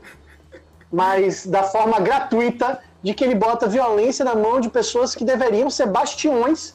[0.90, 5.68] mas da forma gratuita de que ele bota violência na mão de pessoas que deveriam
[5.70, 6.74] ser bastiões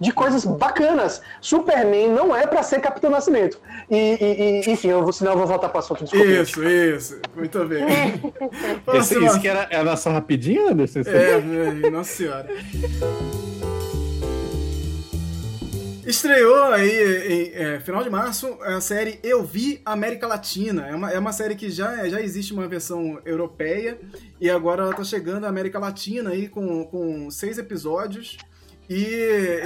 [0.00, 1.20] de coisas bacanas.
[1.40, 3.60] Superman não é pra ser Capitão Nascimento.
[3.90, 6.04] E, e- e, enfim, eu vou, senão eu vou voltar pro assunto.
[6.04, 6.26] Desculpa.
[6.26, 6.40] gente.
[6.42, 7.20] Isso, isso.
[7.36, 7.84] Muito bem.
[7.90, 9.26] Esse, Próxima.
[9.26, 11.00] isso que era, era a nossa rapidinha, Anderson?
[11.00, 12.48] É, velho, nossa senhora.
[16.06, 16.90] Estreou aí
[17.28, 20.86] em é, final de março a série Eu Vi América Latina.
[20.88, 23.98] É uma, é uma série que já, já existe uma versão europeia
[24.40, 28.38] e agora ela tá chegando à América Latina aí com, com seis episódios.
[28.90, 29.04] E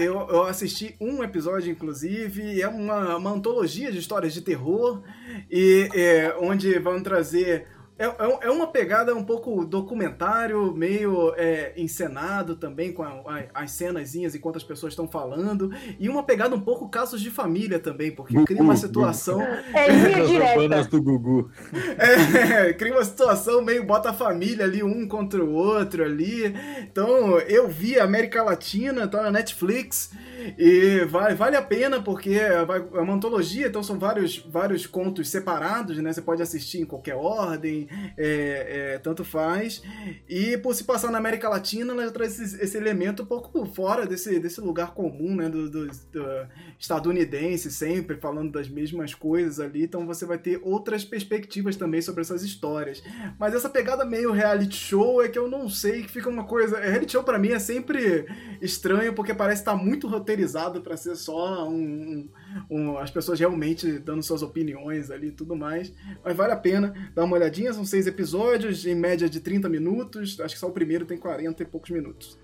[0.00, 5.02] eu, eu assisti um episódio, inclusive, é uma, uma antologia de histórias de terror,
[5.50, 11.72] e é, onde vão trazer É, é, é uma pegada um pouco documentário, meio é,
[11.76, 15.70] encenado também, com a, a, as cenazinhas enquanto as pessoas estão falando.
[15.98, 19.40] E uma pegada um pouco casos de família também, porque Gugu, cria uma situação.
[19.40, 20.84] É linha direta.
[20.84, 21.50] do Gugu.
[21.96, 26.52] É, cria uma situação meio bota a família ali, um contra o outro ali.
[26.80, 30.10] Então, eu vi América Latina, tá na Netflix.
[30.58, 35.96] E vale, vale a pena porque é uma antologia, então são vários, vários contos separados,
[35.98, 36.12] né?
[36.12, 37.83] Você pode assistir em qualquer ordem,
[38.16, 39.82] é, é, tanto faz.
[40.28, 44.06] E por se passar na América Latina, ela traz esse, esse elemento um pouco fora
[44.06, 45.48] desse, desse lugar comum, né?
[45.48, 46.48] Do, do, do,
[46.78, 49.84] estadunidense, sempre falando das mesmas coisas ali.
[49.84, 53.02] Então você vai ter outras perspectivas também sobre essas histórias.
[53.38, 56.78] Mas essa pegada meio reality show é que eu não sei, que fica uma coisa.
[56.78, 58.26] Reality show para mim é sempre
[58.60, 62.28] estranho porque parece estar muito roteirizado para ser só um, um,
[62.70, 65.92] um, as pessoas realmente dando suas opiniões ali e tudo mais.
[66.24, 70.40] Mas vale a pena dar uma olhadinha, são seis episódios, em média de 30 minutos.
[70.40, 72.38] Acho que só o primeiro tem 40 e poucos minutos.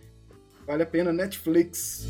[0.67, 2.09] Vale a pena, Netflix.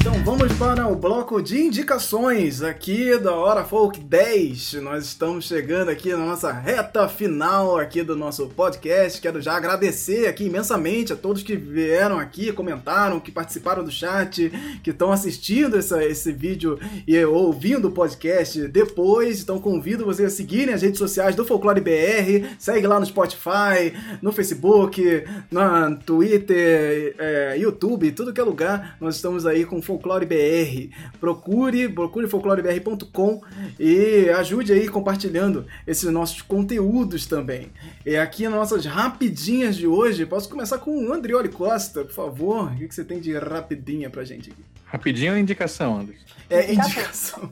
[0.00, 4.72] Então vamos para o bloco de indicações aqui da Hora Folk 10.
[4.82, 9.20] Nós estamos chegando aqui na nossa reta final aqui do nosso podcast.
[9.20, 14.50] Quero já agradecer aqui imensamente a todos que vieram aqui, comentaram, que participaram do chat,
[14.82, 19.42] que estão assistindo essa, esse vídeo e ouvindo o podcast depois.
[19.42, 22.48] Então convido vocês a seguirem as redes sociais do Folclore BR.
[22.58, 28.96] Segue lá no Spotify, no Facebook, no Twitter, é, YouTube, tudo que é lugar.
[28.98, 30.94] Nós estamos aí com Folclore BR.
[31.18, 33.40] Procure, procure folclorebr.com
[33.78, 37.70] e ajude aí compartilhando esses nossos conteúdos também.
[38.06, 42.72] E aqui nas nossas rapidinhas de hoje, posso começar com o Andrioli Costa, por favor.
[42.72, 44.62] O que você tem de rapidinha pra gente aqui?
[44.84, 46.24] Rapidinho ou indicação, Anderson?
[46.48, 47.50] É indicação.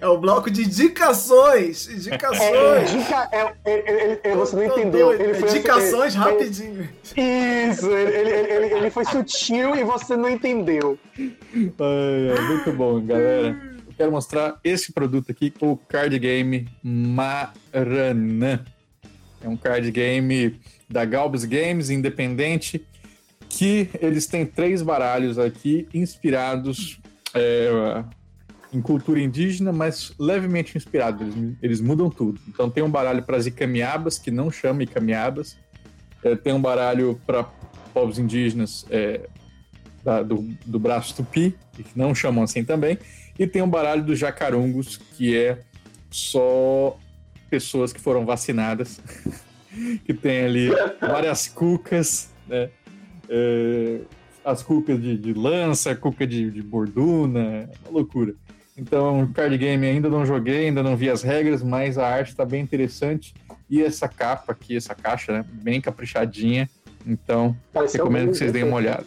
[0.00, 1.88] É o bloco de indicações.
[1.88, 2.40] Indicações.
[2.40, 5.12] É, indica, é, é, é você não entendeu.
[5.12, 6.88] Ele foi, indicações rapidinho.
[7.04, 10.98] Isso, ele, ele, ele, foi sutil e você não entendeu.
[11.16, 13.48] Ai, muito bom, galera.
[13.86, 18.64] Eu quero mostrar esse produto aqui, o card game Maranã.
[19.42, 22.84] É um card game da Galbs Games, independente,
[23.48, 27.00] que eles têm três baralhos aqui inspirados
[27.34, 28.04] é,
[28.72, 31.24] em cultura indígena, mas levemente inspirado.
[31.24, 32.40] Eles, eles mudam tudo.
[32.48, 35.56] Então tem um baralho para as icamiabas, que não chama icamiabas.
[36.22, 37.44] É, tem um baralho para
[37.92, 39.28] povos indígenas é,
[40.04, 42.98] da, do, do braço tupi, que não chamam assim também.
[43.38, 45.62] E tem um baralho dos jacarungos, que é
[46.10, 46.96] só
[47.48, 49.00] pessoas que foram vacinadas,
[50.04, 50.68] que tem ali
[51.00, 52.70] várias cucas, né?
[53.28, 54.00] É,
[54.44, 58.34] as cucas de, de lança, cuca de, de borduna, uma loucura.
[58.76, 62.44] Então, card game ainda não joguei, ainda não vi as regras, mas a arte está
[62.44, 63.34] bem interessante.
[63.68, 66.68] E essa capa aqui, essa caixa, né, bem caprichadinha.
[67.06, 69.06] Então, Pareceu recomendo que vocês deem uma olhada.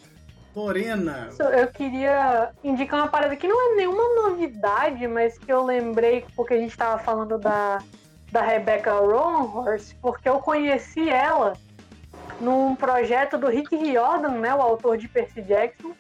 [0.56, 1.30] Morena.
[1.40, 6.54] Eu queria indicar uma parada que não é nenhuma novidade, mas que eu lembrei porque
[6.54, 7.82] a gente estava falando da,
[8.32, 11.54] da Rebecca Roanhorse, porque eu conheci ela
[12.40, 15.94] num projeto do Rick Riordan, né, o autor de Percy Jackson,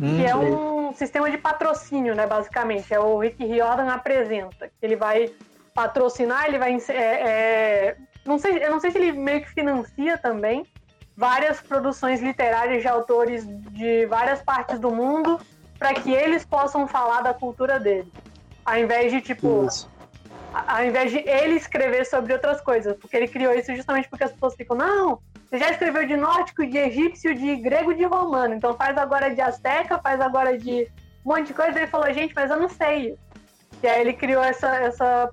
[0.00, 2.92] Hum, que é um sistema de patrocínio, né, basicamente.
[2.92, 4.70] É o Rick Riordan apresenta.
[4.80, 5.30] Ele vai
[5.74, 6.74] patrocinar, ele vai.
[6.88, 10.66] É, é, não sei, eu não sei se ele meio que financia também
[11.16, 15.38] várias produções literárias de autores de várias partes do mundo
[15.78, 18.10] para que eles possam falar da cultura dele.
[18.64, 19.66] Ao invés de, tipo.
[19.66, 19.90] Isso.
[20.52, 22.96] Ao invés de ele escrever sobre outras coisas.
[22.96, 25.20] Porque ele criou isso justamente porque as pessoas ficam, não,
[25.50, 28.54] você já escreveu de nórdico, de egípcio, de grego, de romano.
[28.54, 30.88] Então faz agora de azteca, faz agora de
[31.26, 31.76] um monte de coisa.
[31.76, 33.18] Ele falou, gente, mas eu não sei.
[33.82, 35.28] E aí ele criou essa, essa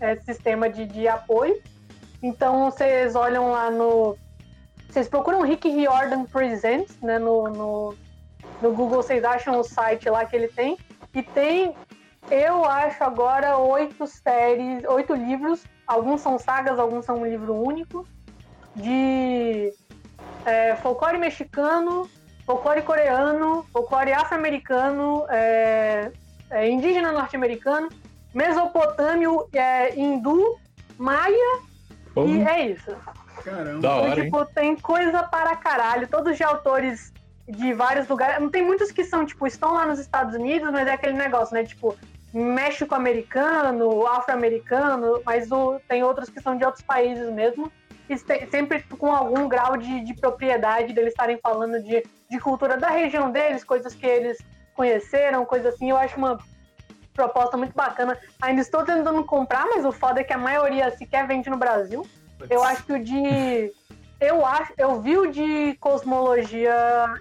[0.00, 1.60] esse sistema de, de apoio.
[2.22, 4.16] Então vocês olham lá no.
[4.88, 7.18] Vocês procuram Rick Riordan Presents, né?
[7.18, 7.94] No, no,
[8.62, 10.78] no Google, vocês acham o site lá que ele tem.
[11.14, 11.74] E tem,
[12.30, 15.62] eu acho agora, oito séries, oito livros.
[15.86, 18.06] Alguns são sagas, alguns são um livro único
[18.78, 19.72] de
[20.44, 22.08] é, folclore mexicano,
[22.46, 26.10] folclore coreano, folclore afro-americano, é,
[26.50, 27.88] é, indígena norte-americano,
[28.32, 30.56] mesopotâmio, é, hindu,
[30.96, 31.60] maia,
[32.14, 32.36] Como?
[32.36, 32.96] e é isso.
[33.44, 33.80] Caramba.
[33.80, 37.12] Da hora, então, tipo, tem coisa para caralho, todos de autores
[37.48, 38.40] de vários lugares.
[38.40, 41.54] Não tem muitos que são, tipo, estão lá nos Estados Unidos, mas é aquele negócio,
[41.54, 41.64] né?
[41.64, 41.96] Tipo,
[42.32, 47.72] México-americano, afro-americano, mas o, tem outros que são de outros países mesmo
[48.16, 53.30] sempre com algum grau de, de propriedade deles estarem falando de, de cultura da região
[53.30, 54.38] deles, coisas que eles
[54.74, 55.90] conheceram, coisas assim.
[55.90, 56.38] Eu acho uma,
[57.18, 58.16] proposta muito bacana.
[58.40, 62.06] Ainda estou tentando comprar, mas o foda é que a maioria sequer vende no Brasil.
[62.48, 63.72] Eu acho que o de.
[64.20, 66.74] Eu acho, eu vi o de cosmologia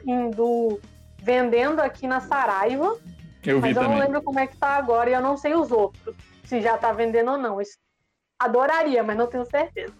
[0.06, 0.80] hindu
[1.18, 2.96] vendendo aqui na Saraiva,
[3.44, 4.06] Eu mas eu não também.
[4.06, 6.92] lembro como é que tá agora e eu não sei os outros, se já tá
[6.92, 7.58] vendendo ou não.
[8.40, 9.94] Adoraria, mas não tenho certeza.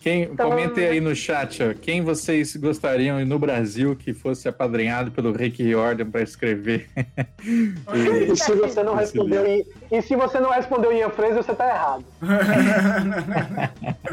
[0.00, 5.10] Quem, Então- comentem aí no chat, ó, quem vocês gostariam no Brasil que fosse apadrinhado
[5.10, 6.88] pelo Rick Riordan para escrever?
[7.44, 11.68] E se você não respondeu, e, e se você não respondeu Ian Fraser, você tá
[11.68, 12.04] errado.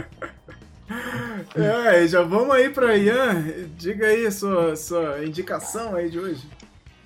[1.55, 3.43] É, já vamos aí pra Ian.
[3.77, 6.47] Diga aí a sua, sua indicação aí de hoje.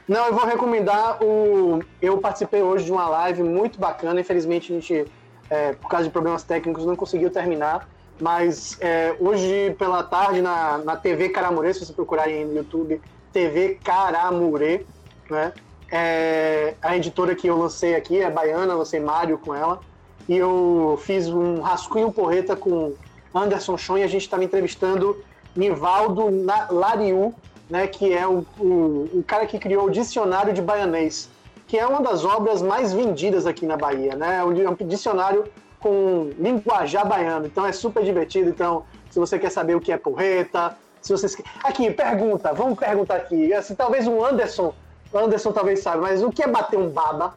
[0.07, 1.81] Não, eu vou recomendar o.
[2.01, 4.19] Eu participei hoje de uma live muito bacana.
[4.19, 5.05] Infelizmente, a gente,
[5.49, 7.87] é, por causa de problemas técnicos, não conseguiu terminar.
[8.19, 13.01] Mas é, hoje pela tarde, na, na TV Caramurê, se você procurar aí no YouTube,
[13.31, 14.85] TV Caramurê,
[15.29, 15.53] né?
[15.91, 19.79] É, a editora que eu lancei aqui é baiana, lancei Mário com ela.
[20.27, 22.93] E eu fiz um rascunho porreta com
[23.33, 25.17] Anderson Chon e a gente estava entrevistando
[25.55, 26.25] Nivaldo
[26.69, 27.33] Lariu,
[27.69, 31.29] né, que é o, o, o cara que criou o Dicionário de Baianês,
[31.67, 34.37] que é uma das obras mais vendidas aqui na Bahia, né?
[34.37, 35.45] É um dicionário
[35.79, 38.49] com linguajar baiano, então é super divertido.
[38.49, 43.15] Então, se você quer saber o que é porreta, se vocês aqui pergunta, vamos perguntar
[43.15, 44.73] aqui, assim, talvez o Anderson,
[45.11, 47.35] o Anderson talvez saiba, mas o que é bater um baba?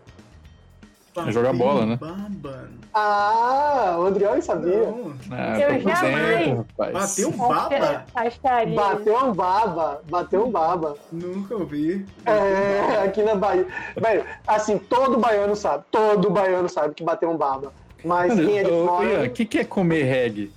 [1.15, 1.99] É jogar bola, né?
[2.01, 2.71] Baba.
[2.95, 4.87] Ah, o Andrioli sabia.
[4.87, 5.13] Não.
[5.31, 6.65] Ah, Eu jamais-.
[6.77, 8.05] Bateu um baba?
[8.15, 8.75] Acharia.
[8.75, 10.97] Bateu um baba, bateu um baba.
[11.11, 12.07] Nunca ouvi.
[12.25, 13.67] É, aqui na Bahia.
[13.95, 17.73] Velho, assim, todo baiano sabe, todo baiano sabe que bateu um baba.
[18.05, 20.53] Mas quem é de Ô, fora, Ian, O que, que é comer reggae?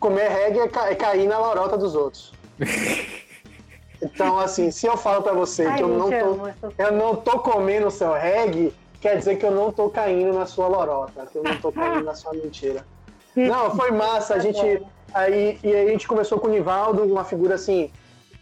[0.00, 2.32] comer reggae é, ca- é cair na lorota dos outros.
[4.04, 6.92] Então, assim, se eu falo pra você Ai, que eu não, tô, amo essas- eu
[6.92, 10.66] não tô comendo o seu reggae, quer dizer que eu não tô caindo na sua
[10.66, 12.84] lorota, que eu não tô caindo na sua mentira.
[13.36, 14.82] Não, foi massa, a gente.
[15.14, 17.90] Aí, e aí a gente começou com o Nivaldo, uma figura assim.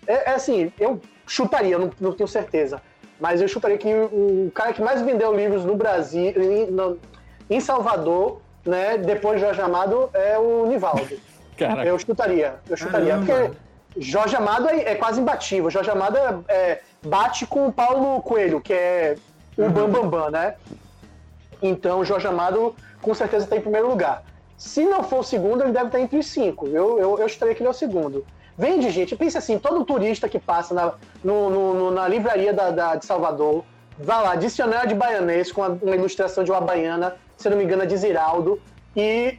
[0.07, 2.81] É, é assim, eu chutaria, não, não tenho certeza.
[3.21, 6.33] Mas eu chutaria que o, o cara que mais vendeu livros no Brasil,
[6.71, 6.99] no-
[7.51, 11.09] em Salvador, né, depois de Jorge Amado, é o Nivaldo.
[11.59, 13.19] Caraca, Eu chutaria, eu chutaria.
[13.19, 13.27] Caramba.
[13.27, 15.69] Porque Jorge Amado é, é quase imbatível.
[15.71, 19.17] Jorge Amado é, é- bate com o Paulo Coelho, que é
[19.59, 20.55] o Bambambam, Bam Bam, né?
[21.63, 24.23] Então, Jorge Amado com certeza está em primeiro lugar.
[24.57, 26.67] Se não for o segundo, ele deve estar entre os cinco.
[26.69, 28.25] Eu, eu, eu chutaria que ele é o segundo.
[28.57, 29.17] Vende, gente.
[29.17, 30.93] Pensa assim, todo turista que passa na,
[31.25, 33.65] no- no- no- na livraria da, da- de Salvador,
[33.99, 37.65] vai lá, dicionário de baianês com a- uma ilustração de uma baiana, se não me
[37.65, 38.61] engano, é de Ziraldo,
[38.95, 39.39] e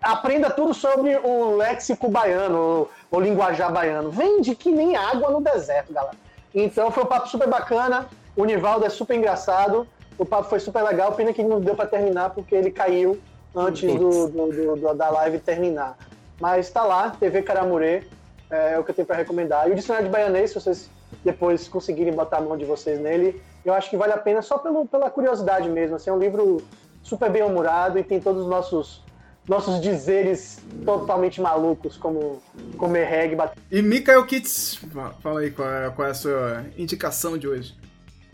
[0.00, 4.10] aprenda tudo sobre o léxico baiano, o, o linguajar baiano.
[4.10, 6.16] Vende que nem água no deserto, galera.
[6.54, 8.06] Então foi um papo super bacana.
[8.36, 9.86] O Nivaldo é super engraçado.
[10.18, 11.12] O papo foi super legal.
[11.12, 13.20] Pena que não deu para terminar porque ele caiu
[13.54, 15.96] antes do, do- do- da live terminar.
[16.40, 18.04] Mas tá lá, TV Caramurê.
[18.50, 19.68] É, o que eu tenho para recomendar.
[19.68, 20.90] E o dicionário de baianês, se vocês
[21.24, 24.58] depois conseguirem botar a mão de vocês nele, eu acho que vale a pena só
[24.58, 25.94] pelo, pela curiosidade mesmo.
[25.96, 26.60] Assim, é um livro
[27.02, 29.02] super bem humorado e tem todos os nossos
[29.48, 32.40] nossos dizeres totalmente malucos, como
[32.76, 33.56] comer reggae, bater.
[33.70, 37.74] E Mikael Kitts, fa- fala aí qual é, qual é a sua indicação de hoje.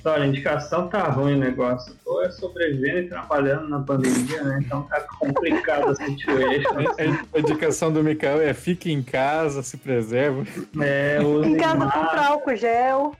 [0.05, 1.97] Olha, a indicação tá ruim o negócio.
[2.05, 4.60] Tô é sobrevivendo e trabalhando na pandemia, né?
[4.64, 6.74] Então tá complicado a situation.
[6.78, 6.93] a,
[7.36, 10.44] a indicação do Mikael é fique em casa, se preserva.
[10.80, 13.14] É, usem Em casa comprar álcool gel.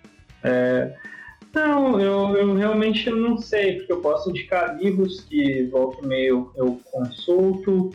[1.57, 6.53] Não, eu, eu realmente não sei, porque eu posso indicar livros que volta e meio
[6.55, 7.95] eu consulto,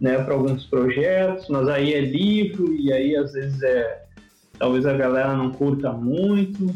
[0.00, 4.02] né, para alguns projetos, mas aí é livro e aí às vezes é.
[4.58, 6.74] Talvez a galera não curta muito.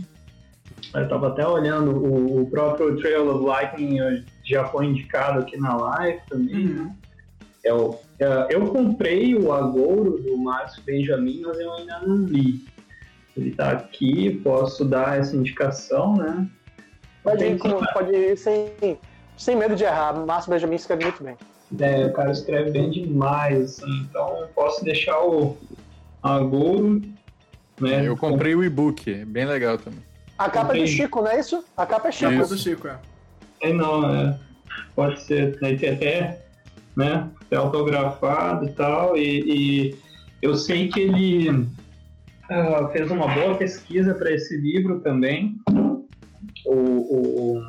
[0.94, 5.74] Eu tava até olhando o, o próprio Trail of Lightning já foi indicado aqui na
[5.74, 6.66] live também.
[6.66, 6.94] Uhum.
[7.64, 12.64] Eu, é, eu comprei o Agouro do Márcio Benjamin, mas eu ainda não li.
[13.40, 16.46] Ele tá aqui, posso dar essa indicação, né?
[17.24, 18.70] Pode ir, com- pode ir sem,
[19.36, 20.12] sem medo de errar.
[20.26, 21.36] Márcio Benjamin escreve muito bem.
[21.78, 25.56] É, o cara escreve bem demais, assim, então eu posso deixar o
[26.22, 27.00] Agouro,
[27.80, 28.06] né?
[28.06, 30.00] Eu comprei o e-book, é bem legal também.
[30.36, 30.86] A capa é do.
[30.86, 31.64] Chico, não é isso?
[31.76, 32.30] A capa é Chico.
[32.30, 32.54] Capa Isso.
[32.54, 32.98] do Chico, é.
[33.62, 34.38] É, não, é,
[34.96, 36.42] pode ser, né, tem até,
[36.96, 39.22] né, até autografado e tal, e,
[39.92, 39.96] e
[40.42, 41.68] eu sei que ele
[42.50, 45.58] ah, fez uma boa pesquisa para esse livro também,
[46.66, 47.62] o, o, o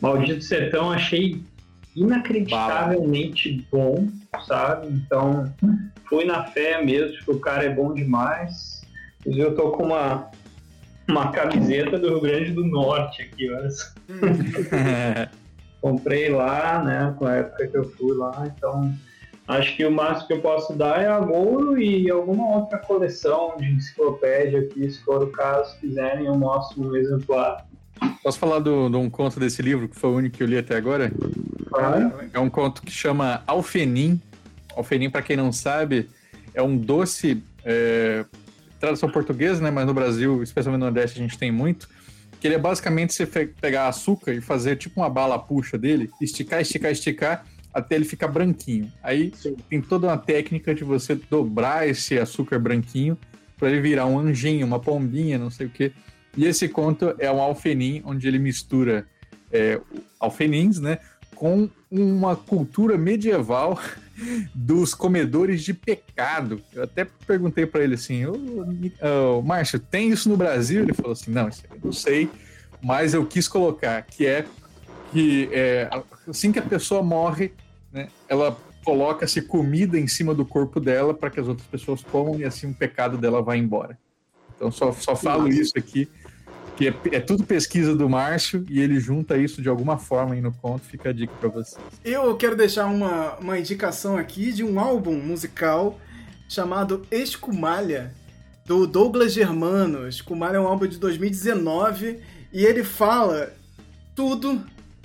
[0.00, 1.42] Maldito Sertão achei
[1.94, 4.08] inacreditavelmente bom,
[4.46, 5.52] sabe, então
[6.08, 8.80] fui na fé mesmo, tipo, o cara é bom demais,
[9.20, 10.30] Inclusive, eu tô com uma,
[11.06, 13.90] uma camiseta do Rio Grande do Norte aqui, olha só.
[15.80, 18.92] comprei lá, né, com a época que eu fui lá, então
[19.50, 23.56] acho que o máximo que eu posso dar é a Goro e alguma outra coleção
[23.58, 27.66] de enciclopédia aqui, se for o caso, quiserem, eu mostro um exemplar.
[28.22, 30.76] Posso falar de um conto desse livro, que foi o único que eu li até
[30.76, 31.12] agora?
[32.32, 34.20] É um conto que chama Alfenim.
[34.76, 36.08] Alfenim, para quem não sabe,
[36.54, 38.24] é um doce, é,
[38.78, 41.88] tradução portuguesa, né, mas no Brasil, especialmente no Nordeste, a gente tem muito,
[42.40, 46.60] que ele é basicamente você pegar açúcar e fazer tipo uma bala puxa dele, esticar,
[46.60, 48.92] esticar, esticar, até ele ficar branquinho.
[49.02, 49.56] Aí Sim.
[49.68, 53.16] tem toda uma técnica de você dobrar esse açúcar branquinho
[53.56, 55.92] para ele virar um anjinho, uma pombinha, não sei o que.
[56.36, 59.06] E esse conto é um alfenim, onde ele mistura
[59.52, 59.80] é,
[60.18, 60.98] alfenins, né,
[61.34, 63.78] com uma cultura medieval
[64.54, 66.60] dos comedores de pecado.
[66.72, 68.34] Eu até perguntei para ele assim, ô,
[69.38, 70.82] ô, Márcio, tem isso no Brasil?
[70.82, 72.30] Ele falou assim, não, isso eu não sei,
[72.82, 74.44] mas eu quis colocar, que é
[75.12, 75.88] que é,
[76.28, 77.52] assim que a pessoa morre,
[77.92, 82.38] né, ela coloca-se comida em cima do corpo dela para que as outras pessoas comam
[82.38, 83.98] e assim o pecado dela vai embora.
[84.56, 86.08] Então só, só falo isso aqui,
[86.76, 90.40] que é, é, tudo pesquisa do Márcio e ele junta isso de alguma forma aí
[90.40, 91.82] no conto, fica a dica para vocês.
[92.04, 95.98] Eu quero deixar uma, uma indicação aqui de um álbum musical
[96.48, 98.14] chamado Escumalha,
[98.66, 100.08] do Douglas Germano.
[100.08, 102.20] Escumalha é um álbum de 2019
[102.52, 103.52] e ele fala
[104.14, 104.60] tudo,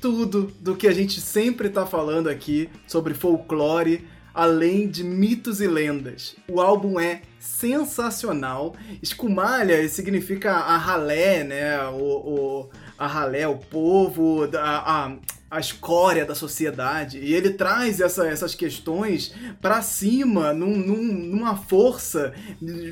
[0.05, 5.67] tudo do que a gente sempre tá falando aqui sobre folclore, além de mitos e
[5.67, 6.35] lendas.
[6.47, 8.75] O álbum é sensacional.
[9.01, 11.87] Escumalha significa a ralé, né?
[11.87, 12.69] O, o,
[12.99, 15.17] a ralé, o povo, a, a
[15.55, 17.17] a escória da sociedade.
[17.19, 22.33] E ele traz essa, essas questões para cima, num, num, numa força,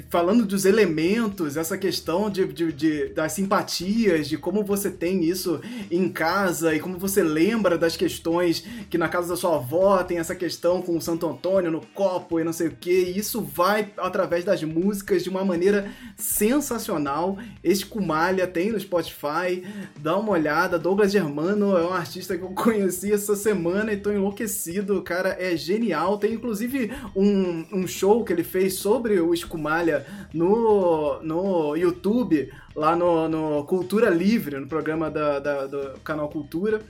[0.10, 5.60] falando dos elementos, essa questão de, de, de, das simpatias, de como você tem isso
[5.92, 10.20] em casa e como você lembra das questões que na casa da sua avó tem
[10.20, 12.92] essa questão com o Santo Antônio no copo e não sei o que.
[12.92, 17.38] E isso vai através das músicas de uma maneira sensacional.
[17.62, 19.66] Escumalha tem no Spotify,
[20.00, 20.80] dá uma olhada.
[20.80, 24.98] Douglas Germano é um artista que eu conheci essa semana e tô enlouquecido.
[24.98, 26.18] O cara é genial.
[26.18, 32.96] Tem inclusive um, um show que ele fez sobre o Escumalha no, no YouTube, lá
[32.96, 36.82] no, no Cultura Livre, no programa da, da do canal Cultura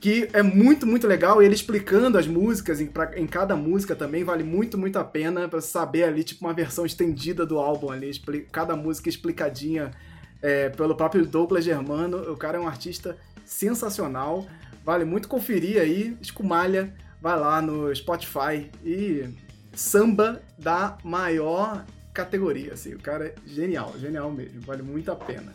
[0.00, 1.42] que é muito, muito legal.
[1.42, 5.46] Ele explicando as músicas em, pra, em cada música também vale muito, muito a pena
[5.46, 8.10] para saber ali, tipo, uma versão estendida do álbum ali,
[8.50, 9.90] cada música explicadinha
[10.40, 12.32] é, pelo próprio Douglas Germano.
[12.32, 14.46] O cara é um artista sensacional.
[14.90, 16.16] Vale muito conferir aí.
[16.20, 16.92] Escumalha,
[17.22, 19.32] vai lá no Spotify e
[19.72, 22.94] samba da maior categoria, assim.
[22.94, 24.60] O cara é genial, genial mesmo.
[24.62, 25.54] Vale muito a pena.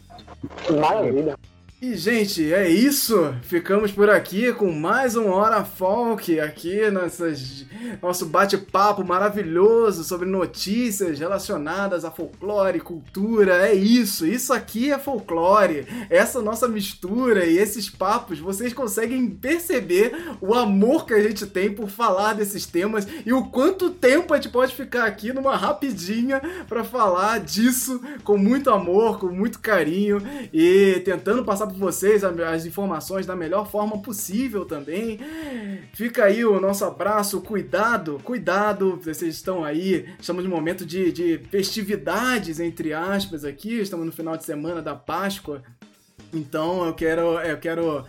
[0.79, 1.37] Maravilha.
[1.81, 3.35] E, gente, é isso.
[3.43, 7.65] Ficamos por aqui com mais um Hora Folk aqui nessas,
[8.01, 13.67] nosso bate-papo maravilhoso sobre notícias relacionadas a folclore, cultura.
[13.67, 14.25] É isso.
[14.25, 15.85] Isso aqui é folclore.
[16.09, 21.69] Essa nossa mistura e esses papos, vocês conseguem perceber o amor que a gente tem
[21.69, 26.41] por falar desses temas e o quanto tempo a gente pode ficar aqui numa rapidinha
[26.69, 30.21] para falar disso com muito amor, com muito carinho
[30.53, 35.19] e tentando passar passar para vocês as informações da melhor forma possível também.
[35.93, 41.39] Fica aí o nosso abraço, cuidado, cuidado, vocês estão aí, estamos no momento de, de
[41.49, 45.63] festividades, entre aspas, aqui, estamos no final de semana da Páscoa,
[46.33, 48.05] então eu quero, eu quero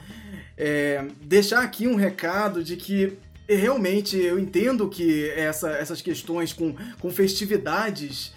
[0.56, 3.16] é, deixar aqui um recado de que
[3.48, 8.34] realmente eu entendo que essa, essas questões com, com festividades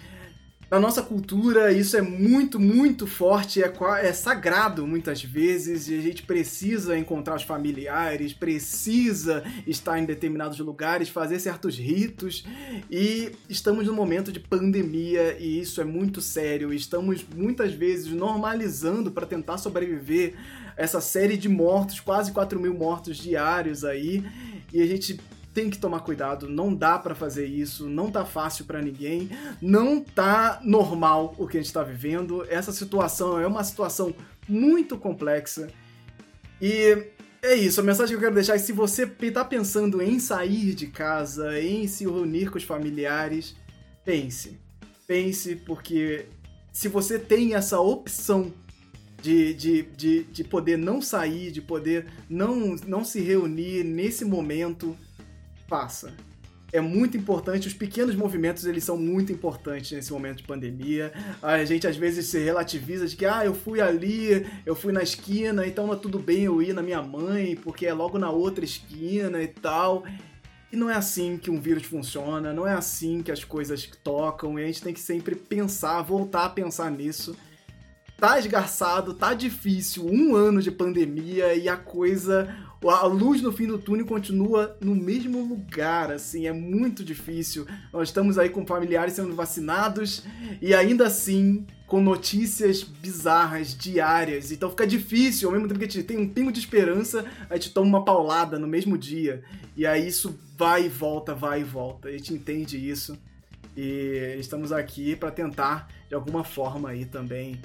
[0.70, 3.72] na nossa cultura, isso é muito, muito forte, é,
[4.02, 10.60] é sagrado muitas vezes, e a gente precisa encontrar os familiares, precisa estar em determinados
[10.60, 12.44] lugares, fazer certos ritos,
[12.88, 16.72] e estamos num momento de pandemia, e isso é muito sério.
[16.72, 20.34] Estamos muitas vezes normalizando para tentar sobreviver
[20.76, 24.24] essa série de mortos, quase 4 mil mortos diários aí,
[24.72, 25.18] e a gente
[25.52, 30.00] tem que tomar cuidado, não dá para fazer isso, não tá fácil para ninguém, não
[30.00, 32.46] tá normal o que a gente tá vivendo.
[32.48, 34.14] Essa situação é uma situação
[34.48, 35.68] muito complexa.
[36.60, 37.06] E
[37.42, 40.74] é isso, a mensagem que eu quero deixar é se você tá pensando em sair
[40.74, 43.56] de casa, em se reunir com os familiares,
[44.04, 44.58] pense.
[45.06, 46.26] Pense, porque
[46.70, 48.52] se você tem essa opção
[49.20, 54.96] de, de, de, de poder não sair, de poder não, não se reunir nesse momento,
[55.70, 56.12] faça.
[56.72, 61.12] é muito importante, os pequenos movimentos eles são muito importantes nesse momento de pandemia.
[61.42, 65.02] A gente às vezes se relativiza de que ah, eu fui ali, eu fui na
[65.02, 68.30] esquina, então não é tudo bem eu ir na minha mãe, porque é logo na
[68.30, 70.04] outra esquina e tal.
[70.72, 74.56] E não é assim que um vírus funciona, não é assim que as coisas tocam,
[74.56, 77.34] e a gente tem que sempre pensar, voltar a pensar nisso.
[78.16, 82.54] Tá esgarçado, tá difícil, um ano de pandemia e a coisa
[82.88, 87.66] a luz no fim do túnel continua no mesmo lugar, assim, é muito difícil.
[87.92, 90.24] Nós estamos aí com familiares sendo vacinados
[90.62, 94.52] e ainda assim com notícias bizarras diárias.
[94.52, 97.56] Então fica difícil, ao mesmo tempo que a gente tem um pingo de esperança, a
[97.56, 99.42] gente toma uma paulada no mesmo dia.
[99.76, 102.08] E aí isso vai e volta, vai e volta.
[102.08, 103.18] A gente entende isso.
[103.76, 107.60] E estamos aqui para tentar, de alguma forma, aí também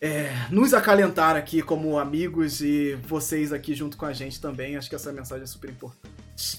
[0.00, 4.76] é, nos acalentar aqui como amigos e vocês aqui junto com a gente também.
[4.76, 6.14] Acho que essa mensagem é super importante.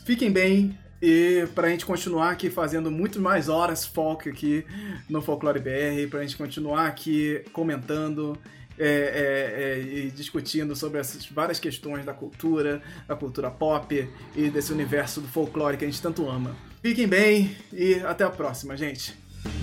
[0.06, 4.64] Fiquem bem e pra gente continuar aqui fazendo muito mais horas folk aqui
[5.10, 8.38] no Folclore BR, pra gente continuar aqui comentando.
[8.80, 14.50] É, é, é, e discutindo sobre essas várias questões da cultura, da cultura pop e
[14.50, 16.56] desse universo do folclore que a gente tanto ama.
[16.82, 19.14] Fiquem bem e até a próxima, gente.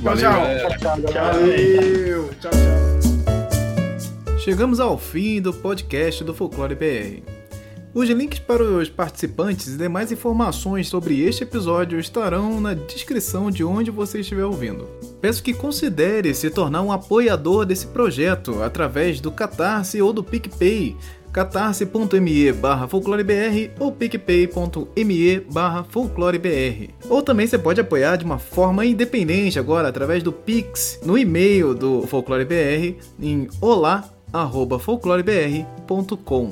[0.01, 0.79] Valeu, tchau, tchau.
[0.79, 1.33] tchau, tchau.
[1.33, 2.31] Valeu.
[2.39, 3.08] Tchau, tchau.
[4.49, 7.21] Chegamos ao fim do podcast do Folclore BR.
[7.93, 13.63] Os links para os participantes e demais informações sobre este episódio estarão na descrição de
[13.63, 14.89] onde você estiver ouvindo.
[15.21, 20.97] Peço que considere se tornar um apoiador desse projeto através do Catarse ou do PicPay,
[21.31, 26.89] catarse.me barra folclorebr ou picpay.me barra folclorebr.
[27.11, 31.75] Ou também você pode apoiar de uma forma independente agora através do Pix no e-mail
[31.75, 34.15] do folclorebr em olá
[34.79, 36.51] folclorebr.com.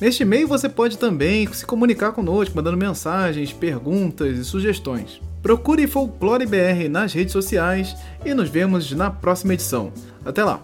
[0.00, 5.20] Neste e-mail você pode também se comunicar conosco, mandando mensagens, perguntas e sugestões.
[5.42, 9.92] Procure Folclore BR nas redes sociais e nos vemos na próxima edição.
[10.24, 10.60] Até lá!